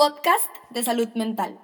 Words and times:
podcast 0.00 0.48
de 0.70 0.82
salud 0.82 1.10
mental. 1.14 1.58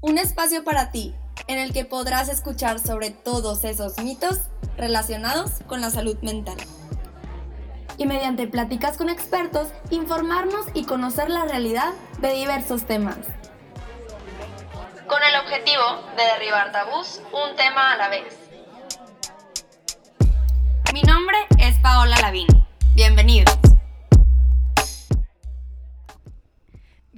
Un 0.00 0.18
espacio 0.18 0.64
para 0.64 0.90
ti 0.90 1.14
en 1.46 1.60
el 1.60 1.72
que 1.72 1.84
podrás 1.84 2.28
escuchar 2.28 2.80
sobre 2.80 3.12
todos 3.12 3.62
esos 3.62 3.96
mitos 3.98 4.40
relacionados 4.76 5.52
con 5.68 5.80
la 5.80 5.90
salud 5.90 6.16
mental. 6.20 6.56
Y 7.96 8.06
mediante 8.06 8.48
pláticas 8.48 8.96
con 8.96 9.08
expertos, 9.08 9.68
informarnos 9.90 10.66
y 10.74 10.84
conocer 10.84 11.30
la 11.30 11.44
realidad 11.44 11.92
de 12.18 12.32
diversos 12.32 12.84
temas. 12.84 13.18
Con 15.06 15.22
el 15.22 15.40
objetivo 15.44 15.84
de 16.16 16.24
derribar 16.24 16.72
tabús 16.72 17.20
un 17.32 17.54
tema 17.54 17.92
a 17.92 17.96
la 17.96 18.08
vez. 18.08 18.34
Mi 20.92 21.02
nombre 21.02 21.36
es 21.60 21.78
Paola 21.78 22.16
Lavín. 22.20 22.48
Bienvenidos. 22.96 23.57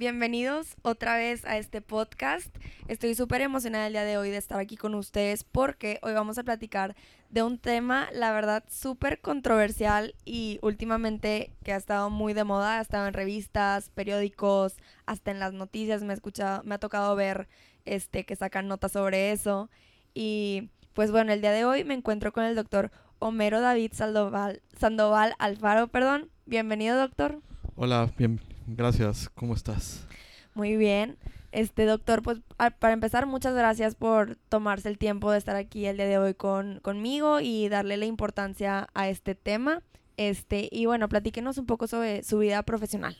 Bienvenidos 0.01 0.77
otra 0.81 1.15
vez 1.15 1.45
a 1.45 1.59
este 1.59 1.79
podcast. 1.79 2.49
Estoy 2.87 3.13
súper 3.13 3.41
emocionada 3.41 3.85
el 3.85 3.93
día 3.93 4.03
de 4.03 4.17
hoy 4.17 4.31
de 4.31 4.37
estar 4.37 4.59
aquí 4.59 4.75
con 4.75 4.95
ustedes 4.95 5.43
porque 5.43 5.99
hoy 6.01 6.13
vamos 6.13 6.39
a 6.39 6.43
platicar 6.43 6.95
de 7.29 7.43
un 7.43 7.59
tema, 7.59 8.09
la 8.11 8.31
verdad, 8.31 8.63
súper 8.67 9.21
controversial 9.21 10.15
y 10.25 10.57
últimamente 10.63 11.53
que 11.63 11.73
ha 11.73 11.75
estado 11.75 12.09
muy 12.09 12.33
de 12.33 12.43
moda, 12.43 12.79
ha 12.79 12.81
estado 12.81 13.05
en 13.05 13.13
revistas, 13.13 13.91
periódicos, 13.91 14.73
hasta 15.05 15.29
en 15.29 15.39
las 15.39 15.53
noticias 15.53 16.01
me, 16.01 16.15
escuchado, 16.15 16.63
me 16.63 16.73
ha 16.73 16.79
tocado 16.79 17.15
ver 17.15 17.47
este, 17.85 18.25
que 18.25 18.35
sacan 18.35 18.67
notas 18.67 18.93
sobre 18.93 19.31
eso. 19.31 19.69
Y 20.15 20.71
pues 20.93 21.11
bueno, 21.11 21.31
el 21.31 21.41
día 21.41 21.51
de 21.51 21.63
hoy 21.63 21.83
me 21.83 21.93
encuentro 21.93 22.33
con 22.33 22.43
el 22.43 22.55
doctor 22.55 22.89
Homero 23.19 23.61
David 23.61 23.91
Sandoval, 23.93 24.63
Sandoval 24.79 25.35
Alfaro, 25.37 25.89
perdón. 25.89 26.31
Bienvenido, 26.47 26.97
doctor. 26.97 27.39
Hola, 27.75 28.11
bien, 28.17 28.41
Gracias, 28.67 29.29
¿cómo 29.29 29.53
estás? 29.53 30.05
Muy 30.53 30.75
bien. 30.77 31.17
Este 31.51 31.85
doctor, 31.85 32.21
pues 32.21 32.39
para 32.79 32.93
empezar, 32.93 33.25
muchas 33.25 33.53
gracias 33.53 33.95
por 33.95 34.37
tomarse 34.47 34.87
el 34.87 34.97
tiempo 34.97 35.31
de 35.31 35.37
estar 35.37 35.55
aquí 35.55 35.85
el 35.85 35.97
día 35.97 36.07
de 36.07 36.17
hoy 36.17 36.33
con, 36.33 36.79
conmigo 36.81 37.41
y 37.41 37.67
darle 37.67 37.97
la 37.97 38.05
importancia 38.05 38.87
a 38.93 39.09
este 39.09 39.35
tema. 39.35 39.81
Este, 40.15 40.69
y 40.71 40.85
bueno, 40.85 41.09
platíquenos 41.09 41.57
un 41.57 41.65
poco 41.65 41.87
sobre 41.87 42.23
su 42.23 42.39
vida 42.39 42.63
profesional. 42.63 43.17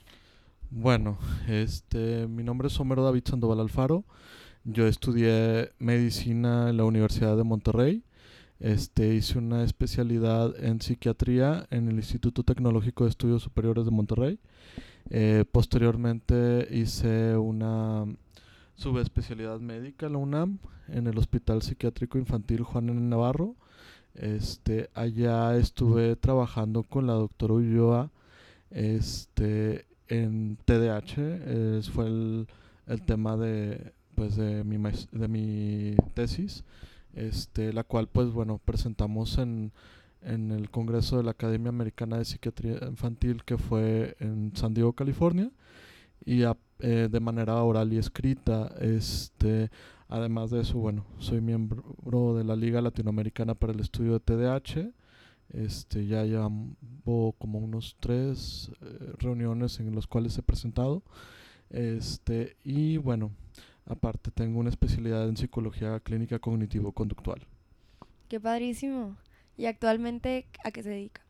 Bueno, 0.69 1.17
este, 1.49 2.27
mi 2.27 2.43
nombre 2.43 2.69
es 2.69 2.79
Homero 2.79 3.03
David 3.03 3.23
Sandoval 3.25 3.59
Alfaro. 3.59 4.05
Yo 4.63 4.87
estudié 4.87 5.71
medicina 5.79 6.69
en 6.69 6.77
la 6.77 6.85
Universidad 6.85 7.35
de 7.35 7.43
Monterrey. 7.43 8.03
Este, 8.61 9.15
hice 9.15 9.39
una 9.39 9.63
especialidad 9.63 10.53
en 10.63 10.81
psiquiatría 10.81 11.65
en 11.71 11.87
el 11.87 11.95
Instituto 11.95 12.43
Tecnológico 12.43 13.05
de 13.05 13.09
Estudios 13.09 13.41
Superiores 13.41 13.85
de 13.85 13.91
Monterrey. 13.91 14.39
Eh, 15.09 15.45
posteriormente 15.51 16.67
hice 16.69 17.35
una 17.35 18.05
subespecialidad 18.75 19.59
médica 19.59 20.05
en 20.05 20.11
la 20.13 20.19
UNAM, 20.19 20.59
en 20.87 21.07
el 21.07 21.17
Hospital 21.17 21.63
Psiquiátrico 21.63 22.19
Infantil 22.19 22.61
Juan 22.61 22.89
N. 22.89 23.01
Navarro. 23.01 23.55
Este, 24.13 24.91
allá 24.93 25.57
estuve 25.57 26.15
trabajando 26.15 26.83
con 26.83 27.07
la 27.07 27.13
doctora 27.13 27.55
Ulloa 27.55 28.11
este, 28.69 29.85
en 30.07 30.57
TDAH, 30.65 31.81
fue 31.91 32.05
el, 32.05 32.47
el, 32.85 33.01
tema 33.05 33.37
de, 33.37 33.91
pues, 34.13 34.35
de, 34.35 34.63
mi, 34.63 34.77
de 34.77 35.27
mi 35.27 35.95
tesis, 36.13 36.63
este, 37.13 37.73
la 37.73 37.83
cual 37.83 38.07
pues 38.07 38.31
bueno 38.31 38.59
presentamos 38.63 39.37
en 39.37 39.71
en 40.23 40.51
el 40.51 40.69
Congreso 40.69 41.17
de 41.17 41.23
la 41.23 41.31
Academia 41.31 41.69
Americana 41.69 42.17
de 42.17 42.25
Psiquiatría 42.25 42.79
Infantil 42.87 43.43
que 43.43 43.57
fue 43.57 44.15
en 44.19 44.55
San 44.55 44.73
Diego, 44.73 44.93
California, 44.93 45.51
y 46.25 46.43
eh, 46.43 47.07
de 47.11 47.19
manera 47.19 47.55
oral 47.63 47.91
y 47.93 47.97
escrita. 47.97 48.73
Este, 48.79 49.71
además 50.07 50.51
de 50.51 50.61
eso, 50.61 50.77
bueno, 50.77 51.05
soy 51.17 51.41
miembro 51.41 52.35
de 52.35 52.43
la 52.43 52.55
Liga 52.55 52.81
Latinoamericana 52.81 53.55
para 53.55 53.73
el 53.73 53.79
Estudio 53.79 54.13
de 54.13 54.19
TDAH. 54.19 54.91
Este, 55.49 56.05
ya 56.05 56.23
llevo 56.23 57.35
como 57.37 57.59
unos 57.59 57.97
tres 57.99 58.71
eh, 58.81 59.13
reuniones 59.17 59.79
en 59.79 59.95
las 59.95 60.07
cuales 60.07 60.37
he 60.37 60.43
presentado. 60.43 61.03
Este, 61.69 62.57
y 62.63 62.97
bueno, 62.97 63.31
aparte 63.85 64.31
tengo 64.31 64.59
una 64.59 64.69
especialidad 64.69 65.27
en 65.27 65.37
psicología 65.37 65.99
clínica 65.99 66.39
cognitivo-conductual. 66.39 67.41
Qué 68.27 68.39
padrísimo. 68.39 69.17
¿Y 69.57 69.65
actualmente 69.65 70.45
a 70.63 70.71
qué 70.71 70.83
se 70.83 70.89
dedica? 70.89 71.21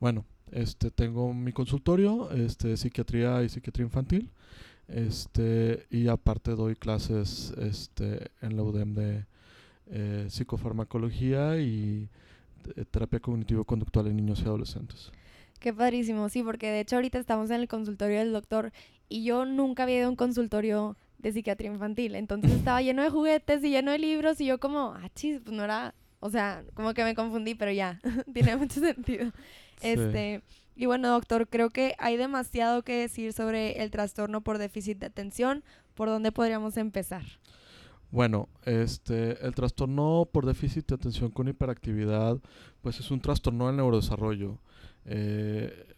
Bueno, 0.00 0.24
este 0.50 0.90
tengo 0.90 1.32
mi 1.32 1.52
consultorio, 1.52 2.30
este 2.32 2.68
de 2.68 2.76
psiquiatría 2.76 3.42
y 3.42 3.48
psiquiatría 3.48 3.86
infantil. 3.86 4.30
Este, 4.88 5.86
y 5.90 6.08
aparte 6.08 6.50
doy 6.52 6.74
clases 6.74 7.54
este, 7.56 8.30
en 8.42 8.56
la 8.56 8.62
UDEM 8.62 8.94
de 8.94 9.24
eh, 9.86 10.26
psicofarmacología 10.28 11.58
y 11.58 12.08
terapia 12.90 13.20
cognitivo-conductual 13.20 14.06
en 14.08 14.16
niños 14.16 14.40
y 14.40 14.44
adolescentes. 14.44 15.10
Qué 15.58 15.72
padrísimo, 15.72 16.28
sí, 16.28 16.42
porque 16.42 16.70
de 16.70 16.80
hecho 16.80 16.96
ahorita 16.96 17.18
estamos 17.18 17.50
en 17.50 17.60
el 17.60 17.68
consultorio 17.68 18.18
del 18.18 18.32
doctor 18.32 18.72
y 19.08 19.24
yo 19.24 19.44
nunca 19.44 19.84
había 19.84 19.98
ido 19.98 20.06
a 20.06 20.10
un 20.10 20.16
consultorio 20.16 20.96
de 21.22 21.32
psiquiatría 21.32 21.70
infantil, 21.70 22.16
entonces 22.16 22.50
estaba 22.50 22.82
lleno 22.82 23.02
de 23.02 23.10
juguetes 23.10 23.62
y 23.64 23.70
lleno 23.70 23.92
de 23.92 23.98
libros 23.98 24.40
y 24.40 24.46
yo 24.46 24.58
como, 24.58 24.94
ah, 24.94 25.08
chis, 25.14 25.40
pues 25.42 25.56
no 25.56 25.64
era 25.64 25.94
o 26.24 26.30
sea, 26.30 26.64
como 26.74 26.94
que 26.94 27.02
me 27.02 27.16
confundí, 27.16 27.56
pero 27.56 27.72
ya, 27.72 28.00
tiene 28.32 28.56
mucho 28.56 28.78
sentido. 28.78 29.32
Este, 29.80 30.40
y 30.76 30.86
bueno, 30.86 31.08
doctor, 31.08 31.48
creo 31.48 31.70
que 31.70 31.96
hay 31.98 32.16
demasiado 32.16 32.82
que 32.82 32.96
decir 32.96 33.32
sobre 33.32 33.82
el 33.82 33.90
trastorno 33.90 34.40
por 34.40 34.58
déficit 34.58 34.98
de 34.98 35.06
atención. 35.06 35.64
¿Por 35.94 36.08
dónde 36.08 36.30
podríamos 36.30 36.76
empezar? 36.76 37.24
Bueno, 38.12 38.48
este, 38.64 39.44
el 39.44 39.52
trastorno 39.52 40.28
por 40.30 40.46
déficit 40.46 40.86
de 40.86 40.94
atención 40.94 41.32
con 41.32 41.48
hiperactividad, 41.48 42.38
pues 42.82 43.00
es 43.00 43.10
un 43.10 43.20
trastorno 43.20 43.66
del 43.66 43.76
neurodesarrollo. 43.78 44.58
Eh, 45.04 45.96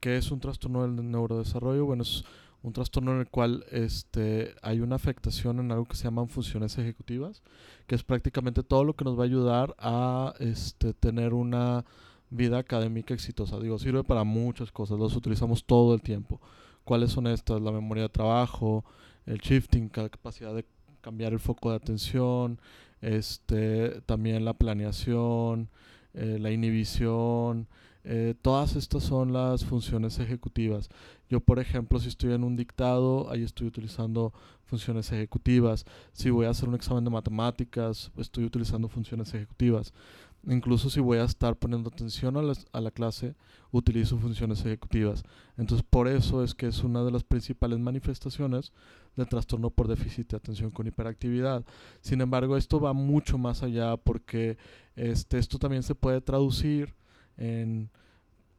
¿Qué 0.00 0.16
es 0.16 0.30
un 0.30 0.40
trastorno 0.40 0.80
del 0.80 1.10
neurodesarrollo? 1.10 1.84
Bueno, 1.84 2.04
es 2.04 2.24
un 2.62 2.72
trastorno 2.72 3.12
en 3.12 3.20
el 3.20 3.28
cual 3.28 3.64
este, 3.70 4.54
hay 4.62 4.80
una 4.80 4.96
afectación 4.96 5.60
en 5.60 5.70
algo 5.70 5.86
que 5.86 5.96
se 5.96 6.04
llaman 6.04 6.28
funciones 6.28 6.76
ejecutivas, 6.78 7.42
que 7.86 7.94
es 7.94 8.02
prácticamente 8.02 8.62
todo 8.62 8.84
lo 8.84 8.94
que 8.94 9.04
nos 9.04 9.18
va 9.18 9.22
a 9.22 9.26
ayudar 9.26 9.74
a 9.78 10.34
este, 10.40 10.92
tener 10.92 11.34
una 11.34 11.84
vida 12.30 12.58
académica 12.58 13.14
exitosa. 13.14 13.58
Digo, 13.60 13.78
sirve 13.78 14.04
para 14.04 14.24
muchas 14.24 14.72
cosas, 14.72 14.98
los 14.98 15.14
utilizamos 15.16 15.64
todo 15.64 15.94
el 15.94 16.02
tiempo. 16.02 16.40
¿Cuáles 16.84 17.12
son 17.12 17.26
estas? 17.26 17.60
La 17.60 17.70
memoria 17.72 18.04
de 18.04 18.08
trabajo, 18.08 18.84
el 19.26 19.38
shifting, 19.38 19.90
la 19.94 20.08
capacidad 20.08 20.54
de 20.54 20.64
cambiar 21.00 21.32
el 21.32 21.38
foco 21.38 21.70
de 21.70 21.76
atención, 21.76 22.60
este, 23.00 24.00
también 24.02 24.44
la 24.44 24.54
planeación, 24.54 25.68
eh, 26.14 26.38
la 26.40 26.50
inhibición, 26.50 27.68
eh, 28.10 28.34
todas 28.40 28.74
estas 28.74 29.02
son 29.02 29.34
las 29.34 29.66
funciones 29.66 30.18
ejecutivas. 30.18 30.88
Yo, 31.28 31.40
por 31.40 31.58
ejemplo, 31.58 32.00
si 32.00 32.08
estoy 32.08 32.32
en 32.32 32.42
un 32.42 32.56
dictado, 32.56 33.30
ahí 33.30 33.42
estoy 33.42 33.66
utilizando 33.66 34.32
funciones 34.64 35.12
ejecutivas. 35.12 35.84
Si 36.14 36.30
voy 36.30 36.46
a 36.46 36.50
hacer 36.50 36.70
un 36.70 36.74
examen 36.74 37.04
de 37.04 37.10
matemáticas, 37.10 38.10
estoy 38.16 38.44
utilizando 38.44 38.88
funciones 38.88 39.34
ejecutivas. 39.34 39.92
Incluso 40.46 40.88
si 40.88 41.00
voy 41.00 41.18
a 41.18 41.24
estar 41.24 41.56
poniendo 41.56 41.90
atención 41.90 42.38
a 42.38 42.42
la, 42.42 42.54
a 42.72 42.80
la 42.80 42.90
clase, 42.90 43.34
utilizo 43.72 44.16
funciones 44.16 44.60
ejecutivas. 44.60 45.22
Entonces, 45.58 45.86
por 45.90 46.08
eso 46.08 46.42
es 46.42 46.54
que 46.54 46.68
es 46.68 46.82
una 46.82 47.04
de 47.04 47.10
las 47.10 47.24
principales 47.24 47.78
manifestaciones 47.78 48.72
del 49.16 49.28
trastorno 49.28 49.68
por 49.68 49.86
déficit 49.86 50.30
de 50.30 50.38
atención 50.38 50.70
con 50.70 50.86
hiperactividad. 50.86 51.62
Sin 52.00 52.22
embargo, 52.22 52.56
esto 52.56 52.80
va 52.80 52.94
mucho 52.94 53.36
más 53.36 53.62
allá 53.62 53.98
porque 53.98 54.56
este, 54.96 55.36
esto 55.36 55.58
también 55.58 55.82
se 55.82 55.94
puede 55.94 56.22
traducir 56.22 56.94
en 57.36 57.90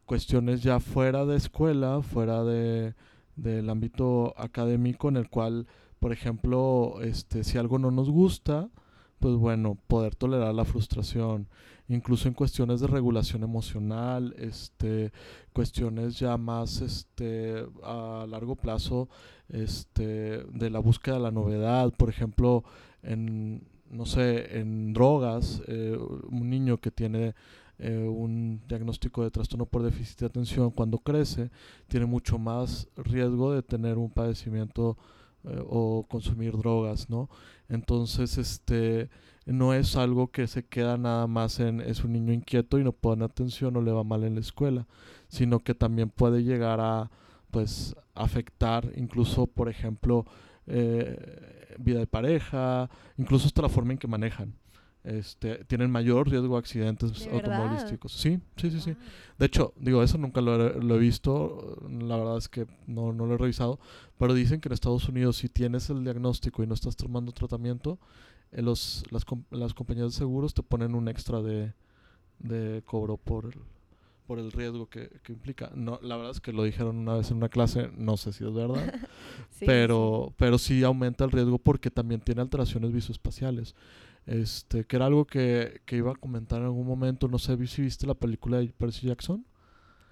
cuestiones 0.09 0.63
ya 0.63 0.79
fuera 0.79 1.23
de 1.23 1.37
escuela, 1.37 2.01
fuera 2.01 2.43
de, 2.43 2.95
del 3.35 3.69
ámbito 3.69 4.33
académico 4.37 5.07
en 5.07 5.17
el 5.17 5.29
cual, 5.29 5.67
por 5.99 6.11
ejemplo, 6.11 6.95
este, 7.03 7.43
si 7.43 7.59
algo 7.59 7.77
no 7.77 7.91
nos 7.91 8.09
gusta, 8.09 8.71
pues 9.19 9.35
bueno, 9.35 9.77
poder 9.85 10.15
tolerar 10.15 10.55
la 10.55 10.65
frustración, 10.65 11.47
incluso 11.87 12.27
en 12.27 12.33
cuestiones 12.33 12.79
de 12.79 12.87
regulación 12.87 13.43
emocional, 13.43 14.33
este, 14.39 15.11
cuestiones 15.53 16.17
ya 16.17 16.37
más 16.37 16.81
este, 16.81 17.63
a 17.83 18.25
largo 18.27 18.55
plazo, 18.55 19.09
este, 19.47 20.43
de 20.43 20.69
la 20.71 20.79
búsqueda 20.79 21.17
de 21.17 21.21
la 21.21 21.31
novedad, 21.31 21.93
por 21.93 22.09
ejemplo, 22.09 22.63
en, 23.03 23.61
no 23.91 24.07
sé, 24.07 24.57
en 24.57 24.91
drogas, 24.91 25.61
eh, 25.67 25.95
un 26.31 26.49
niño 26.49 26.79
que 26.79 26.89
tiene 26.89 27.35
eh, 27.79 28.07
un 28.07 28.61
diagnóstico 28.67 29.23
de 29.23 29.31
trastorno 29.31 29.65
por 29.65 29.83
déficit 29.83 30.19
de 30.19 30.25
atención 30.25 30.69
cuando 30.71 30.99
crece 30.99 31.49
tiene 31.87 32.05
mucho 32.05 32.37
más 32.37 32.89
riesgo 32.97 33.53
de 33.53 33.63
tener 33.63 33.97
un 33.97 34.09
padecimiento 34.09 34.97
eh, 35.45 35.63
o 35.69 36.05
consumir 36.09 36.57
drogas, 36.57 37.09
¿no? 37.09 37.29
Entonces, 37.69 38.37
este 38.37 39.09
no 39.45 39.73
es 39.73 39.95
algo 39.95 40.29
que 40.31 40.47
se 40.47 40.65
queda 40.65 40.97
nada 40.97 41.25
más 41.27 41.59
en 41.61 41.79
es 41.79 42.03
un 42.03 42.11
niño 42.13 42.33
inquieto 42.33 42.77
y 42.77 42.83
no 42.83 42.91
pone 42.91 43.23
atención 43.23 43.75
o 43.77 43.81
le 43.81 43.93
va 43.93 44.03
mal 44.03 44.25
en 44.25 44.35
la 44.35 44.41
escuela, 44.41 44.85
sino 45.29 45.59
que 45.59 45.73
también 45.73 46.09
puede 46.09 46.43
llegar 46.43 46.81
a 46.81 47.09
pues 47.49 47.95
afectar 48.13 48.91
incluso, 48.95 49.47
por 49.47 49.69
ejemplo, 49.69 50.25
eh, 50.67 51.75
vida 51.79 51.99
de 51.99 52.07
pareja, 52.07 52.89
incluso 53.17 53.47
hasta 53.47 53.61
la 53.61 53.69
forma 53.69 53.93
en 53.93 53.99
que 53.99 54.07
manejan. 54.07 54.58
Este, 55.03 55.63
tienen 55.63 55.89
mayor 55.89 56.29
riesgo 56.29 56.55
de 56.55 56.59
accidentes 56.59 57.25
¿De 57.25 57.31
automovilísticos. 57.31 58.11
Sí, 58.11 58.39
sí, 58.57 58.69
sí, 58.69 58.81
sí. 58.81 58.95
De 59.37 59.45
hecho, 59.45 59.73
digo, 59.77 60.03
eso 60.03 60.17
nunca 60.17 60.41
lo 60.41 60.55
he, 60.55 60.81
lo 60.81 60.95
he 60.95 60.99
visto, 60.99 61.77
la 61.89 62.17
verdad 62.17 62.37
es 62.37 62.49
que 62.49 62.67
no, 62.85 63.13
no 63.13 63.25
lo 63.25 63.35
he 63.35 63.37
revisado, 63.37 63.79
pero 64.17 64.33
dicen 64.33 64.59
que 64.59 64.67
en 64.67 64.73
Estados 64.73 65.07
Unidos 65.07 65.37
si 65.37 65.47
tienes 65.47 65.89
el 65.89 66.03
diagnóstico 66.03 66.63
y 66.63 66.67
no 66.67 66.73
estás 66.73 66.97
tomando 66.97 67.31
tratamiento, 67.31 67.97
eh, 68.51 68.61
los, 68.61 69.05
las, 69.09 69.25
las 69.51 69.73
compañías 69.73 70.07
de 70.07 70.17
seguros 70.17 70.53
te 70.53 70.63
ponen 70.63 70.93
un 70.93 71.07
extra 71.07 71.41
de, 71.41 71.73
de 72.39 72.83
cobro 72.85 73.15
por 73.15 73.45
el, 73.45 73.53
por 74.29 74.37
el 74.37 74.51
riesgo 74.51 74.87
que, 74.87 75.09
que 75.23 75.33
implica. 75.33 75.71
No, 75.73 75.97
la 76.03 76.15
verdad 76.15 76.33
es 76.33 76.39
que 76.39 76.53
lo 76.53 76.61
dijeron 76.63 76.97
una 76.97 77.15
vez 77.15 77.31
en 77.31 77.37
una 77.37 77.49
clase, 77.49 77.89
no 77.97 78.15
sé 78.15 78.31
si 78.31 78.45
es 78.45 78.53
verdad, 78.53 78.93
Sí, 79.49 79.65
pero, 79.65 80.35
pero 80.37 80.59
sí 80.59 80.83
aumenta 80.83 81.23
el 81.25 81.31
riesgo 81.31 81.57
porque 81.57 81.89
también 81.89 82.21
tiene 82.21 82.41
alteraciones 82.41 82.93
visoespaciales. 82.93 83.73
Este, 84.27 84.85
que 84.85 84.97
era 84.97 85.07
algo 85.07 85.25
que, 85.25 85.81
que 85.85 85.95
iba 85.97 86.11
a 86.11 86.15
comentar 86.15 86.59
en 86.59 86.65
algún 86.65 86.85
momento, 86.85 87.27
no 87.27 87.39
sé 87.39 87.57
si 87.65 87.81
viste 87.81 88.05
la 88.05 88.13
película 88.13 88.59
de 88.59 88.67
Percy 88.67 89.07
Jackson. 89.07 89.43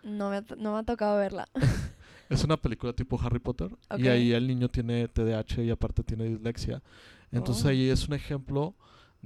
No 0.01 0.31
me, 0.31 0.41
no 0.57 0.73
me 0.73 0.79
ha 0.79 0.83
tocado 0.83 1.17
verla. 1.19 1.47
Es 2.29 2.43
una 2.43 2.57
película 2.57 2.91
tipo 2.93 3.21
Harry 3.21 3.39
Potter 3.39 3.69
y 3.99 4.07
ahí 4.07 4.33
el 4.33 4.47
niño 4.47 4.67
tiene 4.67 5.07
TDAH 5.07 5.61
y 5.61 5.69
aparte 5.69 6.03
tiene 6.03 6.25
dislexia. 6.25 6.81
Entonces 7.31 7.63
Oh. 7.65 7.69
ahí 7.69 7.87
es 7.87 8.07
un 8.07 8.15
ejemplo 8.15 8.73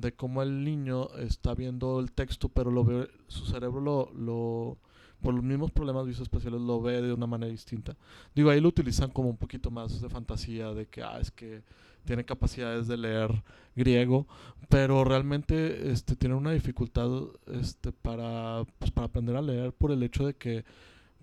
de 0.01 0.13
cómo 0.13 0.41
el 0.41 0.63
niño 0.63 1.09
está 1.19 1.53
viendo 1.53 1.99
el 1.99 2.11
texto, 2.11 2.49
pero 2.49 2.71
lo 2.71 2.83
ve, 2.83 3.09
su 3.27 3.45
cerebro 3.45 3.79
lo, 3.79 4.11
lo 4.13 4.77
por 5.21 5.33
los 5.33 5.43
mismos 5.43 5.71
problemas 5.71 6.07
visoespaciales 6.07 6.59
lo 6.59 6.81
ve 6.81 7.01
de 7.01 7.13
una 7.13 7.27
manera 7.27 7.51
distinta. 7.51 7.95
Digo, 8.35 8.49
ahí 8.49 8.59
lo 8.59 8.69
utilizan 8.69 9.11
como 9.11 9.29
un 9.29 9.37
poquito 9.37 9.69
más 9.69 10.01
de 10.01 10.09
fantasía, 10.09 10.73
de 10.73 10.87
que 10.87 11.03
ah, 11.03 11.19
es 11.19 11.31
que 11.31 11.61
tiene 12.03 12.25
capacidades 12.25 12.87
de 12.87 12.97
leer 12.97 13.43
griego, 13.75 14.27
pero 14.67 15.03
realmente 15.03 15.91
este 15.91 16.15
tiene 16.15 16.33
una 16.35 16.51
dificultad 16.51 17.09
este 17.53 17.91
para 17.91 18.65
pues, 18.79 18.91
para 18.91 19.05
aprender 19.05 19.35
a 19.35 19.41
leer 19.41 19.71
por 19.71 19.91
el 19.91 20.01
hecho 20.01 20.25
de 20.25 20.33
que 20.33 20.65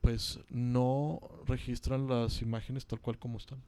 pues 0.01 0.39
no 0.49 1.21
registran 1.47 2.07
las 2.07 2.41
imágenes 2.41 2.87
tal 2.87 3.01
cual 3.01 3.19
como 3.19 3.39
están. 3.39 3.59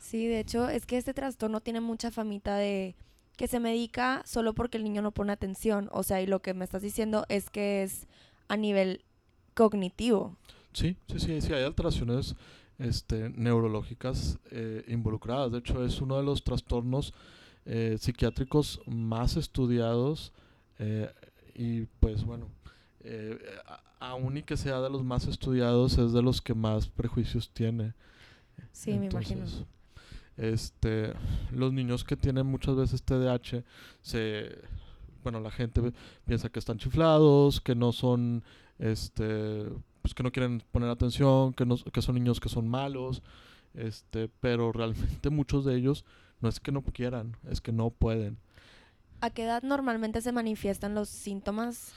Sí, 0.00 0.26
de 0.26 0.40
hecho, 0.40 0.68
es 0.68 0.86
que 0.86 0.96
este 0.96 1.14
trastorno 1.14 1.60
tiene 1.60 1.80
mucha 1.80 2.10
famita 2.10 2.56
de 2.56 2.96
que 3.38 3.46
se 3.46 3.60
medica 3.60 4.22
solo 4.26 4.52
porque 4.52 4.76
el 4.76 4.84
niño 4.84 5.00
no 5.00 5.12
pone 5.12 5.32
atención. 5.32 5.88
O 5.92 6.02
sea, 6.02 6.20
y 6.20 6.26
lo 6.26 6.42
que 6.42 6.54
me 6.54 6.64
estás 6.64 6.82
diciendo 6.82 7.24
es 7.28 7.50
que 7.50 7.84
es 7.84 8.08
a 8.48 8.56
nivel 8.56 9.04
cognitivo. 9.54 10.36
Sí, 10.72 10.96
sí, 11.06 11.20
sí, 11.20 11.40
sí, 11.40 11.52
hay 11.54 11.62
alteraciones 11.62 12.34
este, 12.78 13.30
neurológicas 13.30 14.40
eh, 14.50 14.84
involucradas. 14.88 15.52
De 15.52 15.58
hecho, 15.58 15.84
es 15.84 16.00
uno 16.00 16.16
de 16.16 16.24
los 16.24 16.42
trastornos 16.42 17.14
eh, 17.64 17.96
psiquiátricos 18.00 18.80
más 18.86 19.36
estudiados 19.36 20.32
eh, 20.80 21.08
y 21.54 21.82
pues 22.00 22.24
bueno, 22.24 22.48
aún 24.00 24.36
y 24.36 24.42
que 24.42 24.56
sea 24.56 24.80
de 24.80 24.90
los 24.90 25.04
más 25.04 25.28
estudiados, 25.28 25.96
es 25.96 26.12
de 26.12 26.22
los 26.22 26.42
que 26.42 26.54
más 26.54 26.88
prejuicios 26.88 27.50
tiene. 27.50 27.94
Sí, 28.72 28.98
me 28.98 29.06
imagino. 29.06 29.44
Este, 30.38 31.12
los 31.50 31.72
niños 31.72 32.04
que 32.04 32.16
tienen 32.16 32.46
muchas 32.46 32.76
veces 32.76 33.02
TDAH, 33.02 33.64
se, 34.00 34.56
bueno, 35.24 35.40
la 35.40 35.50
gente 35.50 35.92
piensa 36.24 36.48
que 36.48 36.60
están 36.60 36.78
chiflados, 36.78 37.60
que 37.60 37.74
no 37.74 37.92
son, 37.92 38.44
este, 38.78 39.66
pues 40.00 40.14
que 40.14 40.22
no 40.22 40.30
quieren 40.30 40.62
poner 40.70 40.90
atención, 40.90 41.52
que, 41.52 41.66
no, 41.66 41.76
que 41.76 42.02
son 42.02 42.14
niños 42.14 42.38
que 42.38 42.48
son 42.48 42.68
malos, 42.68 43.22
este, 43.74 44.30
pero 44.40 44.72
realmente 44.72 45.28
muchos 45.30 45.64
de 45.64 45.76
ellos 45.76 46.04
no 46.40 46.48
es 46.48 46.60
que 46.60 46.70
no 46.70 46.82
quieran, 46.82 47.36
es 47.50 47.60
que 47.60 47.72
no 47.72 47.90
pueden. 47.90 48.38
¿A 49.20 49.30
qué 49.30 49.42
edad 49.42 49.64
normalmente 49.64 50.20
se 50.20 50.30
manifiestan 50.30 50.94
los 50.94 51.08
síntomas? 51.08 51.92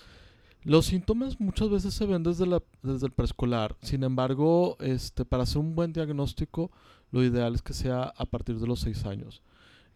Los 0.63 0.87
síntomas 0.87 1.39
muchas 1.39 1.69
veces 1.69 1.93
se 1.93 2.05
ven 2.05 2.23
desde, 2.23 2.45
la, 2.45 2.61
desde 2.81 3.07
el 3.07 3.11
preescolar. 3.11 3.75
Sin 3.81 4.03
embargo, 4.03 4.77
este, 4.79 5.25
para 5.25 5.43
hacer 5.43 5.57
un 5.57 5.75
buen 5.75 5.93
diagnóstico, 5.93 6.71
lo 7.11 7.23
ideal 7.23 7.55
es 7.55 7.61
que 7.61 7.73
sea 7.73 8.03
a 8.15 8.25
partir 8.25 8.59
de 8.59 8.67
los 8.67 8.79
6 8.81 9.05
años. 9.05 9.41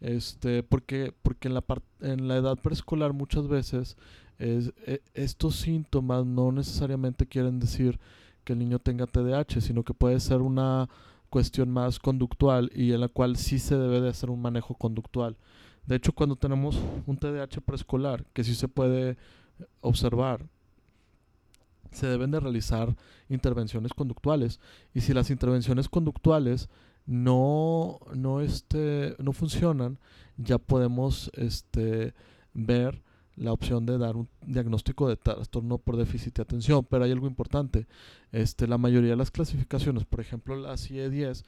Este, 0.00 0.62
porque, 0.62 1.14
porque 1.22 1.48
en, 1.48 1.54
la 1.54 1.64
en 2.00 2.28
la 2.28 2.36
edad 2.36 2.58
preescolar 2.58 3.12
muchas 3.14 3.48
veces 3.48 3.96
es- 4.38 4.72
e- 4.86 5.02
estos 5.14 5.56
síntomas 5.56 6.26
no 6.26 6.52
necesariamente 6.52 7.26
quieren 7.26 7.58
decir 7.58 7.98
que 8.44 8.52
el 8.52 8.58
niño 8.58 8.78
tenga 8.78 9.06
TDAH, 9.06 9.60
sino 9.60 9.82
que 9.84 9.94
puede 9.94 10.20
ser 10.20 10.42
una 10.42 10.88
cuestión 11.30 11.70
más 11.70 11.98
conductual 11.98 12.70
y 12.74 12.92
en 12.92 13.00
la 13.00 13.08
cual 13.08 13.36
sí 13.36 13.58
se 13.58 13.76
debe 13.76 14.00
de 14.00 14.10
hacer 14.10 14.30
un 14.30 14.40
manejo 14.42 14.74
conductual. 14.74 15.36
De 15.86 15.96
hecho, 15.96 16.12
cuando 16.12 16.36
tenemos 16.36 16.78
un 17.06 17.16
TDAH 17.16 17.60
preescolar, 17.64 18.24
que 18.32 18.44
sí 18.44 18.54
se 18.54 18.68
puede 18.68 19.16
observar, 19.80 20.46
se 21.92 22.06
deben 22.06 22.30
de 22.30 22.40
realizar 22.40 22.94
intervenciones 23.28 23.92
conductuales 23.94 24.60
y 24.94 25.00
si 25.00 25.14
las 25.14 25.30
intervenciones 25.30 25.88
conductuales 25.88 26.68
no 27.06 28.00
no 28.14 28.40
este 28.40 29.14
no 29.18 29.32
funcionan 29.32 29.98
ya 30.36 30.58
podemos 30.58 31.30
este 31.34 32.14
ver 32.52 33.02
la 33.36 33.52
opción 33.52 33.86
de 33.86 33.98
dar 33.98 34.16
un 34.16 34.28
diagnóstico 34.44 35.08
de 35.08 35.16
trastorno 35.16 35.78
por 35.78 35.96
déficit 35.96 36.36
de 36.36 36.42
atención 36.42 36.84
pero 36.84 37.04
hay 37.04 37.12
algo 37.12 37.26
importante 37.26 37.86
este 38.32 38.66
la 38.66 38.78
mayoría 38.78 39.10
de 39.10 39.16
las 39.16 39.30
clasificaciones 39.30 40.04
por 40.04 40.20
ejemplo 40.20 40.56
la 40.56 40.76
CIE-10 40.76 41.44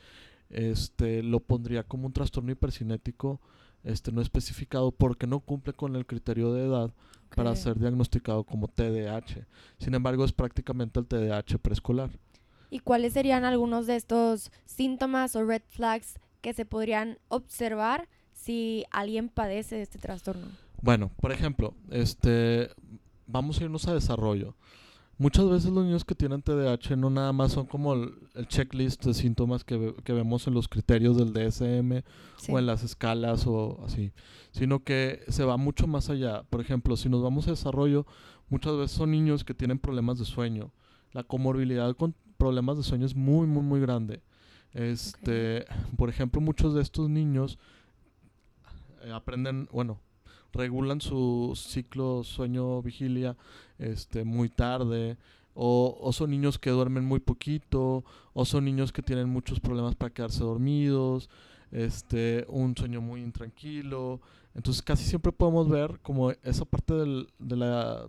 este 0.50 1.22
lo 1.22 1.40
pondría 1.40 1.82
como 1.82 2.06
un 2.06 2.12
trastorno 2.12 2.52
hipercinético 2.52 3.40
este 3.84 4.12
no 4.12 4.20
especificado 4.20 4.92
porque 4.92 5.26
no 5.26 5.40
cumple 5.40 5.72
con 5.72 5.96
el 5.96 6.06
criterio 6.06 6.52
de 6.52 6.66
edad 6.66 6.92
para 7.34 7.54
ser 7.56 7.78
diagnosticado 7.78 8.44
como 8.44 8.68
TDAH. 8.68 9.46
Sin 9.78 9.94
embargo, 9.94 10.24
es 10.24 10.32
prácticamente 10.32 11.00
el 11.00 11.06
TDAH 11.06 11.58
preescolar. 11.58 12.10
¿Y 12.70 12.80
cuáles 12.80 13.12
serían 13.14 13.44
algunos 13.44 13.86
de 13.86 13.96
estos 13.96 14.50
síntomas 14.66 15.34
o 15.36 15.44
red 15.44 15.62
flags 15.68 16.18
que 16.40 16.52
se 16.52 16.64
podrían 16.64 17.18
observar 17.28 18.08
si 18.32 18.84
alguien 18.90 19.28
padece 19.28 19.76
de 19.76 19.82
este 19.82 19.98
trastorno? 19.98 20.46
Bueno, 20.82 21.10
por 21.20 21.32
ejemplo, 21.32 21.74
este 21.90 22.70
vamos 23.26 23.60
a 23.60 23.64
irnos 23.64 23.86
a 23.88 23.94
desarrollo. 23.94 24.54
Muchas 25.20 25.48
veces 25.50 25.72
los 25.72 25.84
niños 25.84 26.04
que 26.04 26.14
tienen 26.14 26.42
TDAH 26.42 26.94
no 26.96 27.10
nada 27.10 27.32
más 27.32 27.50
son 27.52 27.66
como 27.66 27.92
el, 27.94 28.14
el 28.36 28.46
checklist 28.46 29.04
de 29.04 29.14
síntomas 29.14 29.64
que, 29.64 29.76
ve- 29.76 29.94
que 30.04 30.12
vemos 30.12 30.46
en 30.46 30.54
los 30.54 30.68
criterios 30.68 31.16
del 31.16 31.32
DSM 31.32 32.04
Sí. 32.36 32.52
o 32.52 32.58
en 32.60 32.66
las 32.66 32.84
escalas 32.84 33.44
o 33.48 33.82
así, 33.84 34.12
sino 34.52 34.84
que 34.84 35.24
se 35.26 35.42
va 35.42 35.56
mucho 35.56 35.88
más 35.88 36.08
allá. 36.08 36.44
Por 36.44 36.60
ejemplo, 36.60 36.96
si 36.96 37.08
nos 37.08 37.20
vamos 37.20 37.48
a 37.48 37.50
desarrollo, 37.50 38.06
muchas 38.48 38.76
veces 38.76 38.92
son 38.96 39.10
niños 39.10 39.42
que 39.42 39.54
tienen 39.54 39.80
problemas 39.80 40.20
de 40.20 40.24
sueño. 40.24 40.70
La 41.12 41.24
comorbilidad 41.24 41.96
con 41.96 42.14
problemas 42.38 42.76
de 42.78 42.82
sueño 42.82 43.04
es 43.04 43.14
muy, 43.14 43.46
muy, 43.46 43.62
muy 43.62 43.80
grande. 43.80 44.20
Este, 44.72 45.64
por 45.96 46.08
ejemplo, 46.08 46.40
muchos 46.40 46.74
de 46.74 46.82
estos 46.82 47.10
niños 47.10 47.58
eh, 49.02 49.12
aprenden, 49.12 49.68
bueno, 49.72 49.98
regulan 50.52 51.00
su 51.00 51.52
ciclo 51.56 52.24
sueño-vigilia 52.24 53.36
este, 53.78 54.24
muy 54.24 54.48
tarde, 54.48 55.16
o, 55.54 55.98
o 56.00 56.12
son 56.12 56.30
niños 56.30 56.58
que 56.58 56.70
duermen 56.70 57.04
muy 57.04 57.20
poquito, 57.20 58.04
o 58.32 58.44
son 58.44 58.64
niños 58.64 58.92
que 58.92 59.02
tienen 59.02 59.28
muchos 59.28 59.60
problemas 59.60 59.96
para 59.96 60.12
quedarse 60.12 60.44
dormidos, 60.44 61.28
este, 61.72 62.46
un 62.48 62.76
sueño 62.76 63.00
muy 63.00 63.22
intranquilo. 63.22 64.20
Entonces 64.54 64.82
casi 64.82 65.04
siempre 65.04 65.32
podemos 65.32 65.68
ver 65.68 65.98
como 66.02 66.30
esa 66.30 66.64
parte 66.64 66.94
del, 66.94 67.28
de 67.38 67.56
la 67.56 68.06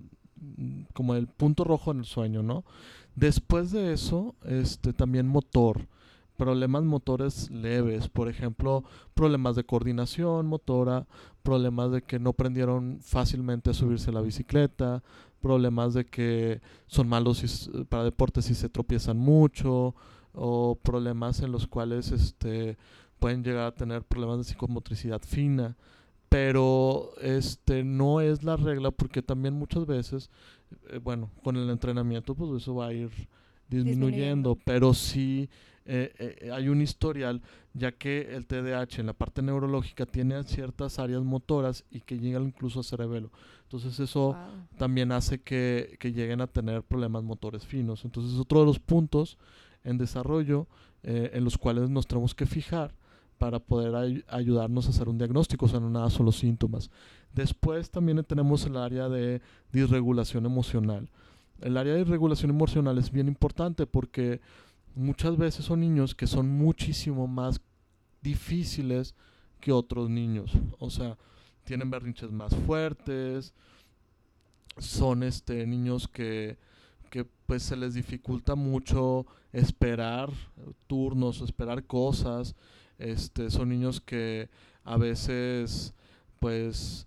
como 0.93 1.15
el 1.15 1.27
punto 1.27 1.63
rojo 1.63 1.91
en 1.91 1.99
el 1.99 2.05
sueño, 2.05 2.41
¿no? 2.41 2.63
Después 3.15 3.71
de 3.71 3.93
eso, 3.93 4.35
este 4.45 4.93
también 4.93 5.27
motor, 5.27 5.87
problemas 6.37 6.83
motores 6.83 7.51
leves, 7.51 8.07
por 8.07 8.29
ejemplo, 8.29 8.83
problemas 9.13 9.55
de 9.57 9.65
coordinación 9.65 10.47
motora, 10.47 11.05
problemas 11.43 11.91
de 11.91 12.01
que 12.01 12.17
no 12.17 12.29
aprendieron 12.29 12.99
fácilmente 13.01 13.71
a 13.71 13.73
subirse 13.73 14.09
a 14.09 14.13
la 14.13 14.21
bicicleta, 14.21 15.03
problemas 15.41 15.93
de 15.93 16.05
que 16.05 16.61
son 16.87 17.09
malos 17.09 17.69
para 17.89 18.05
deportes 18.05 18.49
y 18.49 18.55
se 18.55 18.69
tropiezan 18.69 19.17
mucho, 19.17 19.95
o 20.33 20.77
problemas 20.81 21.41
en 21.41 21.51
los 21.51 21.67
cuales 21.67 22.11
este 22.11 22.77
pueden 23.19 23.43
llegar 23.43 23.65
a 23.65 23.75
tener 23.75 24.03
problemas 24.03 24.37
de 24.37 24.43
psicomotricidad 24.45 25.21
fina. 25.21 25.75
Pero 26.29 27.11
este 27.21 27.83
no 27.83 28.21
es 28.21 28.43
la 28.43 28.55
regla 28.55 28.91
porque 28.91 29.21
también 29.21 29.55
muchas 29.55 29.85
veces 29.85 30.29
eh, 30.89 30.99
bueno 31.03 31.29
con 31.43 31.55
el 31.57 31.69
entrenamiento 31.69 32.35
pues 32.35 32.61
eso 32.61 32.75
va 32.75 32.87
a 32.87 32.93
ir 32.93 33.09
disminuyendo, 33.69 33.69
Disminuyendo. 33.69 34.57
pero 34.65 34.93
sí 34.93 35.49
eh, 35.85 36.13
eh, 36.19 36.51
hay 36.51 36.69
un 36.69 36.81
historial 36.81 37.41
ya 37.73 37.91
que 37.91 38.35
el 38.35 38.45
TDAH 38.45 38.99
en 38.99 39.05
la 39.07 39.13
parte 39.13 39.41
neurológica 39.41 40.05
tiene 40.05 40.43
ciertas 40.43 40.99
áreas 40.99 41.23
motoras 41.23 41.83
y 41.91 42.01
que 42.01 42.19
llegan 42.19 42.43
incluso 42.45 42.79
a 42.79 42.83
cerebelo 42.83 43.31
entonces 43.63 43.99
eso 43.99 44.33
Wow. 44.33 44.77
también 44.77 45.11
hace 45.11 45.39
que, 45.41 45.95
que 45.99 46.11
lleguen 46.11 46.41
a 46.41 46.47
tener 46.47 46.81
problemas 46.81 47.21
motores 47.23 47.67
finos. 47.67 48.03
Entonces, 48.03 48.39
otro 48.39 48.61
de 48.61 48.65
los 48.65 48.79
puntos 48.79 49.37
en 49.83 49.99
desarrollo 49.99 50.65
eh, 51.03 51.29
en 51.33 51.43
los 51.43 51.55
cuales 51.59 51.87
nos 51.91 52.07
tenemos 52.07 52.33
que 52.33 52.47
fijar 52.47 52.95
para 53.37 53.59
poder 53.59 54.23
ayudarnos 54.27 54.87
a 54.87 54.89
hacer 54.89 55.07
un 55.07 55.19
diagnóstico, 55.19 55.67
o 55.67 55.69
sea, 55.69 55.79
no 55.79 55.89
nada 55.91 56.09
son 56.09 56.25
los 56.25 56.37
síntomas. 56.37 56.89
Después 57.33 57.89
también 57.89 58.23
tenemos 58.23 58.65
el 58.65 58.77
área 58.77 59.07
de 59.09 59.41
disregulación 59.71 60.45
emocional. 60.45 61.09
El 61.61 61.77
área 61.77 61.93
de 61.93 61.99
disregulación 61.99 62.51
emocional 62.51 62.97
es 62.97 63.11
bien 63.11 63.27
importante 63.27 63.85
porque 63.85 64.39
muchas 64.95 65.37
veces 65.37 65.65
son 65.65 65.81
niños 65.81 66.15
que 66.15 66.27
son 66.27 66.49
muchísimo 66.49 67.27
más 67.27 67.61
difíciles 68.21 69.13
que 69.59 69.71
otros 69.71 70.09
niños. 70.09 70.51
O 70.79 70.89
sea, 70.89 71.17
tienen 71.63 71.89
berrinches 71.89 72.31
más 72.31 72.55
fuertes, 72.55 73.53
son 74.77 75.23
este 75.23 75.67
niños 75.67 76.07
que, 76.07 76.57
que 77.09 77.25
pues 77.45 77.63
se 77.63 77.75
les 77.75 77.93
dificulta 77.93 78.55
mucho 78.55 79.25
esperar 79.51 80.31
turnos, 80.87 81.41
esperar 81.41 81.85
cosas. 81.85 82.55
Este, 82.97 83.49
son 83.49 83.69
niños 83.69 84.01
que 84.01 84.49
a 84.83 84.97
veces 84.97 85.93
pues 86.39 87.05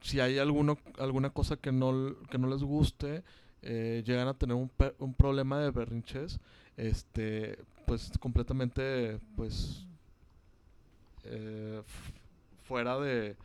si 0.00 0.20
hay 0.20 0.38
alguno, 0.38 0.78
alguna 0.98 1.30
cosa 1.30 1.56
que 1.56 1.72
no, 1.72 2.16
que 2.30 2.38
no 2.38 2.48
les 2.48 2.62
guste, 2.62 3.22
eh, 3.62 4.02
llegan 4.06 4.28
a 4.28 4.34
tener 4.34 4.56
un, 4.56 4.70
un, 4.98 5.14
problema 5.14 5.58
de 5.60 5.70
berrinches, 5.70 6.40
este, 6.76 7.58
pues 7.86 8.10
completamente, 8.18 9.18
pues, 9.36 9.84
eh, 11.24 11.82
fuera 12.64 12.98
de, 12.98 13.36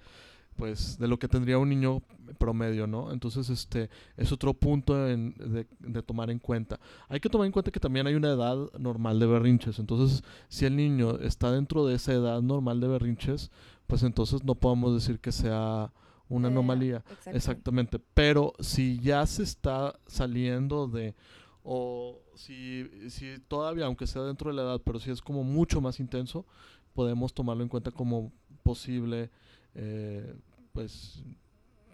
pues, 0.56 0.98
de 0.98 1.08
lo 1.10 1.20
que 1.20 1.28
tendría 1.28 1.58
un 1.58 1.68
niño 1.68 2.02
promedio, 2.38 2.88
¿no? 2.88 3.12
Entonces, 3.12 3.50
este, 3.50 3.90
es 4.16 4.32
otro 4.32 4.54
punto 4.54 4.96
de, 4.96 5.66
de, 5.80 6.02
tomar 6.02 6.30
en 6.30 6.40
cuenta. 6.40 6.80
Hay 7.10 7.20
que 7.20 7.30
tomar 7.30 7.46
en 7.46 7.52
cuenta 7.52 7.72
que 7.72 7.80
también 7.80 8.08
hay 8.08 8.16
una 8.16 8.30
edad 8.30 8.56
normal 8.80 9.20
de 9.20 9.26
berrinches. 9.26 9.80
Entonces, 9.80 10.24
si 10.48 10.66
el 10.66 10.78
niño 10.78 11.18
está 11.20 11.52
dentro 11.52 11.86
de 11.86 11.96
esa 11.96 12.14
edad 12.14 12.42
normal 12.42 12.80
de 12.80 12.88
berrinches, 12.88 13.52
pues 13.88 14.04
entonces 14.04 14.44
no 14.46 14.56
podemos 14.56 14.94
decir 14.94 15.20
que 15.20 15.34
sea 15.34 15.92
una 16.30 16.48
anomalía. 16.48 17.04
Exactamente. 17.26 18.00
Pero 18.14 18.54
si 18.60 19.00
ya 19.00 19.26
se 19.26 19.44
está 19.44 20.00
saliendo 20.08 20.88
de, 20.88 21.16
o 21.64 22.22
si, 22.36 22.90
si 23.10 23.40
todavía, 23.48 23.86
aunque 23.86 24.08
sea 24.08 24.24
dentro 24.24 24.50
de 24.50 24.56
la 24.56 24.64
edad, 24.64 24.82
pero 24.84 25.00
si 25.00 25.12
es 25.12 25.22
como 25.22 25.44
mucho 25.44 25.82
más 25.82 26.00
intenso, 26.00 26.46
podemos 26.94 27.34
tomarlo 27.34 27.64
en 27.64 27.70
cuenta 27.70 27.92
como 27.92 28.32
posible, 28.64 29.30
eh, 29.76 30.36
pues, 30.72 31.24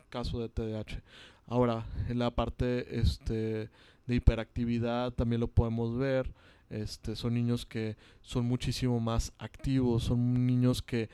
caso 0.09 0.39
de 0.39 0.49
TDAH. 0.49 1.01
Ahora, 1.47 1.85
en 2.07 2.19
la 2.19 2.31
parte 2.31 2.99
este, 2.99 3.69
de 4.05 4.15
hiperactividad 4.15 5.11
también 5.11 5.41
lo 5.41 5.47
podemos 5.47 5.97
ver. 5.97 6.33
Este, 6.69 7.17
son 7.17 7.33
niños 7.33 7.65
que 7.65 7.97
son 8.21 8.45
muchísimo 8.45 9.01
más 9.01 9.33
activos, 9.37 10.03
son 10.03 10.45
niños 10.45 10.81
que 10.81 11.09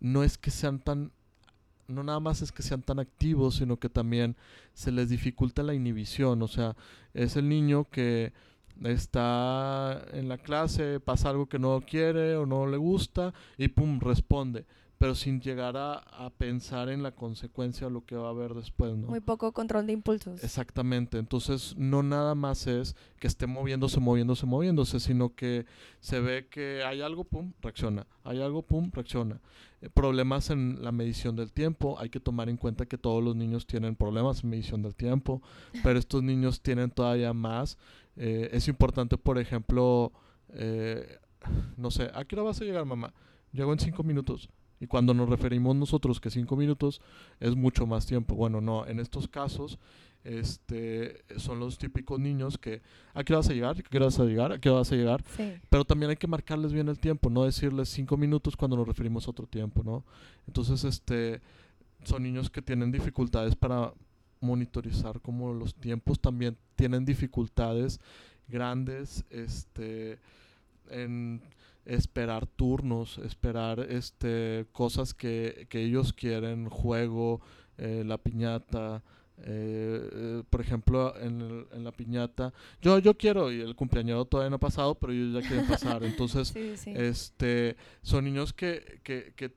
no 0.00 0.24
es 0.24 0.38
que 0.38 0.50
sean 0.50 0.78
tan 0.78 1.12
no 1.92 2.02
nada 2.02 2.20
más 2.20 2.42
es 2.42 2.52
que 2.52 2.62
sean 2.62 2.82
tan 2.82 2.98
activos, 2.98 3.56
sino 3.56 3.78
que 3.78 3.88
también 3.88 4.36
se 4.74 4.92
les 4.92 5.08
dificulta 5.08 5.62
la 5.62 5.74
inhibición. 5.74 6.42
O 6.42 6.48
sea, 6.48 6.76
es 7.14 7.36
el 7.36 7.48
niño 7.48 7.84
que 7.90 8.32
está 8.84 10.04
en 10.12 10.28
la 10.28 10.38
clase, 10.38 11.00
pasa 11.00 11.30
algo 11.30 11.48
que 11.48 11.58
no 11.58 11.80
quiere 11.86 12.36
o 12.36 12.46
no 12.46 12.66
le 12.66 12.76
gusta 12.76 13.32
y 13.58 13.68
pum, 13.68 14.00
responde 14.00 14.64
pero 15.02 15.16
sin 15.16 15.40
llegar 15.40 15.76
a, 15.76 16.30
pensar 16.38 16.88
en 16.88 17.02
la 17.02 17.10
consecuencia 17.10 17.90
lo 17.90 18.06
que 18.06 18.14
va 18.14 18.28
a 18.28 18.30
haber 18.30 18.54
después, 18.54 18.96
¿no? 18.96 19.08
Muy 19.08 19.18
poco 19.18 19.50
control 19.50 19.84
de 19.84 19.94
impulsos. 19.94 20.44
Exactamente, 20.44 21.18
entonces 21.18 21.74
no 21.76 22.04
nada 22.04 22.36
más 22.36 22.68
es 22.68 22.94
que 23.18 23.26
esté 23.26 23.48
moviéndose, 23.48 23.98
moviéndose, 23.98 24.46
moviéndose, 24.46 25.00
sino 25.00 25.34
que 25.34 25.66
se 25.98 26.20
ve 26.20 26.46
que 26.46 26.84
hay 26.84 27.00
algo, 27.00 27.24
pum, 27.24 27.52
reacciona, 27.60 28.06
hay 28.22 28.40
algo, 28.40 28.62
pum, 28.62 28.92
reacciona. 28.92 29.40
Problemas 29.90 30.50
en 30.50 30.82
la 30.82 30.92
medición 30.92 31.34
del 31.36 31.52
tiempo, 31.52 31.98
hay 31.98 32.08
que 32.08 32.20
tomar 32.20 32.48
en 32.48 32.56
cuenta 32.56 32.86
que 32.86 32.98
todos 32.98 33.22
los 33.22 33.34
niños 33.34 33.66
tienen 33.66 33.96
problemas 33.96 34.44
en 34.44 34.50
medición 34.50 34.82
del 34.82 34.94
tiempo, 34.94 35.42
pero 35.82 35.98
estos 35.98 36.22
niños 36.22 36.60
tienen 36.60 36.90
todavía 36.90 37.32
más. 37.32 37.78
Eh, 38.16 38.50
es 38.52 38.68
importante, 38.68 39.18
por 39.18 39.38
ejemplo, 39.38 40.12
eh, 40.50 41.18
no 41.76 41.90
sé, 41.90 42.10
¿a 42.14 42.24
qué 42.24 42.36
hora 42.36 42.44
vas 42.44 42.60
a 42.60 42.64
llegar, 42.64 42.84
mamá? 42.84 43.12
Llego 43.52 43.72
en 43.72 43.80
cinco 43.80 44.02
minutos 44.02 44.48
y 44.82 44.88
cuando 44.88 45.14
nos 45.14 45.28
referimos 45.28 45.76
nosotros 45.76 46.20
que 46.20 46.28
cinco 46.28 46.56
minutos 46.56 47.00
es 47.38 47.54
mucho 47.54 47.86
más 47.86 48.04
tiempo. 48.04 48.34
Bueno, 48.34 48.60
no, 48.60 48.84
en 48.84 48.98
estos 48.98 49.28
casos 49.28 49.78
este, 50.24 51.24
son 51.36 51.58
los 51.58 51.78
típicos 51.78 52.20
niños 52.20 52.58
que 52.58 52.82
¿a 53.14 53.24
qué 53.24 53.34
vas 53.34 53.48
a 53.48 53.52
llegar? 53.52 53.76
¿A 53.78 53.82
qué 53.82 53.98
vas 53.98 54.18
a 54.18 54.24
llegar? 54.24 54.52
¿A 54.52 54.58
qué 54.58 54.70
vas 54.70 54.92
a 54.92 54.96
llegar? 54.96 55.24
Pero 55.68 55.84
también 55.84 56.10
hay 56.10 56.16
que 56.16 56.26
marcarles 56.26 56.72
bien 56.72 56.88
el 56.88 56.98
tiempo, 56.98 57.30
no 57.30 57.44
decirles 57.44 57.88
cinco 57.88 58.16
minutos 58.16 58.56
cuando 58.56 58.76
nos 58.76 58.86
referimos 58.86 59.26
a 59.26 59.30
otro 59.30 59.46
tiempo, 59.46 59.82
¿no? 59.82 60.04
Entonces, 60.46 60.84
este, 60.84 61.40
son 62.04 62.22
niños 62.22 62.50
que 62.50 62.62
tienen 62.62 62.92
dificultades 62.92 63.56
para 63.56 63.92
monitorizar 64.40 65.20
como 65.20 65.52
los 65.54 65.74
tiempos, 65.74 66.20
también 66.20 66.56
tienen 66.74 67.04
dificultades 67.04 68.00
grandes, 68.48 69.24
este, 69.30 70.18
en 70.90 71.40
esperar 71.84 72.46
turnos, 72.46 73.18
esperar 73.18 73.80
este 73.80 74.66
cosas 74.72 75.14
que, 75.14 75.66
que 75.68 75.82
ellos 75.82 76.12
quieren, 76.12 76.68
juego, 76.68 77.40
eh, 77.78 78.04
la 78.06 78.18
piñata, 78.18 79.02
eh, 79.44 80.10
eh, 80.12 80.42
por 80.48 80.60
ejemplo, 80.60 81.18
en, 81.18 81.66
en, 81.72 81.84
la 81.84 81.92
piñata, 81.92 82.52
yo 82.80 82.98
yo 82.98 83.16
quiero 83.16 83.50
y 83.50 83.60
el 83.60 83.74
cumpleaños 83.74 84.28
todavía 84.28 84.50
no 84.50 84.56
ha 84.56 84.60
pasado, 84.60 84.94
pero 84.94 85.12
ellos 85.12 85.34
ya 85.42 85.48
quieren 85.48 85.66
pasar. 85.66 86.02
Entonces, 86.04 86.54
este 86.54 87.76
son 88.02 88.24
niños 88.24 88.52
que, 88.52 89.00
que, 89.02 89.32
que 89.34 89.52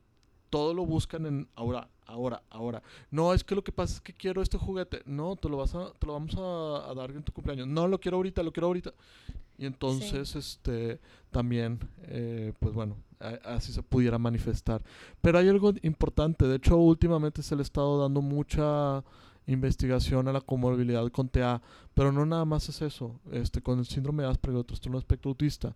todo 0.50 0.74
lo 0.74 0.86
buscan 0.86 1.25
en 1.25 1.48
ahora, 1.56 1.89
ahora, 2.06 2.42
ahora. 2.50 2.82
No, 3.12 3.34
es 3.34 3.44
que 3.44 3.56
lo 3.56 3.63
que 3.63 3.72
pasa 3.72 3.96
es 3.96 4.01
que 4.01 4.13
quiero 4.13 4.42
este 4.42 4.58
juguete. 4.58 5.01
No, 5.06 5.36
te 5.36 5.50
lo 5.50 5.58
vas 5.58 5.75
a, 5.75 5.92
te 5.94 6.08
lo 6.08 6.13
vamos 6.13 6.36
a, 6.36 6.89
a 6.89 6.94
dar 6.96 7.12
en 7.12 7.24
tu 7.24 7.32
cumpleaños. 7.32 7.68
No, 7.68 7.88
lo 7.88 8.00
quiero 8.00 8.18
ahorita, 8.18 8.42
lo 8.42 8.51
quiero 8.51 8.68
ahorita. 8.68 8.94
Y 9.58 9.65
entonces, 9.65 10.36
este, 10.36 11.00
también, 11.32 11.80
eh, 12.04 12.54
pues 12.60 12.74
bueno, 12.74 12.98
así 13.44 13.72
se 13.72 13.82
pudiera 13.84 14.18
manifestar. 14.18 14.84
Pero 15.22 15.39
hay 15.39 15.48
algo 15.48 15.74
importante, 15.82 16.46
de 16.46 16.58
hecho, 16.58 16.77
últimamente 16.77 17.42
se 17.42 17.56
le 17.56 17.62
ha 17.62 17.63
estado 17.63 18.01
dando 18.01 18.22
mucha 18.22 19.04
investigación 19.48 20.28
a 20.28 20.34
la 20.34 20.42
comorbilidad 20.42 21.10
con 21.12 21.30
TA, 21.30 21.62
pero 21.94 22.12
no 22.12 22.25
nada 22.25 22.46
más 22.46 22.70
es 22.70 22.82
eso, 22.82 23.20
este, 23.32 23.62
con 23.62 23.80
el 23.80 23.86
síndrome 23.86 24.24
de 24.24 24.30
Asperger 24.30 24.60
o 24.60 24.64
trastorno 24.64 24.98
espectro 24.98 25.30
autista. 25.30 25.75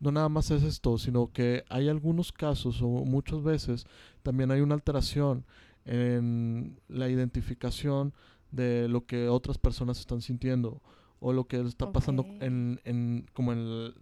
No 0.00 0.10
nada 0.10 0.28
más 0.28 0.50
es 0.50 0.62
esto, 0.64 0.98
sino 0.98 1.30
que 1.32 1.64
hay 1.68 1.88
algunos 1.88 2.32
casos 2.32 2.82
o 2.82 2.88
muchas 2.88 3.42
veces 3.42 3.86
también 4.22 4.50
hay 4.50 4.60
una 4.60 4.74
alteración 4.74 5.44
en 5.84 6.80
la 6.88 7.08
identificación 7.08 8.12
de 8.50 8.88
lo 8.88 9.06
que 9.06 9.28
otras 9.28 9.58
personas 9.58 10.00
están 10.00 10.20
sintiendo 10.20 10.82
o 11.20 11.32
lo 11.32 11.44
que 11.44 11.60
está 11.60 11.92
pasando 11.92 12.26
en, 12.40 12.80
en, 12.84 13.26
como 13.32 13.52
en 13.52 13.58
el, 13.58 13.94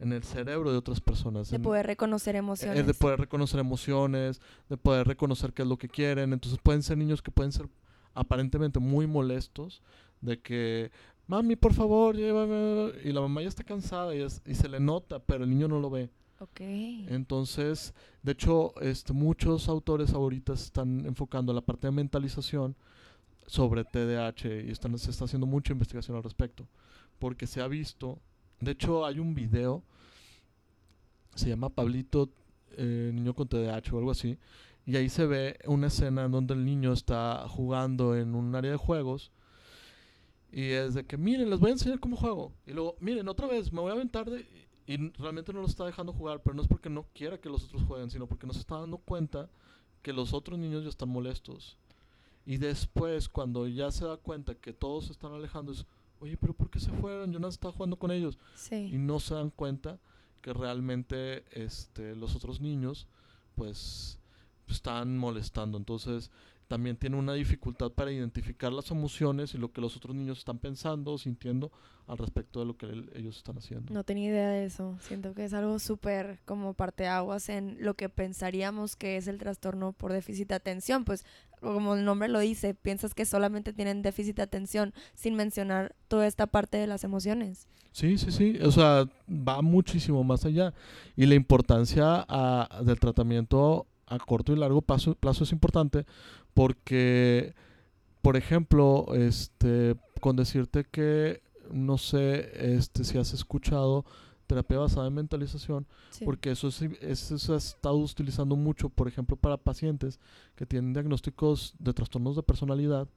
en 0.00 0.12
el 0.12 0.24
cerebro 0.24 0.72
de 0.72 0.78
otras 0.78 1.00
personas. 1.00 1.50
De 1.50 1.60
poder 1.60 1.86
reconocer 1.86 2.34
emociones. 2.34 2.84
de 2.84 2.94
poder 2.94 3.20
reconocer 3.20 3.60
emociones, 3.60 4.40
de 4.68 4.76
poder 4.76 5.06
reconocer 5.06 5.52
qué 5.52 5.62
es 5.62 5.68
lo 5.68 5.76
que 5.76 5.88
quieren. 5.88 6.32
Entonces 6.32 6.58
pueden 6.62 6.82
ser 6.82 6.98
niños 6.98 7.22
que 7.22 7.30
pueden 7.30 7.52
ser 7.52 7.68
aparentemente 8.14 8.80
muy 8.80 9.06
molestos 9.06 9.82
de 10.20 10.40
que, 10.40 10.90
mami, 11.26 11.56
por 11.56 11.74
favor, 11.74 12.16
llévame. 12.16 12.92
Y 13.04 13.12
la 13.12 13.20
mamá 13.20 13.42
ya 13.42 13.48
está 13.48 13.64
cansada 13.64 14.14
y, 14.14 14.22
y 14.22 14.54
se 14.54 14.68
le 14.68 14.80
nota, 14.80 15.18
pero 15.18 15.44
el 15.44 15.50
niño 15.50 15.68
no 15.68 15.80
lo 15.80 15.90
ve. 15.90 16.10
Okay. 16.38 17.06
Entonces, 17.08 17.94
de 18.22 18.32
hecho, 18.32 18.78
este, 18.80 19.12
muchos 19.12 19.68
autores 19.68 20.12
ahorita 20.12 20.52
están 20.54 21.06
enfocando 21.06 21.52
la 21.52 21.60
parte 21.60 21.86
de 21.86 21.92
mentalización 21.92 22.74
sobre 23.46 23.84
TDAH 23.84 24.66
y 24.66 24.70
están, 24.70 24.98
se 24.98 25.10
está 25.10 25.24
haciendo 25.26 25.46
mucha 25.46 25.72
investigación 25.72 26.16
al 26.16 26.22
respecto. 26.22 26.66
Porque 27.18 27.46
se 27.46 27.60
ha 27.60 27.68
visto, 27.68 28.18
de 28.60 28.72
hecho 28.72 29.06
hay 29.06 29.20
un 29.20 29.34
video, 29.34 29.82
se 31.34 31.48
llama 31.48 31.68
Pablito, 31.68 32.28
eh, 32.76 33.12
niño 33.14 33.34
con 33.34 33.48
TDAH 33.48 33.92
o 33.92 33.98
algo 33.98 34.10
así, 34.10 34.36
y 34.86 34.96
ahí 34.96 35.08
se 35.08 35.26
ve 35.26 35.58
una 35.66 35.86
escena 35.86 36.24
en 36.24 36.32
donde 36.32 36.54
el 36.54 36.64
niño 36.64 36.92
está 36.92 37.46
jugando 37.48 38.16
en 38.16 38.34
un 38.34 38.54
área 38.54 38.72
de 38.72 38.76
juegos. 38.76 39.32
Y 40.52 40.70
es 40.70 40.94
de 40.94 41.04
que, 41.04 41.16
miren, 41.16 41.50
les 41.50 41.58
voy 41.58 41.70
a 41.70 41.72
enseñar 41.72 41.98
cómo 42.00 42.16
juego. 42.16 42.52
Y 42.66 42.72
luego, 42.72 42.96
miren, 43.00 43.28
otra 43.28 43.46
vez, 43.46 43.72
me 43.72 43.80
voy 43.80 43.90
a 43.90 43.94
aventar 43.94 44.30
de... 44.30 44.46
Y 44.86 45.10
realmente 45.12 45.52
no 45.52 45.62
lo 45.62 45.66
está 45.66 45.86
dejando 45.86 46.12
jugar, 46.12 46.42
pero 46.42 46.54
no 46.54 46.62
es 46.62 46.68
porque 46.68 46.90
no 46.90 47.06
quiera 47.14 47.38
que 47.38 47.48
los 47.48 47.64
otros 47.64 47.82
jueguen, 47.84 48.10
sino 48.10 48.26
porque 48.26 48.46
no 48.46 48.52
se 48.52 48.60
está 48.60 48.78
dando 48.78 48.98
cuenta 48.98 49.48
que 50.02 50.12
los 50.12 50.34
otros 50.34 50.58
niños 50.58 50.82
ya 50.84 50.90
están 50.90 51.08
molestos. 51.08 51.78
Y 52.44 52.58
después, 52.58 53.30
cuando 53.30 53.66
ya 53.66 53.90
se 53.90 54.04
da 54.04 54.18
cuenta 54.18 54.54
que 54.54 54.74
todos 54.74 55.06
se 55.06 55.12
están 55.12 55.32
alejando, 55.32 55.72
es, 55.72 55.86
oye, 56.20 56.36
pero 56.36 56.52
¿por 56.52 56.68
qué 56.68 56.78
se 56.78 56.92
fueron? 56.92 57.32
Yo 57.32 57.38
no 57.38 57.48
estaba 57.48 57.72
jugando 57.72 57.98
con 57.98 58.10
ellos. 58.10 58.38
Y 58.92 58.98
no 58.98 59.18
se 59.18 59.34
dan 59.34 59.48
cuenta 59.48 59.98
que 60.42 60.52
realmente 60.52 61.44
este, 61.50 62.14
los 62.14 62.36
otros 62.36 62.60
niños, 62.60 63.06
pues, 63.56 64.18
están 64.72 65.16
molestando. 65.18 65.76
Entonces, 65.78 66.30
también 66.68 66.96
tiene 66.96 67.16
una 67.16 67.34
dificultad 67.34 67.90
para 67.90 68.10
identificar 68.10 68.72
las 68.72 68.90
emociones 68.90 69.54
y 69.54 69.58
lo 69.58 69.70
que 69.70 69.82
los 69.82 69.96
otros 69.98 70.16
niños 70.16 70.38
están 70.38 70.58
pensando 70.58 71.12
o 71.12 71.18
sintiendo 71.18 71.70
al 72.06 72.16
respecto 72.18 72.60
de 72.60 72.66
lo 72.66 72.76
que 72.76 72.86
el- 72.86 73.10
ellos 73.14 73.36
están 73.36 73.58
haciendo. 73.58 73.92
No 73.92 74.02
tenía 74.02 74.30
idea 74.30 74.48
de 74.48 74.64
eso. 74.64 74.96
Siento 75.00 75.34
que 75.34 75.44
es 75.44 75.52
algo 75.52 75.78
súper 75.78 76.40
como 76.46 76.72
parteaguas 76.74 77.48
en 77.50 77.76
lo 77.80 77.94
que 77.94 78.08
pensaríamos 78.08 78.96
que 78.96 79.18
es 79.18 79.26
el 79.28 79.38
trastorno 79.38 79.92
por 79.92 80.12
déficit 80.12 80.48
de 80.48 80.54
atención. 80.54 81.04
Pues 81.04 81.24
como 81.60 81.94
el 81.94 82.04
nombre 82.04 82.28
lo 82.28 82.40
dice, 82.40 82.74
piensas 82.74 83.14
que 83.14 83.24
solamente 83.26 83.72
tienen 83.74 84.02
déficit 84.02 84.36
de 84.36 84.42
atención 84.42 84.92
sin 85.14 85.34
mencionar 85.34 85.94
toda 86.08 86.26
esta 86.26 86.46
parte 86.46 86.78
de 86.78 86.86
las 86.86 87.04
emociones. 87.04 87.68
Sí, 87.92 88.18
sí, 88.18 88.32
sí. 88.32 88.58
O 88.62 88.70
sea, 88.70 89.04
va 89.30 89.62
muchísimo 89.62 90.24
más 90.24 90.44
allá. 90.46 90.74
Y 91.14 91.26
la 91.26 91.34
importancia 91.36 92.24
a- 92.28 92.82
del 92.84 92.98
tratamiento 92.98 93.86
a 94.06 94.18
corto 94.18 94.52
y 94.52 94.56
largo 94.56 94.82
plazo, 94.82 95.14
plazo 95.14 95.44
es 95.44 95.52
importante 95.52 96.04
porque, 96.52 97.54
por 98.22 98.36
ejemplo, 98.36 99.06
este, 99.14 99.96
con 100.20 100.36
decirte 100.36 100.84
que, 100.84 101.42
no 101.70 101.98
sé, 101.98 102.74
este, 102.76 103.04
si 103.04 103.18
has 103.18 103.32
escuchado 103.34 104.04
terapia 104.46 104.78
basada 104.78 105.08
en 105.08 105.14
mentalización, 105.14 105.86
Sí. 106.10 106.24
porque 106.24 106.50
eso, 106.50 106.68
es, 106.68 106.82
eso 106.82 107.38
se 107.38 107.52
ha 107.52 107.56
estado 107.56 107.96
utilizando 107.96 108.56
mucho, 108.56 108.90
por 108.90 109.08
ejemplo, 109.08 109.36
para 109.36 109.56
pacientes 109.56 110.20
que 110.54 110.66
tienen 110.66 110.92
diagnósticos 110.92 111.74
de 111.78 111.94
trastornos 111.94 112.36
de 112.36 112.42
personalidad. 112.42 113.08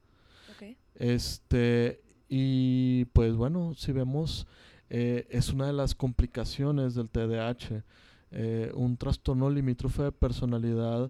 Ok. 0.56 0.78
Este, 0.96 2.02
y 2.30 3.06
pues 3.06 3.36
bueno, 3.36 3.74
si 3.76 3.92
vemos, 3.92 4.48
eh, 4.90 5.28
es 5.30 5.50
una 5.50 5.68
de 5.68 5.74
las 5.74 5.96
complicaciones 5.96 6.96
del 6.96 7.10
TDAH. 7.10 7.84
Eh, 8.32 8.72
un 8.74 8.98
trastorno 8.98 9.50
limítrofe 9.50 10.04
de 10.04 10.12
personalidad 10.12 11.10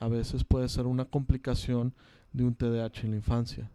a 0.00 0.08
veces 0.08 0.44
puede 0.44 0.68
ser 0.68 0.86
una 0.86 1.04
complicación 1.04 1.94
de 2.32 2.44
un 2.44 2.54
TDAH 2.54 3.04
en 3.04 3.10
la 3.10 3.16
infancia. 3.16 3.70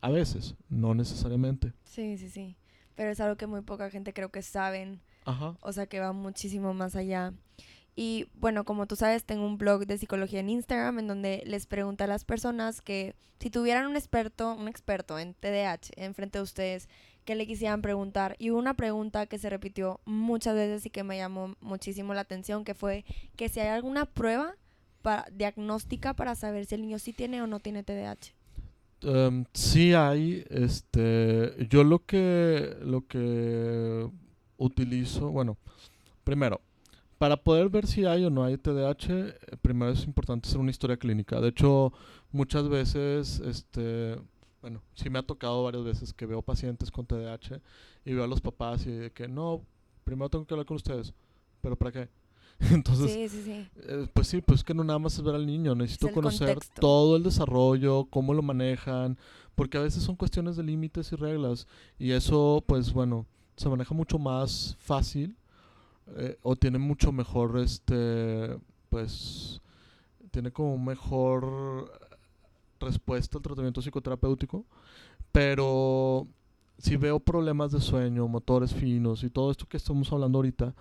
A 0.00 0.10
veces, 0.10 0.54
no 0.68 0.94
necesariamente. 0.94 1.72
Sí, 1.84 2.16
sí, 2.16 2.30
sí. 2.30 2.56
Pero 2.94 3.10
es 3.10 3.20
algo 3.20 3.36
que 3.36 3.46
muy 3.46 3.60
poca 3.60 3.90
gente 3.90 4.12
creo 4.12 4.30
que 4.30 4.42
saben. 4.42 5.00
Ajá. 5.24 5.56
O 5.60 5.72
sea, 5.72 5.86
que 5.86 6.00
va 6.00 6.12
muchísimo 6.12 6.74
más 6.74 6.96
allá. 6.96 7.32
Y 7.96 8.28
bueno, 8.34 8.64
como 8.64 8.86
tú 8.86 8.96
sabes, 8.96 9.24
tengo 9.24 9.44
un 9.44 9.58
blog 9.58 9.86
de 9.86 9.98
psicología 9.98 10.40
en 10.40 10.48
Instagram 10.48 11.00
en 11.00 11.06
donde 11.06 11.42
les 11.44 11.66
pregunto 11.66 12.04
a 12.04 12.06
las 12.06 12.24
personas 12.24 12.80
que 12.80 13.14
si 13.40 13.50
tuvieran 13.50 13.86
un 13.86 13.96
experto, 13.96 14.54
un 14.54 14.68
experto 14.68 15.18
en 15.18 15.34
TDAH 15.34 15.90
enfrente 15.96 16.38
de 16.38 16.44
ustedes, 16.44 16.88
que 17.30 17.36
le 17.36 17.46
quisieran 17.46 17.80
preguntar. 17.80 18.34
Y 18.40 18.50
una 18.50 18.74
pregunta 18.74 19.26
que 19.26 19.38
se 19.38 19.48
repitió 19.48 20.00
muchas 20.04 20.56
veces 20.56 20.84
y 20.84 20.90
que 20.90 21.04
me 21.04 21.16
llamó 21.16 21.54
muchísimo 21.60 22.12
la 22.12 22.22
atención, 22.22 22.64
que 22.64 22.74
fue 22.74 23.04
que 23.36 23.48
si 23.48 23.60
hay 23.60 23.68
alguna 23.68 24.04
prueba 24.04 24.56
para, 25.00 25.28
diagnóstica 25.30 26.12
para 26.12 26.34
saber 26.34 26.66
si 26.66 26.74
el 26.74 26.82
niño 26.82 26.98
sí 26.98 27.12
tiene 27.12 27.40
o 27.40 27.46
no 27.46 27.60
tiene 27.60 27.84
TDAH. 27.84 28.34
Em, 29.02 29.44
sí 29.54 29.94
hay, 29.94 30.44
este, 30.50 31.54
yo 31.68 31.84
lo 31.84 32.04
que, 32.04 32.76
lo 32.82 33.06
que 33.06 34.10
utilizo, 34.56 35.30
bueno, 35.30 35.56
primero, 36.24 36.60
para 37.16 37.36
poder 37.36 37.68
ver 37.68 37.86
si 37.86 38.06
hay 38.06 38.24
o 38.24 38.30
no 38.30 38.42
hay 38.42 38.58
TDAH, 38.58 39.36
primero 39.62 39.92
es 39.92 40.04
importante 40.04 40.48
hacer 40.48 40.58
una 40.58 40.72
historia 40.72 40.96
clínica. 40.96 41.40
De 41.40 41.50
hecho, 41.50 41.92
muchas 42.32 42.68
veces, 42.68 43.38
este, 43.46 44.16
bueno, 44.60 44.82
sí 44.94 45.08
me 45.08 45.18
ha 45.18 45.22
tocado 45.22 45.62
varias 45.62 45.84
veces 45.84 46.12
que 46.12 46.26
veo 46.26 46.42
pacientes 46.42 46.90
con 46.90 47.06
TDAH 47.06 47.60
y 48.04 48.12
veo 48.12 48.24
a 48.24 48.28
los 48.28 48.40
papás 48.40 48.86
y 48.86 48.90
de 48.90 49.10
que 49.10 49.28
no, 49.28 49.62
primero 50.04 50.28
tengo 50.28 50.44
que 50.46 50.54
hablar 50.54 50.66
con 50.66 50.76
ustedes, 50.76 51.14
pero 51.60 51.76
¿para 51.76 51.92
qué? 51.92 52.08
Entonces, 52.70 53.10
sí, 53.10 53.28
sí, 53.28 53.42
sí. 53.42 53.68
eh, 53.76 54.06
pues 54.12 54.26
sí, 54.26 54.42
pues 54.42 54.62
que 54.62 54.74
no 54.74 54.84
nada 54.84 54.98
más 54.98 55.14
es 55.14 55.22
ver 55.22 55.34
al 55.34 55.46
niño, 55.46 55.74
necesito 55.74 56.12
conocer 56.12 56.48
contexto. 56.48 56.80
todo 56.80 57.16
el 57.16 57.22
desarrollo, 57.22 58.04
cómo 58.10 58.34
lo 58.34 58.42
manejan, 58.42 59.16
porque 59.54 59.78
a 59.78 59.82
veces 59.82 60.02
son 60.02 60.16
cuestiones 60.16 60.56
de 60.56 60.62
límites 60.62 61.10
y 61.12 61.16
reglas 61.16 61.66
y 61.98 62.12
eso 62.12 62.62
pues 62.66 62.92
bueno, 62.92 63.26
se 63.56 63.68
maneja 63.68 63.94
mucho 63.94 64.18
más 64.18 64.76
fácil 64.78 65.36
eh, 66.16 66.38
o 66.42 66.56
tiene 66.56 66.78
mucho 66.78 67.12
mejor 67.12 67.58
este 67.58 68.58
pues 68.90 69.60
tiene 70.30 70.50
como 70.50 70.76
mejor 70.78 71.92
respuesta 72.80 73.38
al 73.38 73.42
tratamiento 73.42 73.80
psicoterapéutico, 73.80 74.64
pero 75.32 76.26
si 76.78 76.96
veo 76.96 77.20
problemas 77.20 77.72
de 77.72 77.80
sueño, 77.80 78.26
motores 78.26 78.74
finos 78.74 79.22
y 79.22 79.30
todo 79.30 79.50
esto 79.50 79.66
que 79.66 79.76
estamos 79.76 80.10
hablando 80.12 80.38
ahorita, 80.38 80.74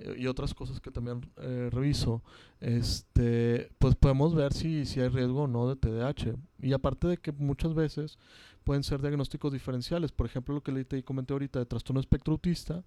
eh, 0.00 0.16
y 0.18 0.26
otras 0.26 0.54
cosas 0.54 0.80
que 0.80 0.90
también 0.90 1.20
eh, 1.36 1.68
reviso, 1.70 2.22
este, 2.60 3.70
pues 3.78 3.94
podemos 3.94 4.34
ver 4.34 4.52
si, 4.52 4.86
si 4.86 5.00
hay 5.00 5.08
riesgo 5.08 5.42
o 5.42 5.46
no 5.46 5.68
de 5.68 5.76
TDAH. 5.76 6.34
Y 6.62 6.72
aparte 6.72 7.06
de 7.08 7.16
que 7.18 7.32
muchas 7.32 7.74
veces 7.74 8.18
pueden 8.64 8.82
ser 8.82 9.00
diagnósticos 9.00 9.52
diferenciales, 9.52 10.12
por 10.12 10.26
ejemplo, 10.26 10.54
lo 10.54 10.62
que 10.62 10.72
le 10.72 10.84
te 10.84 11.02
comenté 11.02 11.32
ahorita 11.32 11.58
de 11.58 11.66
trastorno 11.66 12.00
espectro 12.00 12.32
autista, 12.32 12.82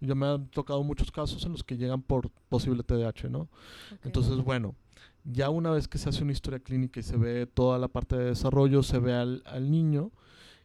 ya 0.00 0.14
me 0.14 0.26
han 0.26 0.46
tocado 0.48 0.82
muchos 0.84 1.10
casos 1.10 1.44
en 1.44 1.52
los 1.52 1.64
que 1.64 1.76
llegan 1.76 2.02
por 2.02 2.30
posible 2.48 2.82
TDAH, 2.82 3.28
¿no? 3.30 3.40
Ok. 3.40 4.04
Entonces, 4.04 4.36
bueno, 4.36 4.74
ya 5.24 5.50
una 5.50 5.70
vez 5.70 5.88
que 5.88 5.98
se 5.98 6.08
hace 6.08 6.22
una 6.22 6.32
historia 6.32 6.58
clínica 6.58 7.00
y 7.00 7.02
se 7.02 7.16
ve 7.16 7.46
toda 7.46 7.78
la 7.78 7.88
parte 7.88 8.16
de 8.16 8.24
desarrollo, 8.26 8.82
se 8.82 8.98
ve 8.98 9.14
al, 9.14 9.70
niño 9.70 10.10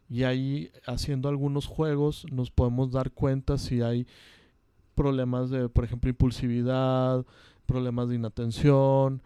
y 0.08 0.24
ahí 0.24 0.70
haciendo 0.86 1.28
algunos 1.28 1.66
juegos 1.66 2.26
nos 2.30 2.50
podemos 2.50 2.92
dar 2.92 3.10
cuenta 3.10 3.58
si 3.58 3.82
hay 3.82 4.06
problemas 4.94 5.50
de, 5.50 5.68
por 5.68 5.84
ejemplo, 5.84 6.08
impulsividad, 6.08 7.24
problemas 7.66 8.08
de 8.08 8.14
inatención, 8.14 9.22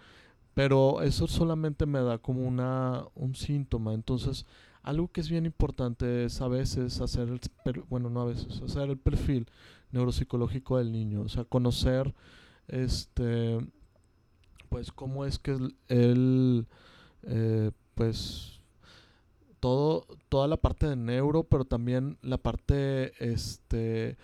pero 0.54 1.02
eso 1.02 1.26
solamente 1.26 1.86
me 1.86 2.00
da 2.00 2.18
como 2.18 2.46
una, 2.46 3.04
un 3.14 3.34
síntoma. 3.34 3.94
Entonces, 3.94 4.46
algo 4.82 5.08
que 5.08 5.20
es 5.20 5.28
bien 5.28 5.46
importante 5.46 6.24
es 6.24 6.40
a 6.40 6.48
veces 6.48 7.00
hacer 7.00 7.28
el, 7.28 7.40
bueno, 7.88 8.08
no 8.08 8.22
a 8.22 8.24
veces, 8.24 8.62
hacer 8.62 8.88
el 8.88 8.98
perfil 8.98 9.46
neuropsicológico 9.92 10.78
del 10.78 10.92
niño, 10.92 11.22
o 11.22 11.28
sea, 11.28 11.44
conocer 11.44 12.14
este 12.68 13.58
pues 14.68 14.92
cómo 14.92 15.24
es 15.24 15.38
que 15.38 15.56
él, 15.88 16.66
eh, 17.22 17.70
pues 17.94 18.60
todo 19.60 20.06
toda 20.28 20.46
la 20.46 20.56
parte 20.56 20.86
de 20.86 20.96
neuro 20.96 21.42
pero 21.42 21.64
también 21.64 22.16
la 22.22 22.38
parte 22.38 23.12
este 23.18 24.16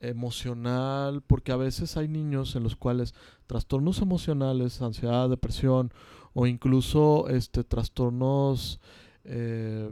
emocional 0.00 1.22
porque 1.22 1.52
a 1.52 1.56
veces 1.56 1.96
hay 1.96 2.08
niños 2.08 2.56
en 2.56 2.62
los 2.62 2.74
cuales 2.74 3.14
trastornos 3.46 4.00
emocionales 4.00 4.80
ansiedad 4.80 5.28
depresión 5.28 5.92
o 6.32 6.46
incluso 6.46 7.28
este 7.28 7.64
trastornos 7.64 8.80
eh, 9.24 9.90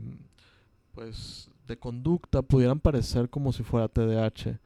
pues 0.93 1.51
de 1.67 1.79
conducta 1.79 2.43
pudieran 2.43 2.81
parecer 2.81 3.29
como 3.29 3.53
si 3.53 3.63
fuera 3.63 3.89
TDAH 3.89 4.59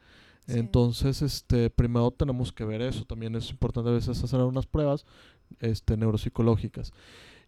Sí. 0.46 0.58
entonces, 0.58 1.22
este, 1.22 1.70
primero 1.70 2.10
tenemos 2.10 2.52
que 2.52 2.64
ver 2.64 2.82
eso. 2.82 3.04
También 3.04 3.34
es 3.34 3.50
importante 3.50 3.90
a 3.90 3.94
veces 3.94 4.22
hacer 4.22 4.40
unas 4.40 4.66
pruebas 4.66 5.06
este, 5.60 5.96
neuropsicológicas. 5.96 6.92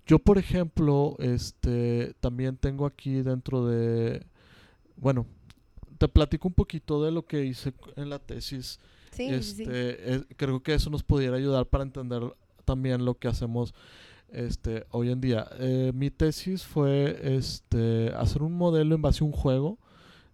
Yo, 0.07 0.19
por 0.19 0.39
ejemplo, 0.39 1.17
este, 1.19 2.15
también 2.21 2.57
tengo 2.57 2.87
aquí 2.87 3.23
dentro 3.23 3.67
de, 3.67 4.25
bueno, 4.97 5.27
te 5.99 6.09
platico 6.09 6.49
un 6.49 6.55
poquito 6.55 7.03
de 7.03 7.11
lo 7.11 7.27
que 7.27 7.45
hice 7.45 7.73
en 7.97 8.11
la 8.11 8.19
tesis. 8.19 8.79
Sí, 9.11 9.29
este, 9.29 9.65
sí. 9.65 9.71
eh, 9.71 10.25
creo 10.37 10.63
que 10.63 10.75
eso 10.75 10.91
nos 10.91 11.03
pudiera 11.03 11.37
ayudar 11.37 11.67
para 11.67 11.85
entender 11.85 12.23
también 12.65 13.05
lo 13.05 13.15
que 13.15 13.29
hacemos 13.29 13.75
este, 14.29 14.87
hoy 14.91 15.11
en 15.11 15.21
día. 15.21 15.49
Eh, 15.59 15.93
mi 15.95 16.11
tesis 16.11 16.63
fue 16.65 17.19
este, 17.37 18.13
hacer 18.17 18.43
un 18.43 18.53
modelo 18.53 18.95
en 18.95 19.03
base 19.03 19.25
a 19.25 19.27
un 19.27 19.33
juego, 19.33 19.79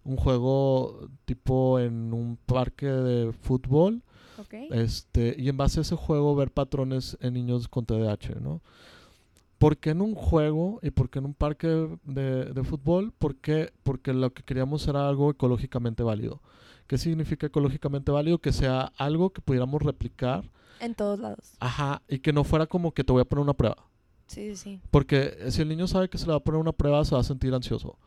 un 0.03 0.17
juego 0.17 1.07
tipo 1.25 1.79
en 1.79 2.13
un 2.13 2.37
parque 2.37 2.87
de 2.87 3.31
fútbol, 3.33 4.01
este, 4.71 5.35
y 5.37 5.49
en 5.49 5.57
base 5.57 5.79
a 5.79 5.81
ese 5.81 5.95
juego 5.95 6.35
ver 6.35 6.51
patrones 6.51 7.17
en 7.21 7.33
niños 7.35 7.67
con 7.67 7.85
TDAH, 7.85 8.39
¿no? 8.41 8.61
¿Por 9.57 9.77
qué 9.77 9.91
en 9.91 10.01
un 10.01 10.13
juego 10.15 10.79
y 10.81 10.91
por 10.91 11.09
qué 11.09 11.19
en 11.19 11.25
un 11.25 11.33
parque 11.33 11.67
de, 12.03 12.45
de 12.45 12.63
fútbol? 12.63 13.13
¿Por 13.17 13.35
qué? 13.37 13.71
Porque 13.83 14.13
lo 14.13 14.33
que 14.33 14.43
queríamos 14.43 14.85
era 14.87 15.07
algo 15.07 15.31
ecológicamente 15.31 16.03
válido. 16.03 16.41
¿Qué 16.87 16.97
significa 16.97 17.47
ecológicamente 17.47 18.11
válido? 18.11 18.39
Que 18.39 18.51
sea 18.51 18.91
algo 18.97 19.29
que 19.29 19.41
pudiéramos 19.41 19.81
replicar, 19.81 20.43
En 20.81 20.95
todos 20.95 21.19
lados. 21.19 21.53
ajá, 21.61 22.01
y 22.09 22.19
que 22.19 22.33
no 22.33 22.43
fuera 22.43 22.67
como 22.67 22.91
que 22.91 23.05
te 23.05 23.13
voy 23.13 23.21
a 23.21 23.25
poner 23.25 23.43
una 23.43 23.53
prueba. 23.53 23.77
Sí, 24.27 24.49
sí, 24.49 24.55
sí. 24.57 24.81
Porque 24.91 25.37
si 25.49 25.61
el 25.61 25.69
niño 25.69 25.87
sabe 25.87 26.09
que 26.09 26.17
se 26.17 26.25
le 26.25 26.31
va 26.31 26.37
a 26.37 26.43
poner 26.43 26.59
una 26.59 26.73
prueba, 26.73 27.05
se 27.05 27.15
va 27.15 27.21
a 27.21 27.23
sentir 27.23 27.53
ansioso 27.53 27.97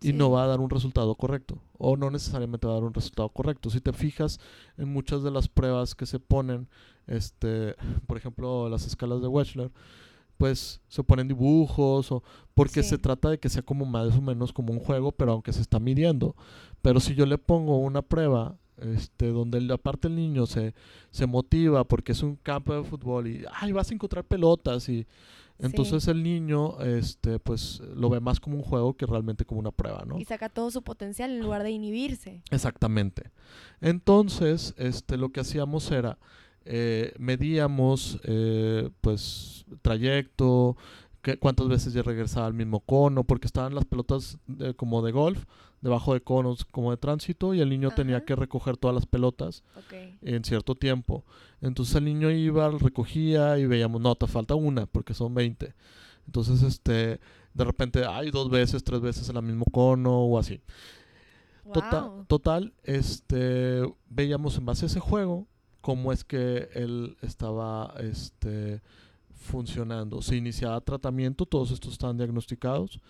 y 0.00 0.08
Sí. 0.08 0.12
no 0.12 0.30
va 0.30 0.44
a 0.44 0.46
dar 0.46 0.60
un 0.60 0.70
resultado 0.70 1.14
correcto 1.16 1.58
o 1.78 1.96
no 1.96 2.10
necesariamente 2.10 2.66
va 2.66 2.74
a 2.74 2.76
dar 2.76 2.84
un 2.84 2.94
resultado 2.94 3.28
correcto. 3.30 3.70
Si 3.70 3.80
te 3.80 3.92
fijas 3.92 4.38
en 4.76 4.92
muchas 4.92 5.22
de 5.22 5.30
las 5.30 5.48
pruebas 5.48 5.94
que 5.94 6.06
se 6.06 6.18
ponen, 6.20 6.68
este, 7.06 7.74
por 8.06 8.16
ejemplo, 8.16 8.68
las 8.68 8.86
escalas 8.86 9.20
de 9.20 9.28
Wechsler, 9.28 9.70
pues 10.36 10.80
se 10.88 11.02
ponen 11.02 11.26
dibujos 11.26 12.12
o 12.12 12.22
porque 12.54 12.82
Sí. 12.82 12.90
se 12.90 12.98
trata 12.98 13.28
de 13.30 13.38
que 13.38 13.48
sea 13.48 13.62
como 13.62 13.84
más 13.86 14.14
o 14.16 14.20
menos 14.22 14.52
como 14.52 14.72
un 14.72 14.78
juego, 14.78 15.10
pero 15.12 15.32
aunque 15.32 15.52
se 15.52 15.60
está 15.62 15.80
midiendo. 15.80 16.36
Pero 16.80 17.00
si 17.00 17.14
yo 17.16 17.26
le 17.26 17.38
pongo 17.38 17.78
una 17.78 18.02
prueba 18.02 18.56
este, 18.80 19.32
donde 19.32 19.58
el- 19.58 19.72
aparte 19.72 20.06
el 20.06 20.14
niño 20.14 20.46
se, 20.46 20.72
se 21.10 21.26
motiva 21.26 21.82
porque 21.82 22.12
es 22.12 22.22
un 22.22 22.36
campo 22.36 22.72
de 22.72 22.84
fútbol 22.84 23.26
y 23.26 23.44
ay, 23.60 23.72
vas 23.72 23.90
a 23.90 23.94
encontrar 23.94 24.22
pelotas 24.24 24.88
y 24.88 25.04
Entonces 25.58 26.06
el 26.06 26.22
niño, 26.22 26.80
este, 26.80 27.38
pues 27.40 27.80
lo 27.94 28.08
ve 28.08 28.20
más 28.20 28.38
como 28.38 28.56
un 28.56 28.62
juego 28.62 28.96
que 28.96 29.06
realmente 29.06 29.44
como 29.44 29.60
una 29.60 29.72
prueba, 29.72 30.04
¿no? 30.06 30.18
Y 30.18 30.24
saca 30.24 30.48
todo 30.48 30.70
su 30.70 30.82
potencial 30.82 31.30
en 31.30 31.40
lugar 31.40 31.64
de 31.64 31.70
inhibirse. 31.70 32.42
Exactamente. 32.50 33.30
Entonces, 33.80 34.74
este, 34.78 35.16
lo 35.16 35.30
que 35.30 35.40
hacíamos 35.40 35.90
era, 35.90 36.18
eh, 36.64 37.12
medíamos, 37.18 38.20
eh, 38.24 38.90
pues, 39.00 39.64
trayecto, 39.82 40.76
que, 41.22 41.38
cuántas 41.38 41.66
veces 41.68 41.92
ya 41.92 42.02
regresaba 42.02 42.46
al 42.46 42.54
mismo 42.54 42.80
cono, 42.80 43.24
porque 43.24 43.46
estaban 43.46 43.74
las 43.74 43.84
pelotas 43.84 44.38
eh, 44.60 44.74
como 44.74 45.02
de 45.02 45.12
golf, 45.12 45.44
debajo 45.80 46.12
de 46.14 46.20
conos 46.20 46.64
como 46.64 46.90
de 46.90 46.96
tránsito, 46.96 47.54
y 47.54 47.60
el 47.60 47.68
niño 47.70 47.90
tenía 47.90 48.16
Ajá. 48.18 48.24
que 48.26 48.36
recoger 48.36 48.76
todas 48.76 48.94
las 48.94 49.06
pelotas 49.06 49.62
Ok. 49.76 49.94
en 50.22 50.44
cierto 50.44 50.74
tiempo. 50.74 51.24
Entonces 51.60 51.94
el 51.96 52.04
niño 52.04 52.30
iba, 52.30 52.68
recogía 52.70 53.58
y 53.58 53.66
veíamos, 53.66 54.00
no, 54.00 54.14
te 54.14 54.26
falta 54.26 54.54
una, 54.54 54.86
porque 54.86 55.14
son 55.14 55.34
20. 55.34 55.74
Entonces, 56.26 56.62
este, 56.62 57.20
de 57.54 57.64
repente, 57.64 58.04
hay 58.04 58.30
dos 58.30 58.50
veces, 58.50 58.84
tres 58.84 59.00
veces 59.00 59.28
en 59.28 59.36
el 59.36 59.42
mismo 59.42 59.64
cono 59.72 60.18
o 60.24 60.38
así. 60.38 60.60
Total, 61.72 62.04
Wow. 62.04 62.24
total, 62.26 62.72
este, 62.84 63.82
veíamos 64.08 64.56
en 64.56 64.64
base 64.66 64.84
a 64.84 64.88
ese 64.88 65.00
juego 65.00 65.46
cómo 65.80 66.12
es 66.12 66.24
que 66.24 66.68
él 66.74 67.16
estaba, 67.22 67.94
este, 68.00 68.80
funcionando. 69.34 70.20
Se 70.22 70.36
iniciaba 70.36 70.80
tratamiento, 70.80 71.46
todos 71.46 71.70
estos 71.70 71.92
estaban 71.92 72.16
diagnosticados 72.16 73.00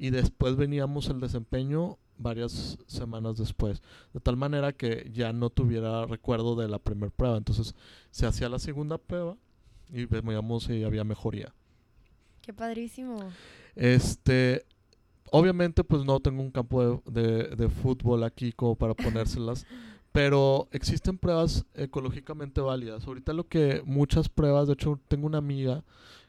y 0.00 0.08
después 0.10 0.56
veníamos 0.56 1.08
el 1.10 1.20
desempeño 1.20 1.98
varias 2.16 2.78
semanas 2.86 3.36
después, 3.36 3.82
de 4.14 4.20
tal 4.20 4.36
manera 4.36 4.72
que 4.72 5.10
ya 5.12 5.32
no 5.34 5.50
tuviera 5.50 6.06
recuerdo 6.06 6.56
de 6.56 6.68
la 6.68 6.78
primera 6.78 7.12
prueba. 7.14 7.36
Entonces 7.36 7.74
se 8.10 8.26
hacía 8.26 8.48
la 8.48 8.58
segunda 8.58 8.96
prueba 8.96 9.36
y 9.92 10.06
veíamos 10.06 10.64
si 10.64 10.82
había 10.84 11.04
mejoría. 11.04 11.52
Qué 12.40 12.54
padrísimo. 12.54 13.18
Este, 13.76 14.64
obviamente 15.30 15.84
pues 15.84 16.04
no 16.04 16.18
tengo 16.20 16.42
un 16.42 16.50
campo 16.50 17.02
de, 17.06 17.22
de- 17.22 17.56
de 17.56 17.68
fútbol 17.68 18.24
aquí 18.24 18.52
como 18.52 18.76
para 18.76 18.94
ponérselas, 18.94 19.66
pero 20.12 20.66
existen 20.72 21.18
pruebas 21.18 21.66
ecológicamente 21.74 22.60
válidas. 22.62 23.06
Ahorita 23.06 23.32
lo 23.34 23.46
que 23.46 23.82
muchas 23.84 24.28
pruebas, 24.30 24.66
de 24.66 24.72
hecho 24.74 24.98
tengo 25.08 25.26
una 25.26 25.38
amiga 25.38 25.84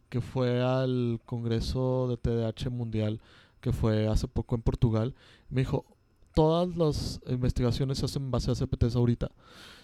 que 0.10 0.20
fue 0.22 0.62
al 0.62 1.22
Congreso 1.26 2.08
de 2.10 2.18
TDAH 2.18 2.70
Mundial, 2.70 3.22
que 3.62 3.72
fue 3.72 4.08
hace 4.08 4.28
poco 4.28 4.56
en 4.56 4.62
Portugal, 4.62 5.14
me 5.50 5.62
dijo, 5.62 5.86
todas 6.34 6.76
las 6.76 7.22
investigaciones 7.28 8.00
se 8.00 8.06
hacen 8.06 8.24
en 8.24 8.32
base 8.32 8.52
a 8.52 8.56
CPTs 8.56 8.96
ahorita. 8.96 9.32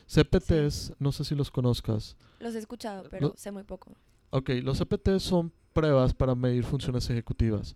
CPTs, 0.08 0.94
no 1.00 1.12
sé 1.12 1.24
si 1.26 1.36
los 1.36 1.52
conozcas. 1.52 2.16
Los 2.40 2.56
he 2.56 2.60
escuchado, 2.60 3.04
pero 3.10 3.30
Lo- 3.30 3.34
sé 3.38 3.52
muy 3.52 3.64
poco. 3.64 3.92
Ok, 4.30 4.50
los 4.64 4.78
CPT 4.80 5.20
son 5.20 5.52
pruebas 5.74 6.14
para 6.14 6.36
medir 6.36 6.64
funciones 6.64 7.10
ejecutivas. 7.10 7.76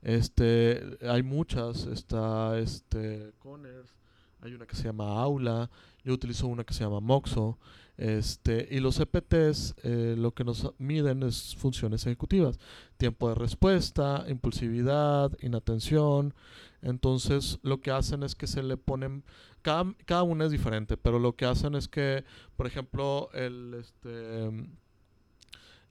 Este, 0.00 0.98
hay 1.08 1.22
muchas, 1.22 1.86
está 1.86 2.58
este 2.58 3.32
Conners, 3.38 3.94
hay 4.40 4.54
una 4.54 4.66
que 4.66 4.74
se 4.74 4.84
llama 4.84 5.20
Aula, 5.22 5.70
yo 6.02 6.12
utilizo 6.12 6.46
una 6.48 6.64
que 6.64 6.74
se 6.74 6.82
llama 6.82 7.00
Moxo, 7.00 7.58
este, 8.02 8.66
y 8.68 8.80
los 8.80 8.98
CPTs 8.98 9.76
eh, 9.84 10.16
lo 10.18 10.32
que 10.34 10.42
nos 10.42 10.74
miden 10.78 11.22
es 11.22 11.54
funciones 11.54 12.04
ejecutivas, 12.04 12.58
tiempo 12.96 13.28
de 13.28 13.36
respuesta, 13.36 14.24
impulsividad, 14.26 15.30
inatención. 15.40 16.34
Entonces, 16.80 17.60
lo 17.62 17.80
que 17.80 17.92
hacen 17.92 18.24
es 18.24 18.34
que 18.34 18.48
se 18.48 18.64
le 18.64 18.76
ponen 18.76 19.22
cada, 19.62 19.94
cada 20.04 20.24
una 20.24 20.46
es 20.46 20.50
diferente, 20.50 20.96
pero 20.96 21.20
lo 21.20 21.36
que 21.36 21.44
hacen 21.44 21.76
es 21.76 21.86
que, 21.86 22.24
por 22.56 22.66
ejemplo, 22.66 23.30
el 23.34 23.74
este 23.74 24.50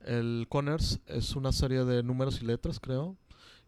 el 0.01 0.47
Conners 0.49 0.99
es 1.05 1.37
una 1.37 1.53
serie 1.53 1.85
de 1.85 2.03
números 2.03 2.41
y 2.41 2.45
letras, 2.45 2.81
creo, 2.81 3.15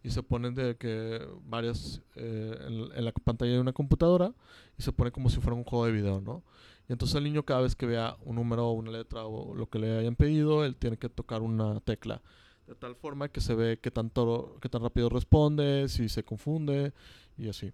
y 0.03 0.10
se 0.10 0.21
ponen 0.21 0.53
de 0.53 0.75
que 0.75 1.25
varias 1.45 2.01
eh, 2.15 2.58
en, 2.67 2.91
en 2.93 3.06
la 3.06 3.13
pantalla 3.13 3.53
de 3.53 3.62
una 3.62 3.71
computadora 3.71 4.34
y 4.77 4.82
se 4.82 4.91
pone 4.91 5.13
como 5.13 5.29
si 5.29 5.39
fuera 5.39 5.56
un 5.56 5.63
juego 5.63 5.86
de 5.86 5.93
video, 5.93 6.19
¿no? 6.19 6.43
Y 6.89 6.93
entonces 6.93 7.15
el 7.15 7.24
niño 7.24 7.43
cada 7.43 7.62
vez 7.62 7.76
que 7.76 7.86
vea 7.86 8.17
un 8.26 8.36
número 8.36 8.67
o 8.67 8.72
una 8.74 8.91
letra 8.91 9.26
o 9.26 9.56
lo 9.56 9.67
que 9.69 9.80
le 9.80 9.98
hayan 9.98 10.15
pedido, 10.15 10.65
él 10.65 10.76
tiene 10.76 10.98
que 10.98 11.10
tocar 11.10 11.41
una 11.41 11.80
tecla 11.82 12.22
de 12.67 12.76
tal 12.76 12.96
forma 12.96 13.28
que 13.30 13.41
se 13.41 13.56
ve 13.56 13.78
qué 13.82 13.91
tanto 13.91 14.58
qué 14.62 14.69
tan 14.69 14.82
rápido 14.82 15.10
responde, 15.10 15.89
si 15.89 16.08
se 16.10 16.24
confunde 16.24 16.93
y 17.38 17.50
así. 17.50 17.72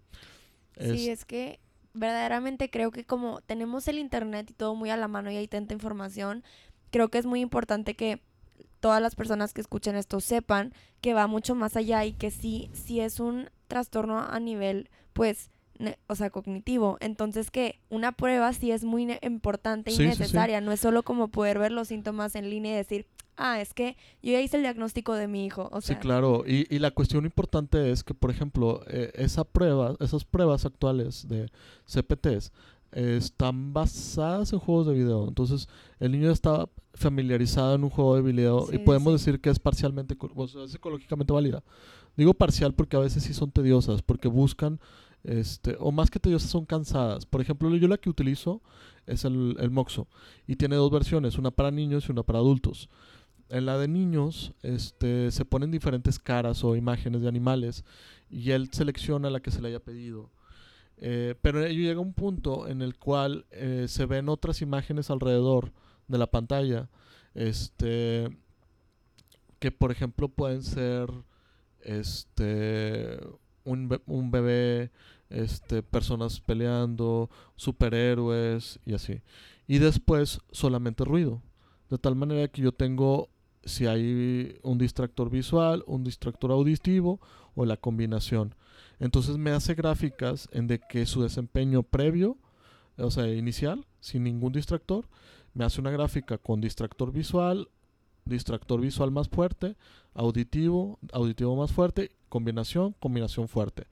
Sí, 0.79 1.09
Es- 1.09 1.25
que 1.25 1.59
verdaderamente 1.93 2.69
creo 2.69 2.91
que 2.91 3.05
como 3.05 3.41
tenemos 3.41 3.87
el 3.87 3.99
internet 3.99 4.49
y 4.49 4.53
todo 4.53 4.75
muy 4.75 4.89
a 4.89 4.97
la 4.97 5.07
mano 5.07 5.31
y 5.31 5.37
hay 5.37 5.47
tanta 5.47 5.73
información, 5.73 6.43
creo 6.91 7.09
que 7.09 7.17
es 7.17 7.25
muy 7.25 7.41
importante 7.41 7.95
que 7.95 8.21
todas 8.79 9.01
las 9.01 9.15
personas 9.15 9.53
que 9.53 9.61
escuchen 9.61 9.95
esto 9.95 10.19
sepan 10.21 10.73
que 11.01 11.13
va 11.13 11.27
mucho 11.27 11.55
más 11.55 11.75
allá 11.75 12.05
y 12.05 12.13
que 12.13 12.31
sí, 12.31 12.69
sí 12.73 12.99
es 12.99 13.19
un 13.19 13.49
trastorno 13.67 14.19
a 14.19 14.39
nivel, 14.39 14.89
pues, 15.13 15.51
o 16.07 16.15
sea, 16.15 16.29
cognitivo. 16.29 16.97
Entonces 16.99 17.51
que 17.51 17.79
una 17.89 18.11
prueba 18.11 18.51
sí 18.53 18.71
es 18.71 18.83
muy 18.83 19.07
importante 19.21 19.91
y 19.91 19.93
Sí, 19.95 20.03
sí, 20.05 20.13
sí. 20.13 20.19
necesaria. 20.19 20.61
No 20.61 20.71
es 20.71 20.79
solo 20.79 21.03
como 21.03 21.29
poder 21.29 21.59
ver 21.59 21.71
los 21.71 21.87
síntomas 21.87 22.35
en 22.35 22.49
línea 22.49 22.73
y 22.73 22.75
decir, 22.75 23.05
ah, 23.37 23.61
es 23.61 23.73
que 23.73 23.95
yo 24.21 24.33
ya 24.33 24.41
hice 24.41 24.57
el 24.57 24.63
diagnóstico 24.63 25.13
de 25.13 25.27
mi 25.27 25.45
hijo. 25.45 25.69
O 25.71 25.81
sea, 25.81 25.95
sí, 25.95 26.01
claro. 26.01 26.43
Y, 26.45 26.67
y 26.73 26.79
la 26.79 26.91
cuestión 26.91 27.25
importante 27.25 27.91
es 27.91 28.03
que, 28.03 28.13
por 28.13 28.31
ejemplo, 28.31 28.81
eh, 28.87 29.11
esa 29.15 29.43
prueba, 29.45 29.95
esas 29.99 30.25
pruebas 30.25 30.65
actuales 30.65 31.27
de 31.27 31.49
CPTs 31.85 32.51
eh, 32.91 33.15
están 33.17 33.71
basadas 33.73 34.51
en 34.51 34.59
juegos 34.59 34.87
de 34.87 34.93
video. 34.93 35.27
Entonces, 35.27 35.69
el 35.99 36.11
niño 36.11 36.31
está 36.31 36.67
familiarizado 36.93 37.75
en 37.75 37.83
un 37.85 37.89
juego 37.89 38.15
de 38.15 38.21
video 38.21 38.67
y 38.73 38.79
podemos 38.79 39.13
sí. 39.21 39.25
decir 39.25 39.41
que 39.41 39.49
es 39.49 39.59
parcialmente, 39.59 40.17
o 40.35 40.47
sea, 40.47 40.63
es 40.63 40.75
ecológicamente 40.75 41.31
válida. 41.31 41.63
Digo 42.17 42.33
parcial 42.33 42.73
porque 42.73 42.97
a 42.97 42.99
veces 42.99 43.23
sí 43.23 43.33
son 43.33 43.51
tediosas, 43.51 44.01
porque 44.01 44.27
buscan, 44.27 44.79
este, 45.23 45.75
o 45.79 45.91
más 45.91 46.09
que 46.09 46.19
tediosas 46.19 46.49
son 46.49 46.65
cansadas. 46.65 47.25
Por 47.25 47.41
ejemplo, 47.41 47.73
yo 47.75 47.87
la 47.87 47.97
que 47.97 48.09
utilizo 48.09 48.61
es 49.05 49.25
el, 49.25 49.55
el 49.59 49.69
Moxo 49.69 50.07
y 50.47 50.55
tiene 50.55 50.75
dos 50.75 50.91
versiones, 50.91 51.37
una 51.37 51.51
para 51.51 51.71
niños 51.71 52.07
y 52.07 52.11
una 52.11 52.23
para 52.23 52.39
adultos. 52.39 52.89
En 53.49 53.65
la 53.65 53.77
de 53.77 53.87
niños, 53.87 54.53
este, 54.61 55.31
se 55.31 55.45
ponen 55.45 55.71
diferentes 55.71 56.19
caras 56.19 56.63
o 56.63 56.75
imágenes 56.75 57.21
de 57.21 57.27
animales 57.27 57.83
y 58.29 58.51
él 58.51 58.69
selecciona 58.71 59.29
la 59.29 59.39
que 59.39 59.51
se 59.51 59.61
le 59.61 59.69
haya 59.69 59.79
pedido. 59.79 60.29
Eh, 60.97 61.35
pero 61.41 61.65
llega 61.67 61.99
un 61.99 62.13
punto 62.13 62.67
en 62.67 62.81
el 62.81 62.97
cual 62.97 63.45
eh, 63.51 63.85
se 63.87 64.05
ven 64.05 64.29
otras 64.29 64.61
imágenes 64.61 65.09
alrededor 65.09 65.71
de 66.07 66.17
la 66.17 66.27
pantalla, 66.27 66.89
este, 67.33 68.29
que 69.59 69.71
por 69.71 69.91
ejemplo 69.91 70.27
pueden 70.27 70.61
ser, 70.61 71.09
este, 71.81 73.17
un, 73.63 73.89
be- 73.89 74.01
un 74.05 74.31
bebé, 74.31 74.91
este, 75.29 75.83
personas 75.83 76.39
peleando, 76.39 77.29
superhéroes 77.55 78.79
y 78.85 78.93
así. 78.93 79.21
Y 79.67 79.77
después 79.77 80.41
solamente 80.51 81.05
ruido. 81.05 81.41
De 81.89 81.97
tal 81.97 82.15
manera 82.15 82.47
que 82.47 82.61
yo 82.61 82.71
tengo, 82.71 83.29
si 83.63 83.85
hay 83.85 84.57
un 84.63 84.77
distractor 84.77 85.29
visual, 85.29 85.83
un 85.87 86.03
distractor 86.03 86.51
auditivo 86.51 87.19
o 87.55 87.65
la 87.65 87.77
combinación. 87.77 88.55
Entonces 88.99 89.37
me 89.37 89.51
hace 89.51 89.75
gráficas 89.75 90.49
en 90.51 90.67
de 90.67 90.79
que 90.79 91.05
su 91.05 91.21
desempeño 91.21 91.83
previo, 91.83 92.37
o 92.97 93.11
sea, 93.11 93.33
inicial, 93.33 93.85
sin 94.01 94.23
ningún 94.23 94.51
distractor, 94.51 95.07
me 95.53 95.65
hace 95.65 95.81
una 95.81 95.91
gráfica 95.91 96.37
con 96.37 96.61
distractor 96.61 97.11
visual, 97.11 97.69
distractor 98.25 98.81
visual 98.81 99.11
más 99.11 99.29
fuerte, 99.29 99.75
auditivo, 100.13 100.99
auditivo 101.11 101.55
más 101.55 101.71
fuerte, 101.71 102.11
combinación, 102.29 102.95
combinación 102.99 103.47
fuerte. 103.47 103.87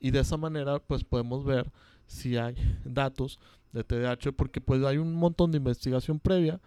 Y 0.00 0.10
de 0.10 0.20
esa 0.20 0.36
manera 0.36 0.78
pues 0.80 1.04
podemos 1.04 1.44
ver 1.44 1.70
si 2.06 2.36
hay 2.36 2.54
datos 2.84 3.38
de 3.72 3.84
TDAH 3.84 4.32
porque 4.36 4.60
pues 4.60 4.84
hay 4.84 4.98
un 4.98 5.14
montón 5.14 5.50
de 5.50 5.58
investigación 5.58 6.20
previa 6.20 6.60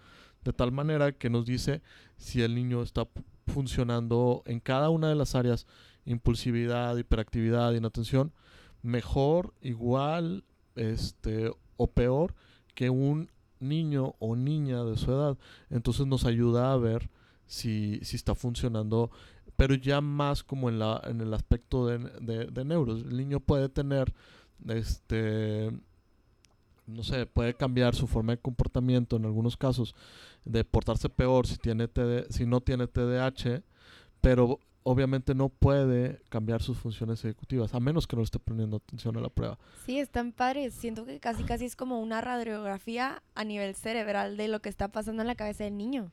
de 0.44 0.54
tal 0.54 0.72
manera 0.72 1.12
que 1.12 1.30
nos 1.30 1.46
dice 1.46 1.82
si 2.18 2.42
el 2.42 2.56
niño 2.56 2.82
está 2.82 3.08
funcionando 3.48 4.44
en 4.46 4.60
cada 4.60 4.90
una 4.90 5.10
de 5.10 5.16
las 5.16 5.36
áreas 5.36 5.68
impulsividad, 6.06 6.98
hiperactividad, 6.98 7.74
inatención 7.74 8.32
mejor, 8.82 9.54
igual, 9.62 10.44
este 10.76 11.52
o 11.76 11.88
peor 11.88 12.34
que 12.74 12.90
un 12.90 13.30
niño 13.60 14.16
o 14.20 14.36
niña 14.36 14.84
de 14.84 14.98
su 14.98 15.12
edad. 15.12 15.38
Entonces 15.70 16.06
nos 16.08 16.26
ayuda 16.26 16.72
a 16.72 16.78
ver 16.78 17.10
si, 17.46 18.00
si 18.04 18.16
está 18.16 18.36
funcionando, 18.36 19.12
pero 19.58 19.76
ya 19.76 20.00
más 20.00 20.44
como 20.44 20.70
en, 20.70 20.80
la, 20.80 21.02
en 21.06 21.20
el 21.20 21.34
aspecto 21.34 21.88
de, 21.88 21.98
de, 22.22 22.46
de 22.46 22.66
neuros. 22.66 23.02
El 23.02 23.18
niño 23.18 23.40
puede 23.40 23.68
tener, 23.68 24.14
este, 24.68 25.72
no 26.86 27.04
sé, 27.04 27.26
puede 27.26 27.56
cambiar 27.56 27.96
su 27.96 28.08
forma 28.08 28.34
de 28.34 28.40
comportamiento 28.40 29.18
en 29.18 29.26
algunos 29.26 29.58
casos, 29.58 29.96
de 30.46 30.64
portarse 30.64 31.10
peor 31.10 31.48
si, 31.48 31.58
tiene 31.58 31.88
TD 31.88 32.30
si 32.30 32.46
no 32.46 32.62
tiene 32.62 32.88
TDAH, 32.88 33.64
pero 34.22 34.60
obviamente 34.84 35.36
no 35.36 35.50
puede 35.50 36.22
cambiar 36.30 36.62
sus 36.62 36.78
funciones 36.78 37.26
ejecutivas, 37.26 37.74
a 37.74 37.80
menos 37.80 38.08
que 38.08 38.16
no 38.16 38.22
esté 38.22 38.40
poniendo 38.40 38.78
atención 38.78 39.18
a 39.18 39.22
la 39.22 39.30
prueba. 39.30 39.58
Sí, 39.86 40.00
están 40.00 40.32
padres. 40.32 40.74
Siento 40.74 41.06
que 41.06 41.20
casi 41.20 41.44
casi 41.44 41.66
es 41.66 41.76
como 41.76 42.00
una 42.00 42.22
radiografía 42.22 43.22
a 43.36 43.44
nivel 43.44 43.76
cerebral 43.76 44.38
de 44.38 44.48
lo 44.48 44.62
que 44.62 44.70
está 44.70 44.88
pasando 44.88 45.24
en 45.24 45.28
la 45.28 45.36
cabeza 45.36 45.66
del 45.66 45.76
niño. 45.76 46.12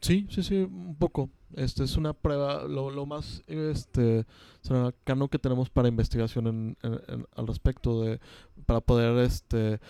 Sí, 0.00 0.26
sí, 0.30 0.42
sí, 0.42 0.56
un 0.56 0.96
poco. 0.96 1.30
Este 1.54 1.84
es 1.84 1.96
una 1.96 2.12
prueba, 2.12 2.64
lo, 2.64 2.90
más 3.06 3.42
este, 3.46 4.26
cercano 4.60 5.28
que 5.28 5.38
tenemos 5.38 5.70
para 5.70 5.88
investigación 5.88 6.46
en, 6.46 6.76
en- 6.82 7.00
en- 7.08 7.26
al 7.34 7.46
respecto 7.46 8.02
de 8.02 8.20
para 8.66 8.80
poder 8.80 9.16
este 9.24 9.80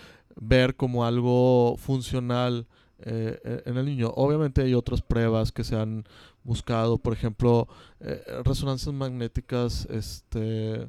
ver 0.40 0.76
como 0.76 1.04
algo 1.04 1.74
funcional 1.78 2.66
eh, 3.00 3.62
en 3.66 3.76
el 3.76 3.86
niño. 3.86 4.12
Obviamente 4.14 4.62
hay 4.62 4.74
otras 4.74 5.02
pruebas 5.02 5.50
que 5.52 5.64
se 5.64 5.76
han 5.76 6.04
buscado, 6.44 6.98
por 6.98 7.12
ejemplo, 7.12 7.66
eh, 8.00 8.22
resonancias 8.44 8.94
magnéticas 8.94 9.86
este, 9.90 10.88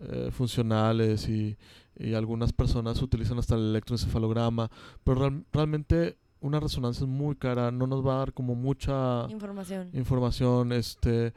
eh, 0.00 0.30
funcionales 0.32 1.28
y, 1.28 1.56
y 1.98 2.14
algunas 2.14 2.52
personas 2.52 3.02
utilizan 3.02 3.38
hasta 3.38 3.56
el 3.56 3.70
electroencefalograma, 3.70 4.70
pero 5.04 5.20
real- 5.20 5.44
realmente 5.52 6.16
una 6.40 6.60
resonancia 6.60 7.04
es 7.04 7.08
muy 7.08 7.36
cara, 7.36 7.70
no 7.70 7.86
nos 7.86 8.06
va 8.06 8.14
a 8.14 8.18
dar 8.18 8.32
como 8.32 8.54
mucha 8.54 9.26
Información. 9.28 9.90
información, 9.92 10.72
este 10.72 11.32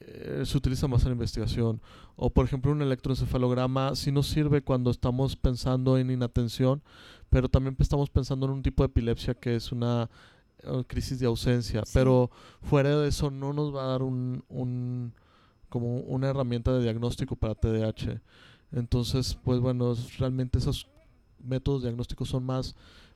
eh, 0.00 0.42
se 0.44 0.56
utiliza 0.56 0.88
más 0.88 1.04
en 1.06 1.12
investigación. 1.12 1.80
O 2.16 2.30
por 2.30 2.44
ejemplo 2.46 2.72
un 2.72 2.82
electroencefalograma 2.82 3.94
sí 3.96 4.10
nos 4.12 4.28
sirve 4.28 4.62
cuando 4.62 4.90
estamos 4.90 5.36
pensando 5.36 5.98
en 5.98 6.10
inatención, 6.10 6.82
pero 7.28 7.48
también 7.48 7.76
estamos 7.78 8.08
pensando 8.10 8.46
en 8.46 8.52
un 8.52 8.62
tipo 8.62 8.82
de 8.82 8.86
epilepsia 8.86 9.34
que 9.34 9.56
es 9.56 9.72
una 9.72 10.08
eh, 10.60 10.84
crisis 10.86 11.18
de 11.18 11.26
ausencia. 11.26 11.82
Sí. 11.84 11.90
Pero 11.94 12.30
fuera 12.62 12.98
de 12.98 13.08
eso 13.08 13.30
no 13.30 13.52
nos 13.52 13.74
va 13.74 13.84
a 13.84 13.86
dar 13.88 14.02
un, 14.02 14.44
un 14.48 15.12
como 15.68 15.98
una 16.00 16.28
herramienta 16.28 16.72
de 16.72 16.82
diagnóstico 16.82 17.36
para 17.36 17.54
TDAH. 17.54 18.20
Entonces, 18.72 19.38
pues 19.44 19.60
bueno, 19.60 19.94
realmente 20.18 20.58
esos 20.58 20.88
métodos 21.38 21.82
diagnósticos 21.82 22.28
son 22.28 22.44
más, 22.44 22.74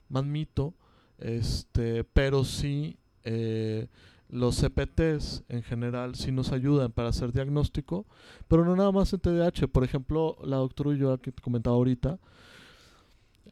más 0.09 0.23
mito, 0.25 0.73
este, 1.21 2.03
pero 2.03 2.43
sí 2.43 2.97
eh, 3.23 3.87
los 4.29 4.61
CPTs 4.61 5.43
en 5.49 5.63
general 5.63 6.15
sí 6.15 6.31
nos 6.31 6.51
ayudan 6.51 6.91
para 6.91 7.09
hacer 7.09 7.33
diagnóstico, 7.33 8.05
pero 8.47 8.65
no 8.65 8.75
nada 8.75 8.91
más 8.91 9.13
en 9.13 9.19
TDAH. 9.19 9.67
Por 9.67 9.83
ejemplo, 9.83 10.37
la 10.43 10.57
doctora 10.57 10.91
Ulloa 10.91 11.21
que 11.21 11.31
comentaba 11.33 11.75
ahorita, 11.75 12.17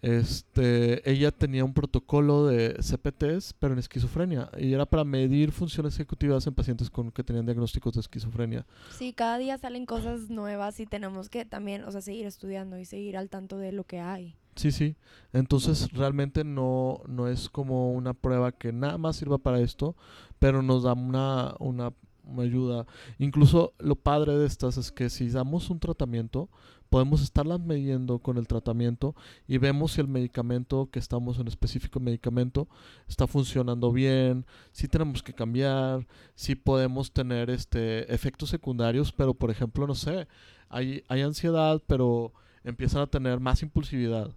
este, 0.02 1.10
ella 1.10 1.32
tenía 1.32 1.66
un 1.66 1.74
protocolo 1.74 2.48
de 2.48 2.76
CPTs, 2.76 3.54
pero 3.60 3.74
en 3.74 3.80
esquizofrenia, 3.80 4.50
y 4.58 4.74
era 4.74 4.86
para 4.86 5.04
medir 5.04 5.52
funciones 5.52 5.96
ejecutivas 5.96 6.48
en 6.48 6.54
pacientes 6.54 6.90
con 6.90 7.12
que 7.12 7.24
tenían 7.24 7.46
diagnósticos 7.46 7.94
de 7.94 8.02
esquizofrenia. 8.02 8.66
Sí, 8.98 9.14
cada 9.14 9.38
día 9.38 9.58
salen 9.58 9.86
cosas 9.86 10.30
nuevas 10.30 10.80
y 10.80 10.86
tenemos 10.86 11.30
que 11.30 11.46
también, 11.46 11.84
o 11.84 11.92
sea, 11.92 12.02
seguir 12.02 12.26
estudiando 12.26 12.80
y 12.80 12.86
seguir 12.86 13.18
al 13.18 13.30
tanto 13.30 13.58
de 13.58 13.72
lo 13.72 13.84
que 13.84 14.00
hay. 14.00 14.36
Sí, 14.56 14.72
sí. 14.72 14.96
Entonces 15.32 15.92
realmente 15.94 16.44
no, 16.44 17.02
no 17.08 17.28
es 17.28 17.50
como 17.50 17.94
una 17.94 18.14
prueba 18.14 18.52
que 18.52 18.74
nada 18.74 18.98
más 18.98 19.16
sirva 19.16 19.38
para 19.38 19.62
esto, 19.62 19.96
pero 20.38 20.62
nos 20.62 20.84
da 20.84 20.94
una, 20.94 21.56
una, 21.60 21.94
una 22.26 22.44
ayuda. 22.44 22.86
Incluso 23.20 23.74
lo 23.80 23.96
padre 23.96 24.38
de 24.38 24.46
estas 24.46 24.78
es 24.78 24.92
que 24.92 25.10
si 25.10 25.30
damos 25.30 25.70
un 25.70 25.80
tratamiento, 25.80 26.50
podemos 26.90 27.22
estarlas 27.22 27.60
midiendo 27.60 28.20
con 28.20 28.38
el 28.38 28.48
tratamiento 28.48 29.16
y 29.48 29.58
vemos 29.60 29.94
si 29.94 30.02
el 30.02 30.08
medicamento 30.08 30.90
que 30.92 31.00
estamos 31.00 31.40
en 31.40 31.48
específico 31.48 32.00
medicamento 32.00 32.68
está 33.08 33.28
funcionando 33.28 33.92
bien, 33.92 34.46
si 34.72 34.88
tenemos 34.88 35.22
que 35.24 35.34
cambiar, 35.34 36.08
si 36.36 36.56
podemos 36.56 37.12
tener 37.12 37.50
este 37.50 38.14
efectos 38.14 38.50
secundarios, 38.50 39.12
pero 39.12 39.34
por 39.34 39.52
ejemplo, 39.52 39.86
no 39.86 39.96
sé, 39.96 40.28
hay, 40.70 41.04
hay 41.08 41.22
ansiedad, 41.22 41.82
pero 41.88 42.34
empiezan 42.64 43.02
a 43.02 43.08
tener 43.08 43.40
más 43.40 43.62
impulsividad. 43.62 44.32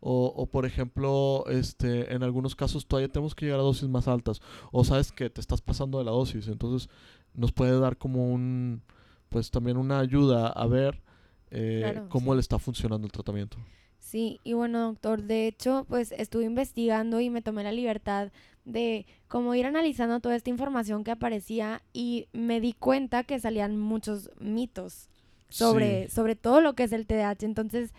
O, 0.00 0.32
o, 0.36 0.46
por 0.46 0.64
ejemplo, 0.64 1.44
este, 1.48 2.14
en 2.14 2.22
algunos 2.22 2.54
casos 2.54 2.86
todavía 2.86 3.08
tenemos 3.08 3.34
que 3.34 3.46
llegar 3.46 3.58
a 3.58 3.64
dosis 3.64 3.88
más 3.88 4.06
altas. 4.06 4.40
O 4.70 4.84
sabes 4.84 5.10
que 5.10 5.28
te 5.28 5.40
estás 5.40 5.60
pasando 5.60 5.98
de 5.98 6.04
la 6.04 6.12
dosis. 6.12 6.46
Entonces 6.46 6.88
nos 7.34 7.50
puede 7.50 7.80
dar 7.80 7.96
como 7.96 8.32
un, 8.32 8.82
pues 9.28 9.50
también 9.50 9.76
una 9.76 9.98
ayuda 9.98 10.48
a 10.48 10.66
ver 10.68 11.02
eh, 11.50 11.80
Claro, 11.82 12.08
cómo 12.08 12.32
sí. 12.32 12.36
le 12.36 12.40
está 12.40 12.58
funcionando 12.58 13.06
el 13.06 13.12
tratamiento. 13.12 13.56
Sí, 13.98 14.40
y 14.42 14.54
bueno, 14.54 14.86
doctor, 14.86 15.22
de 15.22 15.46
hecho, 15.46 15.84
pues 15.88 16.12
estuve 16.12 16.44
investigando 16.44 17.20
y 17.20 17.28
me 17.30 17.42
tomé 17.42 17.62
la 17.62 17.72
libertad 17.72 18.30
de 18.64 19.06
como 19.28 19.54
ir 19.54 19.66
analizando 19.66 20.20
toda 20.20 20.36
esta 20.36 20.50
información 20.50 21.04
que 21.04 21.10
aparecía 21.10 21.82
y 21.92 22.26
me 22.32 22.60
di 22.60 22.72
cuenta 22.72 23.24
que 23.24 23.38
salían 23.38 23.78
muchos 23.78 24.30
mitos 24.40 25.08
sobre, 25.50 26.08
Sí. 26.08 26.14
sobre 26.14 26.36
todo 26.36 26.60
lo 26.60 26.74
que 26.74 26.84
es 26.84 26.92
el 26.92 27.06
TDAH. 27.06 27.44
Entonces, 27.44 27.92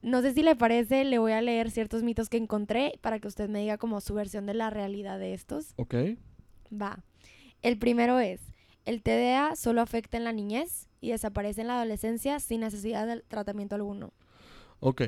no 0.00 0.22
sé 0.22 0.32
si 0.32 0.42
le 0.42 0.56
parece, 0.56 1.04
le 1.04 1.18
voy 1.18 1.32
a 1.32 1.42
leer 1.42 1.70
ciertos 1.70 2.02
mitos 2.02 2.28
que 2.28 2.36
encontré 2.36 2.98
para 3.02 3.18
que 3.18 3.28
usted 3.28 3.48
me 3.48 3.60
diga 3.60 3.76
como 3.78 4.00
su 4.00 4.14
versión 4.14 4.46
de 4.46 4.54
la 4.54 4.70
realidad 4.70 5.18
de 5.18 5.34
estos. 5.34 5.72
¿Ok? 5.76 5.94
Va. 6.72 7.02
El 7.62 7.78
primero 7.78 8.18
es, 8.20 8.40
el 8.88 9.02
TDA 9.02 9.54
solo 9.56 9.80
afecta 9.82 10.16
en 10.16 10.24
la 10.24 10.32
niñez 10.32 10.88
y 11.00 11.10
desaparece 11.10 11.60
en 11.60 11.66
la 11.68 11.76
adolescencia 11.76 12.40
sin 12.40 12.60
necesidad 12.60 13.06
de 13.06 13.20
tratamiento 13.20 13.74
alguno. 13.74 14.12
Ok. 14.80 15.02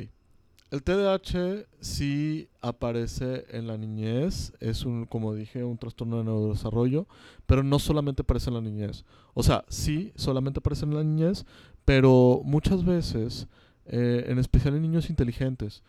El 0.71 0.85
TDAH 0.85 1.67
sí 1.81 2.49
aparece 2.61 3.45
en 3.51 3.67
la 3.67 3.77
niñez, 3.77 4.53
es 4.61 4.85
un, 4.85 5.05
como 5.05 5.35
dije, 5.35 5.65
un 5.65 5.79
trastorno 5.79 6.19
de 6.19 6.25
neurodesarrollo, 6.25 7.09
pero 7.47 7.65
no 7.65 7.81
solamente 7.81 8.23
aparece 8.23 8.51
en 8.51 8.55
la 8.55 8.61
niñez. 8.61 9.05
O 9.35 9.43
sea, 9.43 9.65
sí, 9.69 10.13
solamente 10.15 10.61
aparece 10.61 10.85
en 10.85 10.95
la 10.95 11.03
niñez, 11.03 11.45
pero 11.85 12.41
muchas 12.45 12.85
veces, 12.85 13.49
eh, 13.87 14.27
en 14.29 14.39
especial 14.39 14.77
en 14.77 14.83
niños 14.83 15.11
inteligentes, 15.11 15.83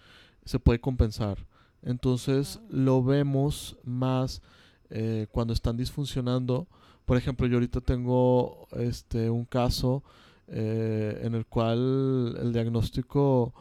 se 0.45 0.57
puede 0.57 0.79
compensar. 0.81 1.45
Entonces 1.83 2.59
Ah. 2.59 2.65
lo 2.71 3.03
vemos 3.03 3.77
más 3.83 4.41
eh, 4.89 5.27
cuando 5.31 5.53
están 5.53 5.77
disfuncionando. 5.77 6.67
Por 7.11 7.17
ejemplo, 7.17 7.45
yo 7.45 7.55
ahorita 7.55 7.81
tengo 7.81 8.69
este 8.71 9.29
un 9.29 9.43
caso 9.43 10.01
eh, 10.47 11.19
en 11.25 11.35
el 11.35 11.45
cual 11.45 12.37
el 12.41 12.53
diagnóstico 12.53 13.53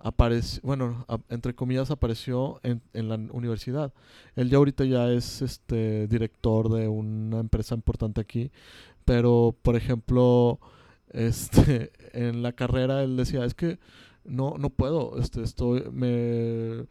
apareció, 0.00 0.60
bueno, 0.64 1.06
entre 1.28 1.54
comillas 1.54 1.92
apareció 1.92 2.58
en, 2.64 2.82
en 2.94 3.08
la 3.08 3.14
universidad. 3.14 3.92
Él 4.34 4.50
ya 4.50 4.56
ahorita 4.56 4.84
ya 4.86 5.08
es 5.12 5.40
este 5.40 6.08
director 6.08 6.68
de 6.68 6.88
una 6.88 7.38
empresa 7.38 7.76
importante 7.76 8.20
aquí, 8.20 8.50
pero 9.04 9.54
por 9.62 9.76
ejemplo, 9.76 10.58
este 11.10 11.92
en 12.12 12.42
la 12.42 12.54
carrera 12.54 13.04
él 13.04 13.16
decía, 13.16 13.44
es 13.44 13.54
que 13.54 13.78
no 14.24 14.56
no 14.58 14.68
puedo, 14.68 15.20
este 15.20 15.44
estoy 15.44 15.84
me 15.92 16.86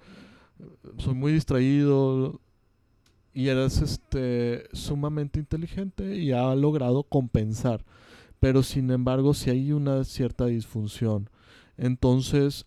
soy 0.98 1.14
muy 1.14 1.34
distraído 1.34 2.40
y 3.36 3.50
eres 3.50 3.82
este 3.82 4.68
sumamente 4.74 5.40
inteligente 5.40 6.16
y 6.16 6.32
ha 6.32 6.56
logrado 6.56 7.04
compensar. 7.04 7.86
Pero 8.40 8.64
sin 8.64 8.90
embargo 8.90 9.34
si 9.36 9.50
hay 9.52 9.72
una 9.74 10.04
cierta 10.06 10.46
disfunción. 10.48 11.30
Entonces 11.78 12.66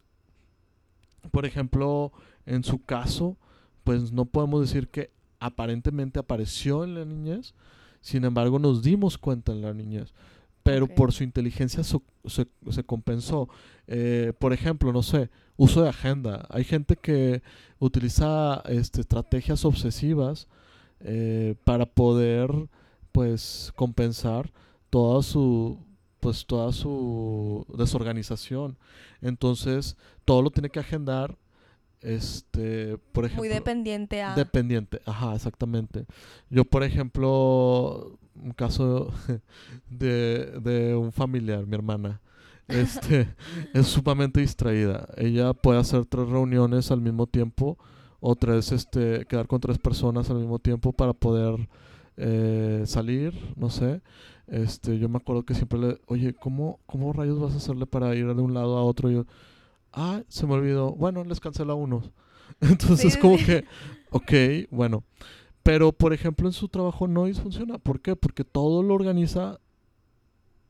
por 1.31 1.46
ejemplo 1.46 2.12
en 2.46 2.64
su 2.64 2.85
caso 2.85 3.37
pues 3.85 4.12
no 4.12 4.26
podemos 4.26 4.61
decir 4.61 4.88
que 4.88 5.11
aparentemente 5.40 6.18
apareció 6.18 6.85
en 6.85 6.94
la 6.94 7.04
niñez 7.04 7.54
sin 8.00 8.24
embargo 8.24 8.59
nos 8.59 8.83
dimos 8.83 9.18
cuenta 9.18 9.52
en 9.52 9.62
la 9.62 9.72
niñez. 9.74 10.12
Pero 10.62 10.87
por 10.87 11.12
su 11.12 11.24
inteligencia 11.24 11.83
so- 11.83 12.02
se, 12.26 12.46
se 12.70 12.85
compensó. 12.85 13.48
Eh, 13.87 14.35
por 14.38 14.52
ejemplo 14.52 14.92
no 14.92 15.02
sé 15.02 15.31
uso 15.57 15.83
de 15.83 15.88
agenda. 15.88 16.46
Hay 16.50 16.64
gente 16.64 16.96
que 16.96 17.42
utiliza 17.78 18.62
este, 18.68 19.00
estrategias 19.00 19.64
obsesivas 19.64 20.46
eh, 21.00 21.54
para 21.64 21.87
poder 21.87 22.50
pues 23.12 23.72
compensar 23.76 24.52
toda 24.90 25.22
su 25.22 25.78
pues 26.20 26.46
toda 26.46 26.72
su 26.72 27.66
desorganización 27.76 28.76
entonces 29.20 29.96
todo 30.24 30.42
lo 30.42 30.50
tiene 30.50 30.70
que 30.70 30.80
agendar 30.80 31.37
este 32.00 32.98
por 33.12 33.24
ejemplo 33.24 33.42
Muy 33.42 33.48
dependiente 33.48 34.22
a... 34.22 34.34
Dependiente, 34.34 35.00
ajá, 35.04 35.34
exactamente. 35.34 36.06
Yo, 36.48 36.64
por 36.64 36.84
ejemplo, 36.84 38.18
un 38.37 38.52
caso 38.52 39.12
de, 39.90 40.61
de 40.61 40.94
un 40.94 41.12
familiar, 41.12 41.66
mi 41.66 41.74
hermana, 41.74 42.20
este, 42.68 43.34
es 43.74 43.87
sumamente 43.87 44.40
distraída. 44.40 45.08
Ella 45.16 45.52
puede 45.54 45.80
hacer 45.80 46.04
tres 46.06 46.28
reuniones 46.28 46.90
al 46.90 47.00
mismo 47.00 47.26
tiempo 47.26 47.78
o 48.20 48.37
tres, 48.37 48.72
este, 48.72 49.24
quedar 49.26 49.46
con 49.46 49.61
tres 49.61 49.78
personas 49.78 50.31
al 50.31 50.38
mismo 50.38 50.59
tiempo 50.59 50.92
para 50.92 51.12
poder 51.12 51.68
eh, 52.16 52.83
salir, 52.87 53.35
no 53.57 53.70
sé. 53.70 54.00
Este, 54.46 54.98
yo 54.98 55.09
me 55.09 55.18
acuerdo 55.18 55.44
que 55.44 55.54
siempre 55.54 55.78
le, 55.78 56.00
oye, 56.07 56.35
¿cómo, 56.35 56.81
¿cómo 56.87 57.12
rayos 57.12 57.38
vas 57.38 57.54
a 57.54 57.59
hacerle 57.59 57.87
para 57.87 58.14
ir 58.14 58.26
de 58.35 58.42
un 58.42 58.54
lado 58.54 58.76
a 58.78 58.83
otro? 58.83 59.11
Y 59.11 59.14
yo, 59.14 59.26
ah, 59.92 60.22
se 60.28 60.46
me 60.46 60.54
olvidó. 60.54 60.92
Bueno, 60.94 61.22
les 61.24 61.40
cancela 61.40 61.74
uno. 61.74 62.02
Entonces, 62.61 63.14
Sí, 63.14 63.20
como 63.20 63.37
que, 63.37 63.64
ok, 64.11 64.68
bueno. 64.70 65.04
Pero, 65.62 65.92
por 65.92 66.14
ejemplo, 66.14 66.48
en 66.48 66.54
su 66.54 66.68
trabajo 66.68 67.07
no 67.07 67.26
disfunciona. 67.26 67.78
¿Por 67.78 68.00
qué? 68.00 68.16
Porque 68.16 68.42
todo 68.42 68.83
lo 68.83 68.94
organiza 68.94 69.61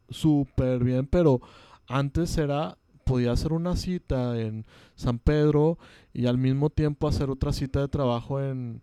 súper 0.09 0.83
bien, 0.83 1.07
pero 1.07 1.41
antes 1.87 2.37
era, 2.39 2.79
podía 3.09 3.33
hacer 3.33 3.53
una 3.53 3.77
cita 3.77 4.39
en 4.41 4.65
San 4.95 5.19
Pedro 5.19 5.79
y 6.13 6.27
al 6.27 6.39
mismo 6.39 6.71
tiempo 6.71 7.09
hacer 7.09 7.31
otra 7.31 7.53
cita 7.53 7.81
de 7.81 7.89
trabajo 7.89 8.41
en, 8.41 8.83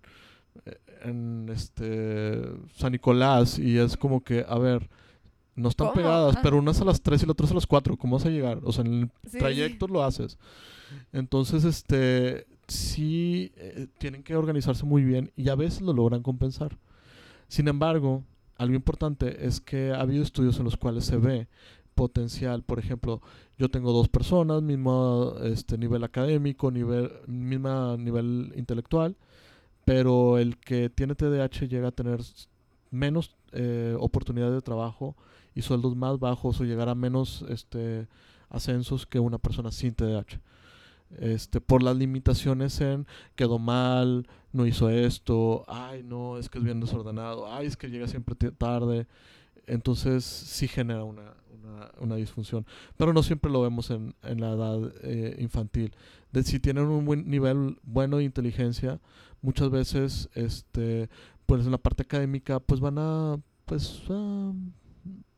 en 1.03 1.47
este 1.49 2.41
San 2.75 2.91
Nicolás 2.91 3.59
y 3.59 3.77
es 3.77 3.95
como 3.97 4.23
que, 4.23 4.45
a 4.47 4.57
ver, 4.57 4.89
no 5.55 5.69
están 5.69 5.88
¿Cómo? 5.88 5.97
pegadas, 6.01 6.35
Ah. 6.38 6.39
pero 6.43 6.57
una 6.57 6.71
es 6.71 6.81
a 6.81 6.85
las 6.85 7.01
3 7.01 7.23
y 7.23 7.25
la 7.25 7.31
otra 7.33 7.45
es 7.45 7.51
a 7.51 7.55
las 7.55 7.67
4, 7.67 7.95
¿cómo 7.97 8.15
vas 8.17 8.25
a 8.25 8.29
llegar? 8.29 8.59
O 8.63 8.71
sea, 8.71 8.83
en 8.83 8.93
el 8.93 9.11
Sí, 9.29 9.38
trayecto 9.38 9.88
lo 9.88 10.03
haces. 10.03 10.38
Entonces, 11.13 11.63
este, 11.63 12.45
sí, 12.67 13.51
eh, 13.55 13.88
tienen 13.97 14.23
que 14.23 14.35
organizarse 14.35 14.85
muy 14.85 15.03
bien 15.03 15.31
y 15.35 15.49
a 15.49 15.55
veces 15.55 15.81
lo 15.81 15.93
logran 15.93 16.23
compensar. 16.23 16.77
Sin 17.47 17.67
embargo, 17.67 18.23
algo 18.57 18.75
importante 18.75 19.45
es 19.45 19.59
que 19.61 19.91
ha 19.91 20.01
habido 20.01 20.23
estudios 20.23 20.57
en 20.57 20.65
los 20.65 20.77
cuales 20.77 21.05
se 21.05 21.17
ve 21.17 21.47
potencial, 21.95 22.63
por 22.63 22.79
ejemplo, 22.79 23.21
yo 23.58 23.69
tengo 23.69 23.91
dos 23.93 24.10
personas, 24.10 24.62
mismo 24.62 25.36
este 25.43 25.77
nivel 25.77 26.03
académico, 26.03 26.71
nivel 26.71 27.12
misma 27.27 27.97
nivel 27.97 28.53
intelectual, 28.55 29.15
pero 29.86 30.38
el 30.38 30.58
que 30.58 30.89
tiene 30.89 31.15
TDAH 31.15 31.67
llega 31.67 31.88
a 31.89 31.91
tener 31.91 32.19
menos 32.91 33.36
eh, 33.53 33.95
oportunidades 33.99 34.55
de 34.55 34.62
trabajo 34.62 35.15
y 35.55 35.62
sueldos 35.62 35.95
más 35.95 36.19
bajos 36.19 36.60
o 36.60 36.65
llegar 36.65 36.89
a 36.89 36.95
menos 36.95 37.45
este 37.49 38.08
ascensos 38.49 39.05
que 39.05 39.19
una 39.19 39.38
persona 39.38 39.71
sin 39.71 39.93
TDAH. 39.93 40.39
Este, 41.17 41.62
por 41.62 41.84
las 41.84 41.95
limitaciones 41.95 42.81
en 42.81 43.05
quedó 43.36 43.60
mal, 43.60 44.27
no 44.51 44.65
hizo 44.65 44.89
esto, 44.89 45.63
ay 45.67 46.03
no, 46.03 46.38
es 46.38 46.49
que 46.49 46.58
es 46.58 46.63
bien 46.63 46.79
desordenado, 46.79 47.51
ay 47.51 47.67
es 47.67 47.77
que 47.77 47.89
llega 47.89 48.08
siempre 48.08 48.36
tarde. 48.51 49.08
Entonces 49.67 50.23
sí 50.25 50.67
genera 50.67 51.03
una, 51.03 51.34
una, 51.65 51.91
una 51.99 52.15
disfunción. 52.15 52.65
Pero 52.97 53.13
no 53.13 53.23
siempre 53.23 53.51
lo 53.51 53.62
vemos 53.62 53.89
en, 53.91 54.15
en 54.23 54.41
la 54.41 54.51
edad 54.51 54.93
eh, 55.04 55.36
infantil. 55.39 55.93
De, 56.32 56.43
si 56.43 56.60
tienen 56.60 56.86
un 56.86 57.06
buen 57.06 57.30
nivel 57.30 57.78
bueno 57.84 58.17
de 58.17 58.23
inteligencia, 58.23 58.99
muchas 59.41 59.69
veces 59.69 60.30
este, 60.34 61.10
pues 61.45 61.65
en 61.65 61.71
la 61.71 61.78
parte 61.78 62.04
académica 62.04 62.60
pues 62.60 62.80
van 62.80 62.97
a 62.97 63.39
pues 63.65 64.01
a 64.10 64.51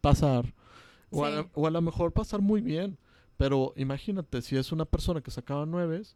pasar. 0.01 0.53
O, 1.09 1.23
a, 1.25 1.41
Sí. 1.43 1.47
o 1.53 1.67
a 1.67 1.71
lo 1.71 1.81
mejor 1.81 2.11
pasar 2.11 2.41
muy 2.41 2.61
bien. 2.61 2.97
Pero 3.37 3.73
imagínate, 3.75 4.41
si 4.41 4.57
es 4.57 4.71
una 4.71 4.85
persona 4.85 5.21
que 5.21 5.29
sacaba 5.31 5.65
nueves, 5.65 6.15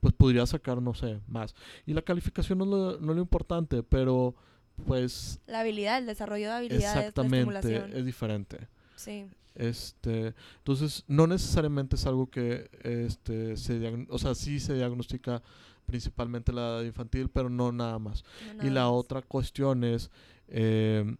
pues 0.00 0.12
podría 0.12 0.44
sacar, 0.46 0.82
no 0.82 0.92
sé, 0.92 1.20
más. 1.28 1.54
Y 1.86 1.92
la 1.94 2.02
calificación 2.02 2.58
no 2.58 2.64
es 2.64 2.70
lo, 2.70 3.00
no 3.00 3.12
es 3.12 3.16
lo 3.16 3.22
importante, 3.22 3.82
pero 3.84 4.34
pues 4.86 5.40
La 5.46 5.60
habilidad, 5.60 5.98
el 5.98 6.06
desarrollo 6.06 6.46
de 6.48 6.52
habilidades, 6.52 6.84
la 6.94 7.00
exactamente 7.00 7.38
estimulación. 7.38 7.96
es 7.96 8.04
diferente. 8.04 8.68
Sí. 8.98 9.26
Este, 9.54 10.34
entonces, 10.58 11.04
no 11.08 11.26
necesariamente 11.26 11.96
es 11.96 12.06
algo 12.06 12.28
que 12.30 12.70
este, 12.84 13.56
se 13.56 14.06
o 14.08 14.18
sea, 14.18 14.34
sí 14.34 14.60
se 14.60 14.74
diagnostica 14.74 15.42
principalmente 15.86 16.52
la 16.52 16.60
edad 16.76 16.82
infantil, 16.82 17.28
pero 17.30 17.48
no 17.48 17.72
nada 17.72 17.98
más. 17.98 18.22
no 18.56 18.66
Y 18.66 18.70
la 18.70 18.82
más. 18.84 18.92
otra 18.92 19.22
cuestión 19.22 19.82
es, 19.84 20.10
eh, 20.48 21.16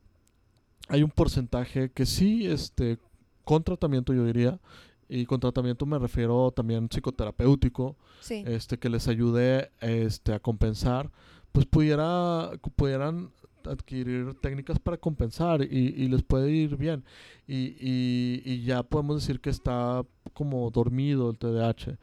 hay 0.89 1.03
un 1.03 1.11
porcentaje 1.11 1.91
que 1.91 2.05
sí, 2.07 2.47
este, 2.47 2.99
con 3.45 3.65
tratamiento 3.65 4.13
yo 4.13 4.25
diría, 4.25 4.61
y 5.09 5.25
con 5.25 5.41
tratamiento 5.41 5.87
me 5.87 5.99
refiero 5.99 6.53
también 6.53 6.89
psicoterapéutico, 6.89 7.97
Sí. 8.21 8.45
este, 8.47 8.79
que 8.79 8.91
les 8.91 9.09
ayude 9.09 9.71
este, 9.81 10.35
a 10.35 10.39
compensar, 10.39 11.11
pues 11.53 11.65
pudiera, 11.67 12.51
pudieran 12.77 13.31
adquirir 13.71 14.35
técnicas 14.41 14.79
para 14.79 14.97
compensar 14.97 15.63
y, 15.63 16.09
les 16.09 16.23
puede 16.23 16.51
ir 16.51 16.77
bien. 16.77 17.05
Y 17.47 18.63
ya 18.63 18.83
podemos 18.83 19.17
decir 19.17 19.41
que 19.41 19.51
está 19.51 20.05
como 20.35 20.71
dormido 20.71 21.31
el 21.31 21.39
TDAH. 21.39 21.99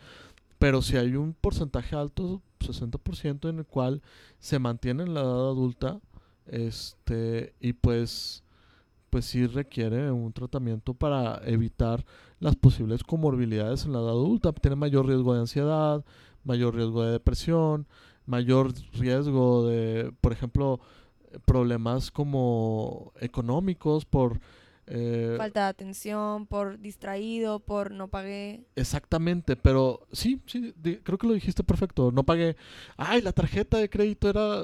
Pero 0.57 0.81
si 0.81 0.97
hay 0.97 1.15
un 1.15 1.33
porcentaje 1.33 1.95
alto, 1.95 2.41
60%, 2.59 3.49
en 3.49 3.59
el 3.59 3.65
cual 3.65 4.01
se 4.39 4.59
mantiene 4.59 5.03
en 5.03 5.13
la 5.13 5.21
edad 5.21 5.49
adulta, 5.49 5.99
este, 6.47 7.53
y 7.59 7.73
pues, 7.73 8.43
pues 9.09 9.25
sí 9.25 9.47
requiere 9.47 10.11
un 10.11 10.31
tratamiento 10.33 10.93
para 10.93 11.41
evitar 11.45 12.05
las 12.39 12.55
posibles 12.55 13.03
comorbilidades 13.03 13.85
en 13.85 13.93
la 13.93 13.99
edad 13.99 14.09
adulta. 14.09 14.53
Tiene 14.53 14.75
mayor 14.75 15.07
riesgo 15.07 15.33
de 15.33 15.41
ansiedad, 15.41 16.05
mayor 16.43 16.75
riesgo 16.75 17.03
de 17.03 17.11
depresión, 17.11 17.87
mayor 18.25 18.73
riesgo 18.93 19.67
de, 19.67 20.11
por 20.21 20.31
ejemplo, 20.31 20.79
problemas 21.45 22.11
como 22.11 23.11
económicos 23.19 24.05
por... 24.05 24.39
eh, 24.87 25.35
Falta 25.37 25.63
de 25.63 25.69
atención, 25.69 26.45
por 26.45 26.79
distraído, 26.79 27.59
por 27.59 27.91
no 27.91 28.07
pagué. 28.07 28.63
Exactamente, 28.75 29.55
pero 29.55 30.07
sí, 30.11 30.39
sí, 30.45 30.73
creo 31.03 31.17
que 31.17 31.27
lo 31.27 31.33
dijiste 31.33 31.63
perfecto. 31.63 32.11
No 32.11 32.23
pagué, 32.23 32.55
ay, 32.97 33.21
la 33.21 33.31
tarjeta 33.31 33.77
de 33.77 33.89
crédito 33.89 34.29
era, 34.29 34.63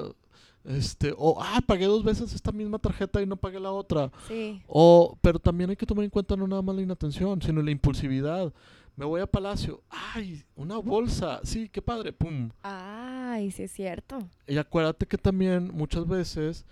este, 0.64 1.12
o, 1.16 1.42
ah, 1.42 1.60
pagué 1.66 1.86
dos 1.86 2.04
veces 2.04 2.32
esta 2.34 2.52
misma 2.52 2.78
tarjeta 2.78 3.20
y 3.20 3.26
no 3.26 3.36
pagué 3.36 3.58
la 3.58 3.72
otra. 3.72 4.10
Sí. 4.28 4.62
O, 4.68 5.18
pero 5.20 5.38
también 5.38 5.70
hay 5.70 5.76
que 5.76 5.86
tomar 5.86 6.04
en 6.04 6.10
cuenta 6.10 6.36
no 6.36 6.46
nada 6.46 6.62
más 6.62 6.76
la 6.76 6.82
inatención, 6.82 7.42
sino 7.42 7.60
la 7.62 7.70
impulsividad. 7.72 8.52
Me 8.94 9.06
voy 9.06 9.22
a 9.22 9.26
Palacio, 9.26 9.82
ay, 9.88 10.44
una 10.54 10.76
bolsa, 10.76 11.40
sí, 11.44 11.68
qué 11.68 11.80
padre, 11.80 12.12
pum. 12.12 12.50
Ay, 12.62 13.50
sí 13.50 13.62
es 13.62 13.72
cierto. 13.72 14.18
Y 14.46 14.58
acuérdate 14.58 15.06
que 15.06 15.16
también 15.16 15.70
muchas 15.72 16.06
veces, 16.06 16.66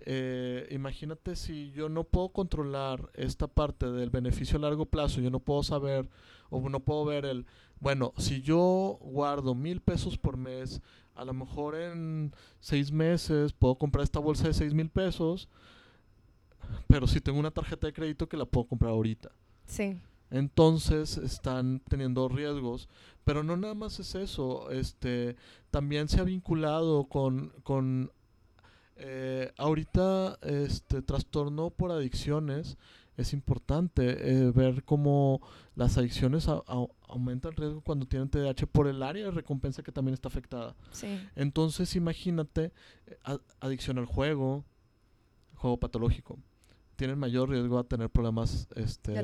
eh, 0.00 0.66
imagínate 0.70 1.36
si 1.36 1.70
yo 1.72 1.90
no 1.90 2.04
puedo 2.04 2.30
controlar 2.30 3.10
esta 3.12 3.46
parte 3.46 3.90
del 3.90 4.08
beneficio 4.08 4.56
a 4.56 4.62
largo 4.62 4.86
plazo, 4.86 5.20
yo 5.20 5.30
no 5.30 5.40
puedo 5.40 5.62
saber 5.62 6.08
o 6.48 6.66
no 6.68 6.80
puedo 6.80 7.04
ver 7.04 7.26
el, 7.26 7.44
bueno, 7.78 8.14
si 8.16 8.40
yo 8.40 8.98
guardo 9.02 9.54
mil 9.54 9.82
pesos 9.82 10.16
por 10.16 10.38
mes, 10.38 10.80
a 11.14 11.24
lo 11.26 11.34
mejor 11.34 11.74
en 11.74 12.32
seis 12.58 12.90
meses 12.90 13.52
puedo 13.52 13.76
comprar 13.76 14.02
esta 14.02 14.18
bolsa 14.18 14.46
de 14.48 14.54
seis 14.54 14.72
mil 14.72 14.88
pesos, 14.88 15.48
pero 16.86 17.06
si 17.06 17.20
tengo 17.20 17.38
una 17.38 17.50
tarjeta 17.50 17.86
de 17.86 17.92
crédito 17.92 18.28
que 18.28 18.36
la 18.38 18.46
puedo 18.46 18.66
comprar 18.66 18.92
ahorita. 18.92 19.30
Sí. 19.66 20.00
Entonces 20.30 21.16
están 21.18 21.80
teniendo 21.88 22.28
riesgos, 22.28 22.88
pero 23.24 23.42
no 23.42 23.56
nada 23.56 23.74
más 23.74 23.98
es 24.00 24.14
eso, 24.14 24.70
este 24.70 25.36
también 25.70 26.08
se 26.08 26.20
ha 26.20 26.24
vinculado 26.24 27.04
con, 27.04 27.52
con 27.62 28.10
eh, 28.96 29.52
ahorita 29.58 30.38
este 30.42 31.02
trastorno 31.02 31.70
por 31.70 31.90
adicciones. 31.92 32.76
Es 33.16 33.32
importante 33.32 34.02
eh, 34.30 34.50
ver 34.50 34.84
cómo 34.84 35.40
las 35.74 35.96
adicciones 35.96 36.48
a- 36.48 36.62
a- 36.66 36.86
aumentan 37.08 37.52
el 37.52 37.56
riesgo 37.56 37.80
cuando 37.80 38.04
tienen 38.06 38.28
TDAH 38.28 38.66
por 38.66 38.86
el 38.88 39.02
área 39.02 39.24
de 39.24 39.30
recompensa 39.30 39.82
que 39.82 39.90
también 39.92 40.12
está 40.14 40.28
afectada. 40.28 40.76
Sí. 40.92 41.06
Entonces 41.34 41.96
imagínate 41.96 42.72
eh, 43.06 43.18
a- 43.24 43.40
adicción 43.60 43.98
al 43.98 44.04
juego, 44.06 44.64
juego 45.54 45.78
patológico. 45.78 46.38
Tienen 46.96 47.18
mayor 47.18 47.50
riesgo 47.50 47.78
a 47.78 47.84
tener 47.84 48.10
problemas 48.10 48.68
este, 48.74 49.12
De 49.12 49.22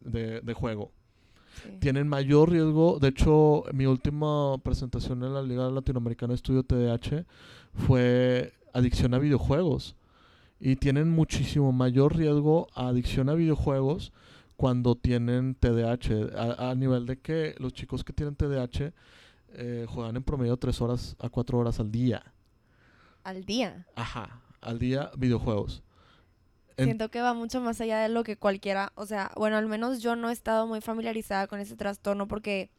de- 0.00 0.40
de 0.40 0.52
juego 0.54 0.92
sí. 1.62 1.70
tienen 1.80 2.08
mayor 2.08 2.50
riesgo. 2.50 2.98
De 2.98 3.08
hecho, 3.08 3.64
mi 3.72 3.86
última 3.86 4.58
presentación 4.58 5.22
en 5.22 5.32
la 5.34 5.42
Liga 5.42 5.70
Latinoamericana 5.70 6.32
de 6.32 6.36
Estudio 6.36 6.62
TDAH 6.64 7.24
fue 7.74 8.52
adicción 8.72 9.14
a 9.14 9.18
videojuegos. 9.18 9.96
Y 10.58 10.76
tienen 10.76 11.10
muchísimo 11.10 11.70
mayor 11.72 12.16
riesgo 12.16 12.66
a 12.74 12.88
adicción 12.88 13.28
a 13.28 13.34
videojuegos 13.34 14.12
cuando 14.56 14.94
tienen 14.96 15.54
TDAH. 15.54 16.30
A, 16.36 16.70
a 16.70 16.74
nivel 16.74 17.04
de 17.06 17.18
que 17.18 17.54
los 17.58 17.72
chicos 17.74 18.02
que 18.04 18.12
tienen 18.14 18.34
TDAH 18.36 18.92
eh, 19.58 19.86
juegan 19.88 20.16
en 20.16 20.22
promedio 20.22 20.56
3 20.56 20.80
horas 20.80 21.14
a 21.18 21.28
4 21.28 21.58
horas 21.58 21.78
al 21.78 21.90
día. 21.92 22.22
Al 23.22 23.44
día. 23.44 23.86
Ajá, 23.96 24.40
al 24.60 24.78
día 24.78 25.10
videojuegos. 25.18 25.82
En- 26.76 26.84
Siento 26.84 27.10
que 27.10 27.22
va 27.22 27.32
mucho 27.34 27.60
más 27.60 27.80
allá 27.80 27.98
de 28.00 28.08
lo 28.08 28.22
que 28.22 28.36
cualquiera, 28.36 28.92
o 28.96 29.06
sea, 29.06 29.30
bueno, 29.36 29.56
al 29.56 29.66
menos 29.66 30.00
yo 30.02 30.14
no 30.16 30.28
he 30.30 30.32
estado 30.32 30.66
muy 30.66 30.80
familiarizada 30.80 31.46
con 31.46 31.58
ese 31.60 31.74
trastorno 31.76 32.28
porque 32.28 32.70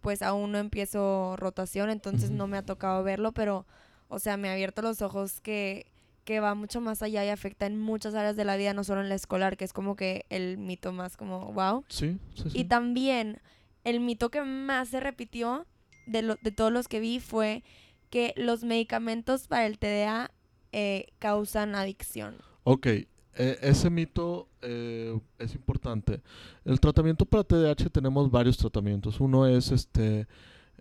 pues 0.00 0.22
aún 0.22 0.52
no 0.52 0.58
empiezo 0.58 1.34
rotación, 1.38 1.88
entonces 1.88 2.30
no 2.30 2.46
me 2.46 2.58
ha 2.58 2.62
tocado 2.62 3.02
verlo, 3.04 3.32
pero, 3.32 3.66
o 4.08 4.18
sea, 4.18 4.36
me 4.36 4.48
ha 4.48 4.52
abierto 4.52 4.82
los 4.82 5.00
ojos 5.02 5.40
que, 5.40 5.86
que 6.24 6.40
va 6.40 6.54
mucho 6.54 6.80
más 6.82 7.00
allá 7.02 7.24
y 7.24 7.28
afecta 7.30 7.64
en 7.66 7.78
muchas 7.80 8.14
áreas 8.14 8.36
de 8.36 8.44
la 8.44 8.56
vida, 8.56 8.74
no 8.74 8.84
solo 8.84 9.00
en 9.00 9.08
la 9.08 9.14
escolar, 9.14 9.56
que 9.56 9.64
es 9.64 9.72
como 9.72 9.96
que 9.96 10.26
el 10.28 10.58
mito 10.58 10.92
más 10.92 11.16
como, 11.16 11.52
wow. 11.52 11.84
sí, 11.88 12.18
sí, 12.34 12.50
sí. 12.50 12.58
Y 12.58 12.64
también 12.64 13.40
el 13.84 14.00
mito 14.00 14.30
que 14.30 14.42
más 14.42 14.88
se 14.88 15.00
repitió 15.00 15.66
de, 16.06 16.20
lo- 16.22 16.36
de 16.42 16.50
todos 16.50 16.70
los 16.72 16.86
que 16.88 17.00
vi 17.00 17.18
fue 17.20 17.62
que 18.10 18.34
los 18.36 18.62
medicamentos 18.62 19.46
para 19.48 19.64
el 19.64 19.78
TDA 19.78 20.30
eh, 20.72 21.06
causan 21.18 21.74
adicción. 21.76 22.36
Ok, 22.64 22.88
eh, 23.36 23.58
ese 23.62 23.90
mito 23.90 24.48
eh, 24.62 25.18
es 25.38 25.54
importante. 25.54 26.22
El 26.64 26.80
tratamiento 26.80 27.24
para 27.24 27.44
TDAH 27.44 27.90
tenemos 27.90 28.30
varios 28.30 28.56
tratamientos. 28.56 29.20
Uno 29.20 29.46
es 29.46 29.70
este 29.72 30.26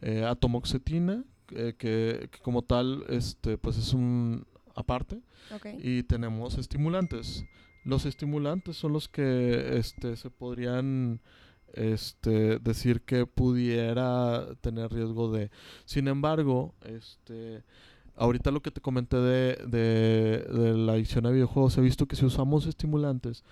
eh, 0.01 0.23
atomoxetina, 0.25 1.23
eh, 1.51 1.73
que, 1.77 2.29
que 2.31 2.39
como 2.41 2.61
tal 2.61 3.03
este, 3.09 3.57
pues 3.57 3.77
es 3.77 3.93
un 3.93 4.45
aparte, 4.75 5.21
Ok. 5.53 5.67
y 5.79 6.03
tenemos 6.03 6.57
estimulantes. 6.57 7.45
Los 7.85 8.05
estimulantes 8.05 8.77
son 8.77 8.93
los 8.93 9.07
que 9.09 9.77
este, 9.77 10.15
se 10.15 10.29
podrían 10.29 11.21
este, 11.73 12.59
decir 12.59 13.01
que 13.01 13.25
pudiera 13.25 14.55
tener 14.61 14.91
riesgo 14.91 15.31
de. 15.31 15.51
Sin 15.85 16.07
embargo, 16.07 16.73
este, 16.85 17.63
ahorita 18.15 18.51
lo 18.51 18.61
que 18.61 18.71
te 18.71 18.81
comenté 18.81 19.17
de, 19.17 19.55
de, 19.67 20.45
de 20.51 20.73
la 20.77 20.93
adicción 20.93 21.25
a 21.25 21.31
videojuegos, 21.31 21.77
he 21.77 21.81
visto 21.81 22.05
que 22.07 22.15
si 22.15 22.25
usamos 22.25 22.65
estimulantes, 22.65 23.43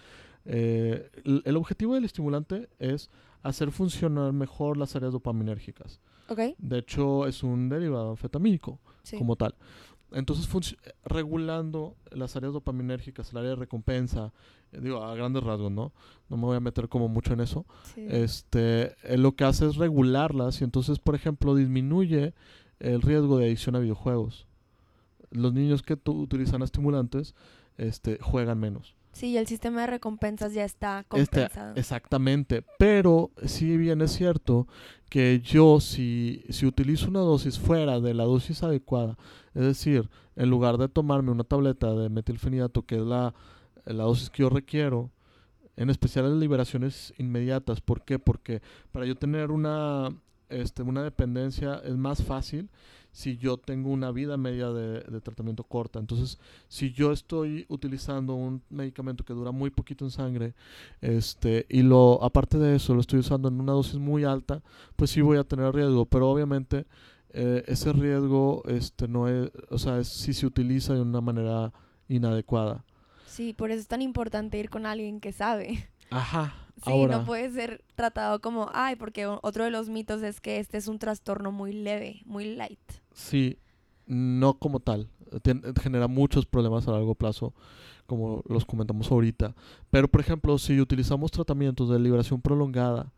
eh, 0.45 1.09
el, 1.23 1.41
el 1.45 1.57
objetivo 1.57 1.95
del 1.95 2.05
estimulante 2.05 2.69
es 2.79 3.09
hacer 3.43 3.71
funcionar 3.71 4.33
mejor 4.33 4.77
las 4.77 4.95
áreas 4.95 5.13
dopaminérgicas. 5.13 5.99
Ok, 6.29 6.39
De 6.57 6.77
hecho, 6.77 7.27
es 7.27 7.43
un 7.43 7.69
derivado 7.69 8.11
anfetamínico 8.11 8.79
sí. 9.03 9.17
como 9.17 9.35
tal. 9.35 9.55
Entonces, 10.13 10.75
regulando 11.05 11.95
las 12.11 12.35
áreas 12.35 12.53
dopaminérgicas, 12.53 13.31
el 13.31 13.37
área 13.37 13.51
de 13.51 13.55
recompensa, 13.55 14.33
eh, 14.71 14.79
digo, 14.81 15.03
a 15.03 15.15
grandes 15.15 15.43
rasgos, 15.43 15.71
¿no? 15.71 15.93
No 16.29 16.37
me 16.37 16.43
voy 16.43 16.57
a 16.57 16.59
meter 16.59 16.89
como 16.89 17.07
mucho 17.07 17.33
en 17.33 17.39
eso. 17.41 17.65
sí. 17.93 18.05
Este, 18.09 18.95
eh, 19.03 19.17
lo 19.17 19.33
que 19.35 19.45
hace 19.45 19.67
es 19.67 19.77
regularlas 19.77 20.61
y 20.61 20.63
entonces, 20.65 20.99
por 20.99 21.15
ejemplo, 21.15 21.55
disminuye 21.55 22.33
el 22.79 23.01
riesgo 23.01 23.37
de 23.37 23.45
adicción 23.45 23.75
a 23.75 23.79
videojuegos. 23.79 24.47
Los 25.31 25.53
niños 25.53 25.81
que 25.81 25.95
tu- 25.97 26.19
utilizan 26.21 26.61
estimulantes, 26.61 27.33
este, 27.77 28.19
juegan 28.21 28.59
menos. 28.59 28.95
Sí, 29.13 29.35
el 29.35 29.45
sistema 29.47 29.81
de 29.81 29.87
recompensas 29.87 30.53
ya 30.53 30.63
está 30.63 30.99
Este, 31.13 31.41
compensado. 31.41 31.73
exactamente. 31.75 32.63
Pero 32.79 33.31
si 33.45 33.75
bien 33.75 34.01
es 34.01 34.11
cierto 34.11 34.67
que 35.09 35.41
yo 35.41 35.81
si, 35.81 36.45
si 36.49 36.65
utilizo 36.65 37.09
una 37.09 37.19
dosis 37.19 37.59
fuera 37.59 37.99
de 37.99 38.13
la 38.13 38.23
dosis 38.23 38.63
adecuada, 38.63 39.17
es 39.53 39.63
decir, 39.63 40.09
en 40.37 40.49
lugar 40.49 40.77
de 40.77 40.87
tomarme 40.87 41.31
una 41.31 41.43
tableta 41.43 41.93
de 41.93 42.07
metilfenidato, 42.09 42.83
que 42.85 42.95
es 42.95 43.01
la, 43.01 43.33
la 43.85 44.03
dosis 44.03 44.29
que 44.29 44.43
yo 44.43 44.49
requiero, 44.49 45.11
en 45.75 45.89
especial 45.89 46.25
en 46.27 46.39
liberaciones 46.39 47.13
inmediatas, 47.17 47.81
¿por 47.81 48.03
qué? 48.05 48.17
Porque 48.17 48.61
para 48.93 49.05
yo 49.05 49.15
tener 49.15 49.51
una, 49.51 50.15
este, 50.47 50.83
una 50.83 51.03
dependencia 51.03 51.81
es 51.83 51.97
más 51.97 52.23
fácil 52.23 52.69
si 53.11 53.37
yo 53.37 53.57
tengo 53.57 53.89
una 53.89 54.11
vida 54.11 54.37
media 54.37 54.69
de, 54.69 55.01
de 55.01 55.21
tratamiento 55.21 55.63
corta. 55.63 55.99
Entonces, 55.99 56.39
si 56.67 56.91
yo 56.91 57.11
estoy 57.11 57.65
utilizando 57.67 58.35
un 58.35 58.61
medicamento 58.69 59.23
que 59.23 59.33
dura 59.33 59.51
muy 59.51 59.69
poquito 59.69 60.05
en 60.05 60.11
sangre, 60.11 60.53
este, 61.01 61.65
y 61.69 61.81
lo, 61.81 62.23
aparte 62.23 62.57
de 62.57 62.75
eso, 62.75 62.93
lo 62.93 63.01
estoy 63.01 63.19
usando 63.19 63.49
en 63.49 63.59
una 63.59 63.73
dosis 63.73 63.99
muy 63.99 64.23
alta, 64.23 64.61
pues 64.95 65.11
sí 65.11 65.21
voy 65.21 65.37
a 65.37 65.43
tener 65.43 65.73
riesgo, 65.73 66.05
pero 66.05 66.29
obviamente 66.29 66.85
eh, 67.33 67.63
ese 67.67 67.93
riesgo, 67.93 68.63
este, 68.65 69.07
no 69.07 69.27
es, 69.27 69.51
o 69.69 69.77
sea, 69.77 69.99
es 69.99 70.07
si 70.07 70.33
se 70.33 70.45
utiliza 70.45 70.93
de 70.93 71.01
una 71.01 71.21
manera 71.21 71.73
inadecuada. 72.07 72.83
Sí, 73.25 73.53
por 73.53 73.71
eso 73.71 73.79
es 73.79 73.87
tan 73.87 74.01
importante 74.01 74.57
ir 74.57 74.69
con 74.69 74.85
alguien 74.85 75.21
que 75.21 75.31
sabe. 75.31 75.89
Ajá. 76.09 76.53
Sí, 76.83 76.91
Ahora, 76.91 77.19
no 77.19 77.25
puede 77.25 77.49
ser 77.51 77.83
tratado 77.95 78.41
como, 78.41 78.69
ay, 78.73 78.95
porque 78.95 79.25
otro 79.27 79.63
de 79.63 79.71
los 79.71 79.87
mitos 79.87 80.23
es 80.23 80.41
que 80.41 80.57
este 80.59 80.77
es 80.77 80.87
un 80.87 80.99
trastorno 80.99 81.51
muy 81.51 81.73
leve, 81.73 82.21
muy 82.25 82.55
light. 82.55 82.79
Sí, 83.13 83.57
no 84.05 84.55
como 84.55 84.79
tal. 84.79 85.07
Genera 85.81 86.07
muchos 86.07 86.45
problemas 86.45 86.87
a 86.87 86.91
largo 86.91 87.15
plazo, 87.15 87.53
como 88.05 88.43
los 88.47 88.65
comentamos 88.65 89.11
ahorita. 89.11 89.55
Pero, 89.89 90.07
por 90.07 90.21
ejemplo, 90.21 90.57
si 90.57 90.79
utilizamos 90.79 91.31
tratamientos 91.31 91.89
de 91.89 91.99
liberación 91.99 92.41
prolongada 92.41 93.11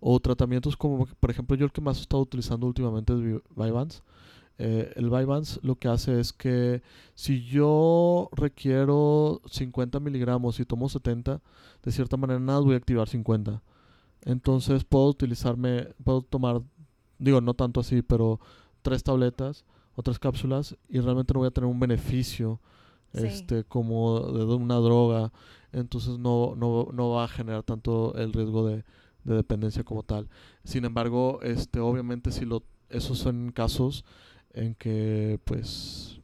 o 0.00 0.18
tratamientos 0.20 0.76
como, 0.76 1.06
por 1.06 1.30
ejemplo, 1.30 1.56
yo 1.56 1.64
el 1.66 1.72
que 1.72 1.80
más 1.80 1.98
he 1.98 2.02
estado 2.02 2.22
utilizando 2.22 2.66
últimamente 2.66 3.12
es 3.12 3.42
Vyvanse. 3.56 4.00
Eh, 4.60 4.92
el 4.96 5.08
Vyvanse 5.10 5.60
lo 5.62 5.76
que 5.76 5.88
hace 5.88 6.18
es 6.18 6.32
que 6.32 6.82
si 7.14 7.44
yo 7.44 8.28
requiero 8.32 9.40
50 9.50 10.00
miligramos 10.00 10.58
y 10.58 10.64
tomo 10.64 10.88
70, 10.88 11.40
de 11.82 11.92
cierta 11.92 12.16
manera 12.16 12.40
nada 12.40 12.60
voy 12.60 12.74
a 12.74 12.78
activar 12.78 13.08
50. 13.08 13.62
Entonces 14.24 14.84
puedo 14.84 15.08
utilizarme, 15.08 15.88
puedo 16.04 16.22
tomar, 16.22 16.62
digo, 17.18 17.40
no 17.40 17.54
tanto 17.54 17.80
así, 17.80 18.02
pero 18.02 18.40
tres 18.82 19.02
tabletas 19.02 19.64
o 19.96 20.02
tres 20.02 20.18
cápsulas 20.18 20.76
y 20.88 21.00
realmente 21.00 21.32
no 21.34 21.40
voy 21.40 21.48
a 21.48 21.52
tener 21.52 21.68
un 21.70 21.80
beneficio 21.80 22.60
Sí. 23.14 23.24
este 23.24 23.64
como 23.64 24.20
de 24.20 24.44
una 24.54 24.74
droga 24.76 25.32
entonces 25.72 26.18
no, 26.18 26.54
no, 26.56 26.88
no 26.92 27.08
va 27.08 27.24
a 27.24 27.28
generar 27.28 27.62
tanto 27.62 28.14
el 28.16 28.34
riesgo 28.34 28.66
de, 28.66 28.84
de 29.24 29.34
dependencia 29.34 29.82
como 29.82 30.02
tal 30.02 30.28
sin 30.62 30.84
embargo 30.84 31.40
este 31.42 31.80
obviamente 31.80 32.30
si 32.32 32.44
lo 32.44 32.62
esos 32.90 33.18
son 33.18 33.50
casos 33.50 34.04
en 34.52 34.74
que 34.74 35.40
pues 35.44 36.20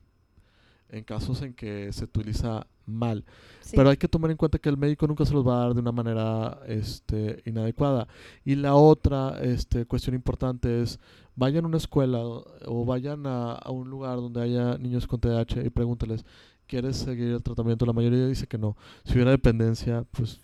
en 0.90 1.04
casos 1.04 1.42
en 1.42 1.54
que 1.54 1.92
se 1.92 2.04
utiliza 2.04 2.66
mal 2.86 3.24
Sí. 3.60 3.76
pero 3.76 3.88
hay 3.88 3.96
que 3.96 4.08
tomar 4.08 4.30
en 4.30 4.36
cuenta 4.36 4.58
que 4.58 4.68
el 4.68 4.76
médico 4.76 5.06
nunca 5.06 5.24
se 5.24 5.32
los 5.32 5.46
va 5.46 5.56
a 5.56 5.64
dar 5.66 5.74
de 5.74 5.80
una 5.80 5.90
manera 5.92 6.60
este, 6.66 7.42
inadecuada. 7.46 8.06
Y 8.44 8.56
la 8.56 8.74
otra 8.74 9.38
este, 9.42 9.86
cuestión 9.86 10.14
importante 10.14 10.82
es, 10.82 10.98
vayan 11.34 11.64
a 11.64 11.68
una 11.68 11.78
escuela 11.78 12.18
o- 12.22 12.84
vayan 12.84 13.26
a, 13.26 13.52
a 13.54 13.70
un 13.70 13.88
lugar 13.88 14.16
donde 14.16 14.42
haya 14.42 14.76
niños 14.76 15.06
con 15.06 15.18
TDAH 15.18 15.62
y 15.64 15.70
pregúnteles, 15.70 16.26
¿quieres 16.66 16.96
seguir 16.98 17.28
el 17.32 17.42
tratamiento? 17.42 17.86
La 17.86 17.94
mayoría 17.94 18.26
dice 18.26 18.46
que 18.46 18.58
no. 18.58 18.76
Si 19.04 19.14
hubiera 19.14 19.30
dependencia, 19.30 20.04
pues, 20.10 20.40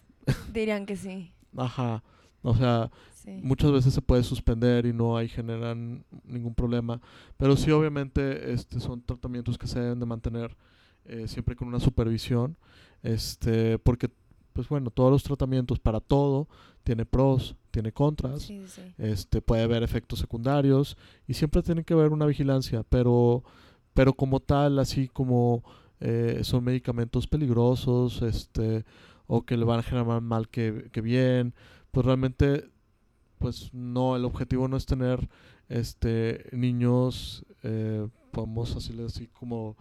Dirían 0.53 0.87
que 0.87 0.97
sí. 0.97 1.31
ajá. 1.57 2.03
O 2.43 2.55
sea, 2.57 2.91
Sí. 3.23 3.39
muchas 3.43 3.71
veces 3.71 3.93
se 3.93 4.01
puede 4.01 4.23
suspender 4.23 4.87
y 4.87 4.95
no 4.95 5.15
hay 5.15 5.29
generan 5.29 6.07
ningún 6.25 6.55
problema 6.55 7.03
pero 7.37 7.55
sí 7.55 7.71
obviamente 7.71 8.51
este 8.55 8.81
son 8.81 9.03
tratamientos 9.03 9.59
que 9.59 9.67
se 9.67 9.79
deben 9.79 10.01
de 10.01 10.07
mantener 10.07 10.57
eh, 11.05 11.29
siempre 11.29 11.55
con 11.55 11.69
una 11.69 11.81
supervisión 11.81 12.57
este 13.03 13.79
porque 13.79 14.09
pues 14.55 14.71
bueno 14.71 14.89
todos 14.91 15.11
los 15.13 15.23
tratamientos 15.23 15.79
para 15.79 16.01
todo 16.01 16.49
tiene 16.83 17.05
pros 17.05 17.57
tiene 17.71 17.93
contras 17.93 18.41
Sí, 18.45 18.63
sí, 18.67 18.81
sí. 18.87 18.95
este 18.97 19.43
puede 19.43 19.65
haber 19.65 19.83
efectos 19.83 20.19
secundarios 20.19 20.97
y 21.29 21.35
siempre 21.35 21.63
tiene 21.63 21.85
que 21.85 21.93
haber 21.93 22.13
una 22.13 22.25
vigilancia 22.25 22.85
pero 22.89 23.45
pero 23.93 24.15
como 24.15 24.41
tal 24.41 24.79
así 24.79 25.09
como 25.09 25.63
eh, 26.01 26.41
son 26.43 26.65
medicamentos 26.65 27.27
peligrosos 27.27 28.23
este 28.23 28.87
o 29.27 29.43
que 29.43 29.59
le 29.59 29.65
van 29.67 29.81
a 29.81 29.83
generar 29.83 30.07
más 30.07 30.23
mal 30.23 30.49
que, 30.49 30.89
que 30.91 31.03
bien 31.03 31.53
pues 31.91 32.07
realmente 32.07 32.71
pues 33.39 33.73
no 33.73 34.17
el 34.17 34.25
objetivo 34.25 34.69
no 34.69 34.77
es 34.77 34.87
tener 34.87 35.29
este 35.69 36.47
niños 36.53 37.45
eh, 37.63 38.07
podemos 38.33 38.77
así 38.77 38.99
así 39.03 39.27
como 39.29 39.77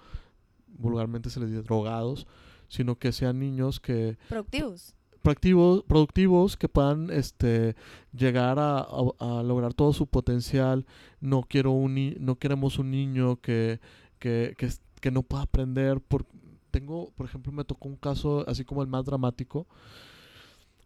vulgarmente 0.68 1.30
se 1.30 1.40
les 1.40 1.50
dice 1.50 1.64
drogados 1.64 2.28
sino 2.68 2.98
que 2.98 3.12
sean 3.12 3.40
niños 3.40 3.80
que 3.80 4.18
Productivos. 4.30 4.96
productivos, 5.22 5.84
productivos 5.84 6.56
que 6.58 6.70
puedan 6.70 7.10
este 7.10 7.76
llegar 8.14 8.60
a, 8.60 8.80
a- 8.80 9.40
a 9.40 9.44
lograr 9.44 9.74
todo 9.74 9.92
su 9.92 10.06
potencial. 10.08 10.86
No 11.20 11.42
quiero 11.42 11.72
un 11.72 11.96
ni- 11.96 12.16
no 12.20 12.36
queremos 12.38 12.78
un 12.80 12.92
niño 12.92 13.42
que, 13.42 13.80
que, 14.20 14.54
que, 14.58 14.70
que 15.02 15.10
no 15.12 15.24
pueda 15.24 15.44
aprender. 15.44 16.00
Por, 16.00 16.26
tengo, 16.72 17.10
por 17.16 17.26
ejemplo, 17.26 17.52
me 17.52 17.64
tocó 17.66 17.90
un 17.90 17.96
caso 17.96 18.48
así 18.48 18.64
como 18.64 18.84
el 18.84 18.88
más 18.88 19.04
dramático. 19.04 19.66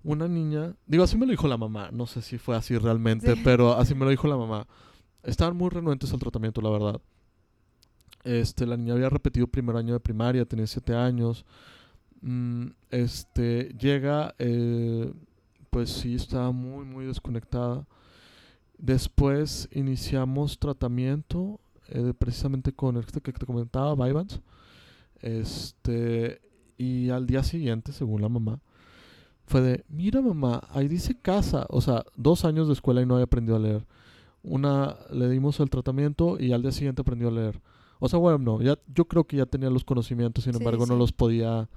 Una 0.04 0.28
niña, 0.28 0.76
digo, 0.86 1.04
así 1.04 1.18
me 1.18 1.26
lo 1.26 1.32
dijo 1.32 1.48
la 1.48 1.58
mamá, 1.58 1.90
no 1.92 2.06
sé 2.08 2.22
si 2.22 2.38
fue 2.38 2.56
así 2.58 2.78
realmente, 2.78 3.36
Sí. 3.36 3.42
pero 3.44 3.74
así 3.78 3.96
me 3.96 4.04
lo 4.04 4.12
dijo 4.12 4.28
la 4.28 4.36
mamá. 4.38 4.68
Estaban 5.24 5.56
muy 5.56 5.70
renuentes 5.70 6.12
al 6.12 6.20
tratamiento, 6.20 6.60
la 6.62 6.70
verdad. 6.70 7.02
Este, 8.26 8.66
la 8.66 8.76
niña 8.78 8.94
había 8.94 9.10
repetido 9.10 9.48
primer 9.48 9.76
año 9.78 9.94
de 9.94 10.00
primaria, 10.00 10.46
tenía 10.46 10.68
siete 10.68 10.94
años. 10.96 11.46
Mm, 12.22 12.68
este, 12.90 13.74
llega, 13.80 14.36
eh, 14.40 15.12
pues 15.70 15.90
sí, 15.90 16.16
estaba 16.16 16.52
muy, 16.52 16.86
muy 16.86 17.06
desconectada. 17.06 17.86
Después 18.78 19.70
iniciamos 19.72 20.60
tratamiento, 20.60 21.60
eh, 21.88 22.14
precisamente 22.18 22.74
con 22.74 22.98
este 22.98 23.22
que 23.22 23.32
te 23.32 23.46
comentaba, 23.46 23.96
Vyvanse. 23.96 24.42
Este, 25.22 26.42
y 26.78 27.10
al 27.10 27.26
día 27.26 27.44
siguiente, 27.44 27.94
según 27.94 28.22
la 28.22 28.30
mamá, 28.30 28.60
fue 29.46 29.62
de, 29.62 29.84
mira 29.90 30.22
mamá, 30.22 30.62
ahí 30.72 30.88
dice 30.88 31.16
casa. 31.20 31.66
O 31.70 31.82
sea, 31.82 32.04
dos 32.16 32.46
años 32.46 32.68
de 32.68 32.74
escuela 32.74 33.02
y 33.02 33.06
no 33.06 33.16
había 33.16 33.26
aprendido 33.26 33.58
a 33.58 33.60
leer. 33.60 33.86
Una, 34.44 34.98
le 35.12 35.30
dimos 35.30 35.60
el 35.60 35.70
tratamiento 35.70 36.38
y 36.40 36.52
al 36.54 36.62
día 36.62 36.72
siguiente 36.72 37.02
aprendió 37.02 37.30
a 37.30 37.32
leer. 37.32 37.62
O 38.00 38.10
sea, 38.10 38.20
bueno, 38.20 38.38
no, 38.38 38.62
ya, 38.62 38.78
yo 38.94 39.06
creo 39.06 39.26
que 39.26 39.38
ya 39.38 39.46
tenía 39.46 39.70
los 39.70 39.86
conocimientos, 39.86 40.44
sin 40.44 40.54
Sí, 40.54 40.60
embargo 40.60 40.86
no 40.86 40.96
los 40.96 41.12
podía 41.14 41.70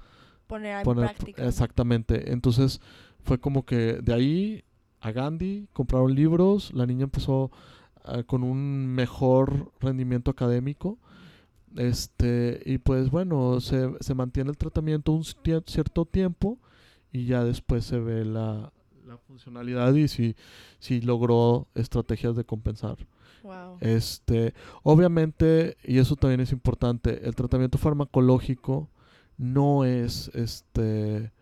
Poner 0.47 0.79
en 0.79 0.85
poner 0.85 1.05
práctica. 1.07 1.47
exactamente. 1.47 2.33
Entonces 2.33 2.81
fue 3.23 3.39
como 3.39 3.65
que 3.65 4.01
de 4.03 4.13
ahí 4.15 4.65
a 5.01 5.13
Gandhi 5.13 5.69
compraron 5.73 6.15
libros, 6.15 6.73
la 6.75 6.87
niña 6.87 7.05
empezó 7.05 7.51
ah, 8.05 8.23
con 8.25 8.43
un 8.43 8.87
mejor 8.89 9.73
rendimiento 9.81 10.31
académico. 10.31 10.99
Este, 11.77 12.63
y 12.65 12.79
pues 12.79 13.11
bueno, 13.11 13.61
se, 13.61 13.91
se 14.01 14.15
mantiene 14.15 14.51
el 14.51 14.57
tratamiento 14.57 15.13
un 15.13 15.25
cierto 15.25 16.07
tiempo 16.07 16.59
y 17.17 17.25
ya 17.25 17.45
después 17.45 17.85
se 17.85 17.99
ve 17.99 18.25
la, 18.25 18.73
la 19.07 19.17
funcionalidad 19.17 19.95
y 19.95 20.09
si, 20.09 20.37
si 20.79 21.01
logró 21.01 21.67
estrategias 21.75 22.37
de 22.37 22.45
compensar. 22.45 22.99
Wow. 23.43 23.79
Este, 23.81 24.53
obviamente, 24.83 25.77
y 25.85 25.99
eso 25.99 26.17
también 26.17 26.41
es 26.41 26.53
importante, 26.53 27.27
el 27.27 27.35
tratamiento 27.35 27.79
farmacológico 27.79 28.91
no 29.39 29.85
es 29.85 30.31
este 30.35 31.33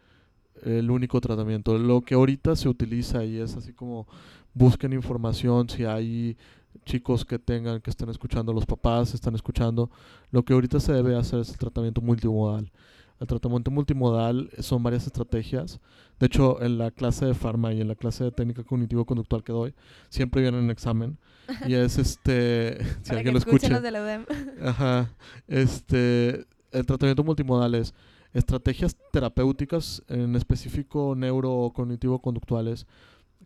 el 0.62 0.90
único 0.90 1.20
tratamiento. 1.20 1.76
Lo 1.76 2.02
que 2.02 2.14
ahorita 2.14 2.56
se 2.56 2.68
utiliza 2.68 3.24
y 3.24 3.38
es 3.38 3.56
así 3.56 3.72
como 3.72 4.06
busquen 4.54 4.92
información 4.92 5.68
si 5.68 5.84
hay 5.84 6.36
chicos 6.84 7.24
que 7.24 7.38
tengan, 7.38 7.80
que 7.80 7.90
estén 7.90 8.08
escuchando, 8.08 8.52
los 8.52 8.66
papás 8.66 9.14
están 9.14 9.34
escuchando, 9.34 9.90
lo 10.30 10.44
que 10.44 10.52
ahorita 10.52 10.80
se 10.80 10.92
debe 10.92 11.16
hacer 11.16 11.40
es 11.40 11.50
el 11.50 11.58
tratamiento 11.58 12.00
multimodal. 12.00 12.70
El 13.20 13.26
tratamiento 13.26 13.70
multimodal 13.70 14.50
son 14.58 14.82
varias 14.82 15.06
estrategias. 15.06 15.80
De 16.18 16.26
hecho, 16.26 16.60
en 16.62 16.78
la 16.78 16.90
clase 16.90 17.26
de 17.26 17.34
farma 17.34 17.72
y 17.72 17.80
en 17.80 17.88
la 17.88 17.94
clase 17.94 18.24
de 18.24 18.32
técnica 18.32 18.64
cognitivo-conductual 18.64 19.44
que 19.44 19.52
doy, 19.52 19.74
siempre 20.08 20.42
viene 20.42 20.58
en 20.58 20.70
examen. 20.70 21.18
Y 21.66 21.74
es 21.74 21.98
este, 21.98 22.78
si 23.02 23.08
Para 23.08 23.18
alguien 23.18 23.24
que 23.24 23.32
lo 23.32 23.38
escuchen 23.38 23.72
escucha. 23.72 23.80
de 23.80 23.90
la 23.90 24.02
UDEM. 24.02 24.26
Ajá. 24.62 25.10
Este, 25.46 26.44
el 26.72 26.86
tratamiento 26.86 27.22
multimodal 27.24 27.74
es 27.74 27.94
estrategias 28.32 28.96
terapéuticas, 29.12 30.02
en 30.08 30.34
específico 30.34 31.14
neurocognitivo-conductuales, 31.14 32.86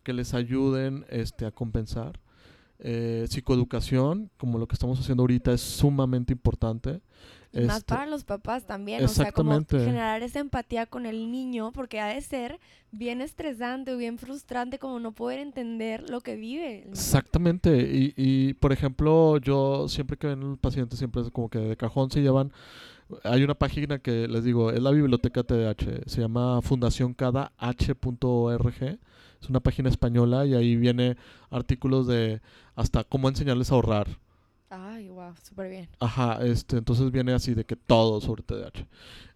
que 0.03 0.15
les 0.15 0.33
ayuden 0.33 1.05
este, 1.11 1.45
a 1.45 1.51
compensar. 1.51 2.19
Eh, 2.81 3.27
psicoeducación, 3.29 4.31
como 4.37 4.59
lo 4.59 4.67
que 4.67 4.75
estamos 4.75 4.99
haciendo 4.99 5.25
ahorita, 5.25 5.53
es 5.53 5.61
sumamente 5.61 6.33
importante. 6.33 7.01
Más 7.53 7.79
Este, 7.79 7.95
para 7.95 8.07
los 8.07 8.25
papás 8.25 8.67
también, 8.67 9.05
o 9.05 9.09
sea, 9.09 9.33
como 9.33 9.65
generar 9.65 10.23
esa 10.23 10.39
empatía 10.39 10.87
con 10.87 11.07
el 11.07 11.33
niño, 11.33 11.73
porque 11.73 11.99
ha 11.99 12.09
de 12.09 12.21
ser 12.21 12.61
bien 12.91 13.23
estresante 13.23 13.95
o 13.95 13.97
bien 13.97 14.19
frustrante 14.19 14.79
como 14.79 15.01
no 15.01 15.13
poder 15.13 15.39
entender 15.39 16.11
lo 16.11 16.21
que 16.21 16.37
vive. 16.37 16.83
el. 16.83 16.91
Exactamente. 16.91 17.79
Y, 17.79 18.13
y, 18.17 18.53
por 18.55 18.73
ejemplo, 18.73 19.39
yo 19.39 19.89
siempre 19.89 20.19
que 20.19 20.27
ven 20.27 20.45
un 20.45 20.59
paciente, 20.59 20.97
siempre 20.97 21.23
es 21.23 21.31
como 21.31 21.49
que 21.49 21.59
de 21.59 21.77
cajón 21.77 22.11
se 22.11 22.21
llevan. 22.21 22.53
Hay 23.25 23.43
una 23.43 23.55
página 23.55 23.99
que 23.99 24.29
les 24.29 24.45
digo, 24.45 24.71
es 24.71 24.83
la 24.83 24.91
biblioteca 24.91 25.43
TDAH, 25.43 26.03
se 26.07 26.21
llama 26.21 26.61
fundacioncadah.org. 26.61 28.99
Es 29.41 29.49
una 29.49 29.61
página 29.61 29.89
española 29.89 30.45
y 30.45 30.55
ahí 30.55 30.77
viene 30.77 31.17
artículos 31.51 32.07
de 32.07 32.43
hasta 32.75 33.05
cómo 33.05 33.29
enseñarles 33.29 33.71
a 33.71 33.77
ahorrar. 33.77 34.09
Ay, 34.71 35.09
wow, 35.09 35.35
súper 35.43 35.71
bien. 35.71 35.89
Ajá, 35.99 36.45
este, 36.45 36.77
entonces 36.77 37.11
viene 37.11 37.33
así 37.33 37.55
de 37.55 37.65
que 37.65 37.77
todo 37.77 38.21
sobre 38.21 38.43
TDAH. 38.43 38.87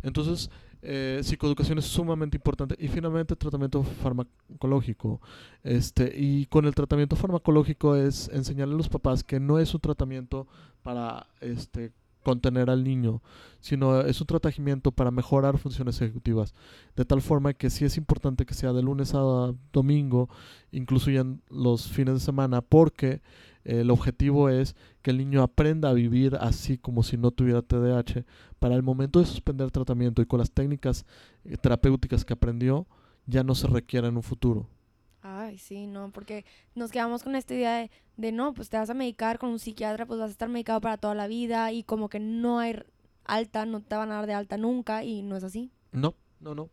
Entonces, 0.02 0.50
eh, 0.82 1.20
psicoeducación 1.22 1.78
es 1.78 1.86
sumamente 1.86 2.36
importante 2.36 2.74
y 2.78 2.88
finalmente 2.88 3.36
tratamiento 3.36 3.82
farmacológico. 3.82 5.20
Este, 5.62 6.12
y 6.14 6.46
con 6.46 6.66
el 6.66 6.74
tratamiento 6.74 7.16
farmacológico 7.16 7.96
es 7.96 8.28
enseñarle 8.28 8.74
a 8.74 8.76
los 8.76 8.88
papás 8.88 9.22
que 9.24 9.40
no 9.40 9.58
es 9.58 9.72
un 9.74 9.80
tratamiento 9.80 10.46
para 10.82 11.28
este 11.40 11.92
contener 12.22 12.70
al 12.70 12.84
niño, 12.84 13.20
sino 13.60 14.00
es 14.00 14.20
un 14.20 14.26
tratamiento 14.26 14.92
para 14.92 15.10
mejorar 15.10 15.58
funciones 15.58 16.00
ejecutivas, 16.00 16.54
de 16.96 17.04
tal 17.04 17.20
forma 17.20 17.52
que 17.52 17.70
sí 17.70 17.84
es 17.84 17.96
importante 17.96 18.46
que 18.46 18.54
sea 18.54 18.72
de 18.72 18.82
lunes 18.82 19.14
a 19.14 19.52
domingo, 19.72 20.28
incluso 20.70 21.10
ya 21.10 21.20
en 21.20 21.42
los 21.50 21.88
fines 21.88 22.14
de 22.14 22.20
semana, 22.20 22.60
porque 22.60 23.22
el 23.64 23.90
objetivo 23.90 24.48
es 24.48 24.74
que 25.02 25.10
el 25.10 25.18
niño 25.18 25.42
aprenda 25.42 25.90
a 25.90 25.92
vivir 25.92 26.36
así 26.40 26.78
como 26.78 27.02
si 27.02 27.16
no 27.16 27.30
tuviera 27.30 27.62
TDAH, 27.62 28.24
para 28.58 28.74
el 28.74 28.82
momento 28.82 29.20
de 29.20 29.26
suspender 29.26 29.70
tratamiento 29.70 30.22
y 30.22 30.26
con 30.26 30.38
las 30.38 30.50
técnicas 30.50 31.04
eh, 31.44 31.56
terapéuticas 31.56 32.24
que 32.24 32.32
aprendió, 32.32 32.86
ya 33.26 33.44
no 33.44 33.54
se 33.54 33.66
requiera 33.66 34.08
en 34.08 34.16
un 34.16 34.22
futuro. 34.22 34.66
Ay, 35.22 35.58
sí, 35.58 35.86
no, 35.86 36.10
porque 36.10 36.44
nos 36.74 36.90
quedamos 36.90 37.22
con 37.22 37.36
esta 37.36 37.54
idea 37.54 37.76
de, 37.76 37.90
de 38.16 38.32
no, 38.32 38.54
pues 38.54 38.68
te 38.68 38.76
vas 38.76 38.90
a 38.90 38.94
medicar 38.94 39.38
con 39.38 39.50
un 39.50 39.60
psiquiatra, 39.60 40.06
pues 40.06 40.18
vas 40.18 40.28
a 40.28 40.32
estar 40.32 40.48
medicado 40.48 40.80
para 40.80 40.96
toda 40.96 41.14
la 41.14 41.28
vida 41.28 41.70
y 41.70 41.84
como 41.84 42.08
que 42.08 42.18
no 42.18 42.58
hay 42.58 42.82
alta, 43.24 43.64
no 43.64 43.80
te 43.80 43.94
van 43.94 44.10
a 44.10 44.16
dar 44.16 44.26
de 44.26 44.34
alta 44.34 44.56
nunca 44.56 45.04
y 45.04 45.22
no 45.22 45.36
es 45.36 45.44
así. 45.44 45.70
No, 45.92 46.14
no, 46.40 46.56
no. 46.56 46.70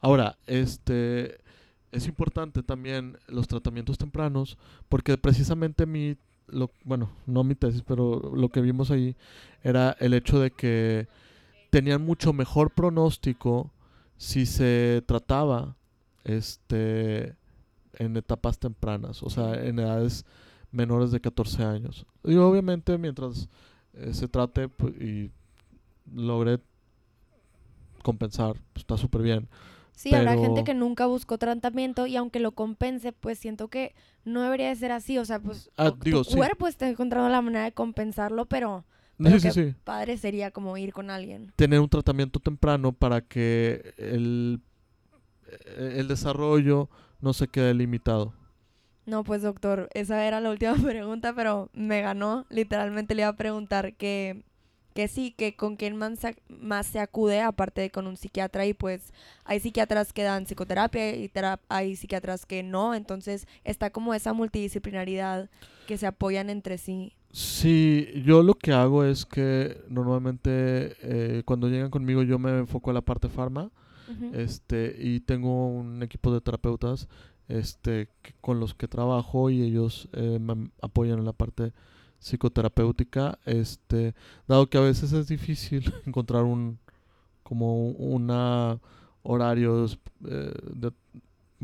Ahora, 0.00 0.38
este 0.46 1.38
es 1.92 2.06
importante 2.06 2.62
también 2.62 3.18
los 3.26 3.48
tratamientos 3.48 3.98
tempranos, 3.98 4.56
porque 4.88 5.18
precisamente 5.18 5.86
mi, 5.86 6.16
lo, 6.52 6.70
bueno, 6.84 7.10
no 7.26 7.44
mi 7.44 7.54
tesis, 7.54 7.82
pero 7.86 8.32
lo 8.34 8.48
que 8.48 8.60
vimos 8.60 8.90
ahí 8.90 9.16
era 9.62 9.96
el 10.00 10.14
hecho 10.14 10.38
de 10.40 10.50
que 10.50 11.08
tenían 11.70 12.02
mucho 12.04 12.32
mejor 12.32 12.70
pronóstico 12.70 13.70
si 14.16 14.46
se 14.46 15.02
trataba, 15.06 15.76
este, 16.24 17.34
en 17.94 18.16
etapas 18.16 18.58
tempranas, 18.58 19.22
o 19.22 19.30
sea, 19.30 19.54
en 19.64 19.78
edades 19.78 20.24
menores 20.72 21.10
de 21.10 21.20
14 21.20 21.62
años. 21.64 22.06
Y 22.24 22.36
obviamente 22.36 22.98
mientras 22.98 23.48
eh, 23.94 24.12
se 24.12 24.28
trate 24.28 24.68
pu- 24.68 24.94
y 25.00 25.30
logre 26.14 26.60
compensar, 28.02 28.54
pues, 28.72 28.82
está 28.82 28.96
súper 28.96 29.22
bien. 29.22 29.48
Sí, 30.00 30.14
habrá 30.14 30.30
Pero- 30.30 30.42
gente 30.44 30.64
que 30.64 30.72
nunca 30.72 31.04
buscó 31.04 31.36
tratamiento 31.36 32.06
y 32.06 32.16
aunque 32.16 32.40
lo 32.40 32.52
compense, 32.52 33.12
pues 33.12 33.38
siento 33.38 33.68
que 33.68 33.94
no 34.24 34.40
debería 34.40 34.68
de 34.70 34.76
ser 34.76 34.92
así, 34.92 35.18
o 35.18 35.26
sea, 35.26 35.40
pues 35.40 35.70
Ah, 35.76 35.90
tu- 35.90 35.98
digo, 36.00 36.24
sí. 36.24 36.34
cuerpo 36.36 36.66
está 36.68 36.88
encontrando 36.88 37.28
la 37.28 37.42
manera 37.42 37.64
de 37.64 37.72
compensarlo, 37.72 38.46
pero 38.46 38.86
Pero 39.22 39.38
Sí, 39.38 39.50
sí, 39.50 39.66
sí. 39.66 39.74
padre 39.84 40.16
sería 40.16 40.50
como 40.52 40.74
ir 40.78 40.94
con 40.94 41.10
alguien. 41.10 41.52
Tener 41.54 41.80
un 41.80 41.90
tratamiento 41.90 42.40
temprano 42.40 42.92
para 42.92 43.20
que 43.20 43.92
el, 43.98 44.62
eh, 45.66 45.96
el 45.98 46.08
desarrollo 46.08 46.88
no 47.20 47.34
se 47.34 47.46
quede 47.46 47.74
limitado. 47.74 48.32
No, 49.04 49.22
pues 49.22 49.42
doctor, 49.42 49.90
esa 49.92 50.24
era 50.24 50.40
la 50.40 50.48
última 50.50 50.72
pregunta, 50.96 51.34
pero 51.34 51.68
me 51.74 52.00
ganó. 52.00 52.46
Literalmente 52.48 53.14
le 53.14 53.20
iba 53.22 53.28
a 53.28 53.36
preguntar 53.36 53.92
que, 53.94 54.44
que 54.94 55.08
sí, 55.08 55.32
que 55.32 55.54
con 55.54 55.76
quién 55.76 55.96
más 55.96 56.18
se, 56.86 56.98
acude, 57.00 57.40
aparte 57.40 57.80
de 57.80 57.90
con 57.90 58.06
un 58.06 58.16
psiquiatra, 58.16 58.66
y 58.66 58.74
pues 58.74 59.12
hay 59.44 59.60
psiquiatras 59.60 60.12
que 60.12 60.22
dan 60.22 60.46
psicoterapia 60.46 61.14
y 61.16 61.30
hay 61.68 61.96
psiquiatras 61.96 62.46
que 62.46 62.62
no, 62.62 62.94
entonces 62.94 63.46
está 63.64 63.90
como 63.90 64.14
esa 64.14 64.32
multidisciplinaridad 64.32 65.48
que 65.86 65.98
se 65.98 66.06
apoyan 66.06 66.50
entre 66.50 66.78
sí. 66.78 67.12
Sí, 67.32 68.08
yo 68.24 68.42
lo 68.42 68.54
que 68.54 68.72
hago 68.72 69.04
es 69.04 69.24
que 69.24 69.80
normalmente 69.88 70.96
eh, 71.02 71.42
cuando 71.44 71.68
llegan 71.68 71.90
conmigo 71.90 72.22
yo 72.22 72.38
me 72.40 72.50
enfoco 72.58 72.90
en 72.90 72.94
la 72.94 73.02
parte 73.02 73.28
farma 73.28 73.70
este 74.32 74.96
y 74.98 75.20
tengo 75.20 75.68
un 75.68 76.02
equipo 76.02 76.34
de 76.34 76.40
terapeutas 76.40 77.06
este 77.46 78.08
que- 78.22 78.34
con 78.40 78.58
los 78.58 78.74
que 78.74 78.88
trabajo 78.88 79.50
y 79.50 79.62
ellos 79.62 80.08
eh, 80.12 80.38
me 80.40 80.70
apoyan 80.82 81.20
en 81.20 81.24
la 81.24 81.32
parte 81.32 81.72
psicoterapéutica 82.20 83.38
este 83.46 84.14
dado 84.46 84.68
que 84.68 84.78
a 84.78 84.82
veces 84.82 85.12
es 85.12 85.26
difícil 85.28 85.92
encontrar 86.06 86.44
un 86.44 86.78
como 87.42 87.88
una 87.88 88.78
horarios 89.22 89.98
eh, 90.26 90.52
de- 90.74 90.92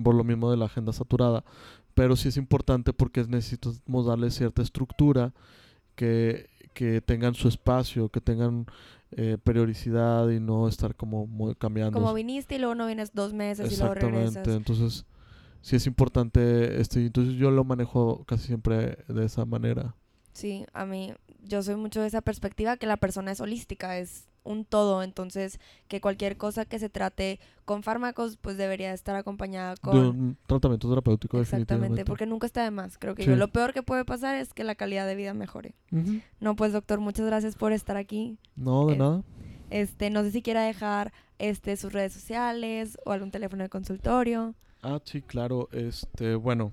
por 0.03 0.15
lo 0.15 0.25
mismo 0.25 0.51
de 0.51 0.57
la 0.57 0.65
agenda 0.67 0.93
saturada 0.93 1.45
pero 1.95 2.17
sí 2.17 2.29
es 2.29 2.37
importante 2.37 2.93
porque 2.93 3.21
es- 3.21 3.29
necesitamos 3.29 4.07
darle 4.07 4.31
cierta 4.31 4.63
estructura 4.63 5.33
que, 5.95 6.49
que 6.75 7.01
tengan 7.01 7.35
su 7.35 7.49
espacio 7.49 8.09
que 8.09 8.21
tengan 8.21 8.67
eh, 9.13 9.39
periodicidad 9.43 10.29
y 10.31 10.41
no 10.41 10.69
estar 10.69 10.95
como 10.97 11.27
muy 11.27 11.55
cambiando 11.55 11.99
Como 11.99 12.13
viniste 12.13 12.57
y 12.57 12.59
luego 12.59 12.75
no 12.75 12.87
vienes 12.87 13.15
dos 13.15 13.33
meses 13.33 13.73
y 13.73 13.77
luego 13.77 13.95
Exactamente, 13.95 14.41
regresas. 14.41 14.57
entonces 14.57 15.07
sí 15.63 15.77
es 15.77 15.87
importante, 15.87 16.81
este, 16.81 17.05
entonces 17.07 17.35
yo 17.35 17.51
lo 17.51 17.65
manejo 17.65 18.25
casi 18.25 18.47
siempre 18.49 18.99
de 19.09 19.25
esa 19.25 19.45
manera. 19.45 19.95
Sí, 20.37 20.67
a 20.75 20.85
mí, 20.85 21.15
yo 21.45 21.63
soy 21.63 21.77
mucho 21.77 22.03
de 22.03 22.09
esa 22.09 22.21
perspectiva 22.21 22.77
que 22.77 22.87
la 22.87 22.99
persona 22.99 23.33
es 23.33 23.41
holística, 23.41 23.97
es 23.97 24.29
un 24.45 24.67
todo, 24.67 25.03
entonces 25.03 25.59
que 25.89 26.03
cualquier 26.03 26.37
cosa 26.37 26.67
que 26.67 26.79
se 26.79 26.91
trate 26.91 27.41
con 27.65 27.83
fármacos, 27.83 28.37
pues 28.37 28.59
debería 28.59 28.93
estar 28.93 29.17
acompañada 29.17 29.71
De 29.71 29.77
con... 29.81 29.97
un 29.97 30.37
tratamiento 30.47 30.91
terapéutico 30.91 31.41
Exactamente, 31.41 32.05
porque 32.05 32.27
nunca 32.27 32.47
está 32.47 32.63
de 32.65 32.71
más. 32.71 32.99
Creo 32.99 33.15
que 33.15 33.23
Sí. 33.25 33.31
yo 33.31 33.37
lo 33.37 33.49
peor 33.49 33.73
que 33.73 33.83
puede 33.83 34.05
pasar 34.05 34.37
es 34.37 34.53
que 34.53 34.63
la 34.63 34.75
calidad 34.75 35.07
de 35.07 35.15
vida 35.15 35.33
mejore. 35.33 35.75
No, 36.39 36.55
pues 36.55 36.75
doctor, 36.75 37.01
muchas 37.01 37.25
gracias 37.25 37.57
por 37.57 37.73
estar 37.73 37.97
aquí. 37.97 38.39
No, 38.57 38.87
de 38.89 38.95
Eh, 38.95 38.99
nada. 38.99 39.23
Este, 39.71 40.11
no 40.11 40.23
sé 40.23 40.33
si 40.33 40.43
quiera 40.43 40.63
dejar 40.63 41.15
este 41.39 41.79
sus 41.79 41.95
redes 41.95 42.13
sociales 42.13 42.99
o 43.07 43.13
algún 43.13 43.31
teléfono 43.31 43.63
de 43.63 43.71
consultorio. 43.71 44.55
Ah, 44.83 45.01
sí, 45.03 45.23
claro, 45.23 45.71
este, 45.73 46.35
bueno, 46.37 46.73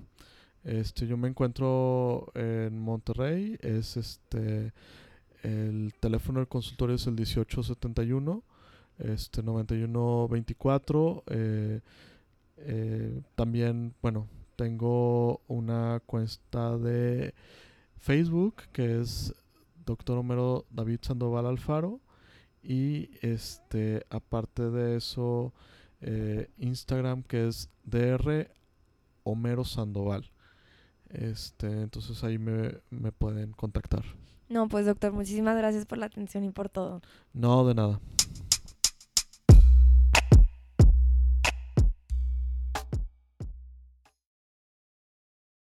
este, 0.64 1.06
yo 1.06 1.16
me 1.16 1.28
encuentro 1.28 2.32
en 2.34 2.78
Monterrey, 2.78 3.58
es 3.60 3.96
este, 3.96 4.72
el 5.42 5.92
teléfono 6.00 6.40
del 6.40 6.48
consultorio 6.48 6.96
es 6.96 7.06
el 7.06 7.12
1871, 7.12 8.42
este, 8.98 9.42
9124, 9.42 11.24
eh, 11.26 11.80
eh, 12.56 13.20
también, 13.34 13.94
bueno, 14.00 14.26
tengo 14.56 15.40
una 15.48 16.00
cuenta 16.06 16.78
de 16.78 17.34
Facebook 17.98 18.62
que 18.72 19.00
es 19.00 19.34
Doctor 19.84 20.18
Homero 20.18 20.64
David 20.70 21.00
Sandoval 21.02 21.46
Alfaro 21.46 22.00
y 22.62 23.10
este, 23.20 24.06
aparte 24.08 24.70
de 24.70 24.96
eso, 24.96 25.52
eh, 26.00 26.48
Instagram 26.56 27.22
que 27.22 27.48
es 27.48 27.68
DR 27.84 28.50
Homero 29.24 29.64
Sandoval. 29.64 30.30
Este, 31.14 31.66
entonces 31.66 32.22
ahí 32.24 32.38
me, 32.38 32.78
me 32.90 33.12
pueden 33.12 33.52
contactar. 33.52 34.04
No, 34.48 34.68
pues 34.68 34.86
doctor, 34.86 35.12
muchísimas 35.12 35.56
gracias 35.56 35.86
por 35.86 35.98
la 35.98 36.06
atención 36.06 36.44
y 36.44 36.50
por 36.50 36.68
todo. 36.68 37.00
No, 37.32 37.66
de 37.66 37.74
nada. 37.74 38.00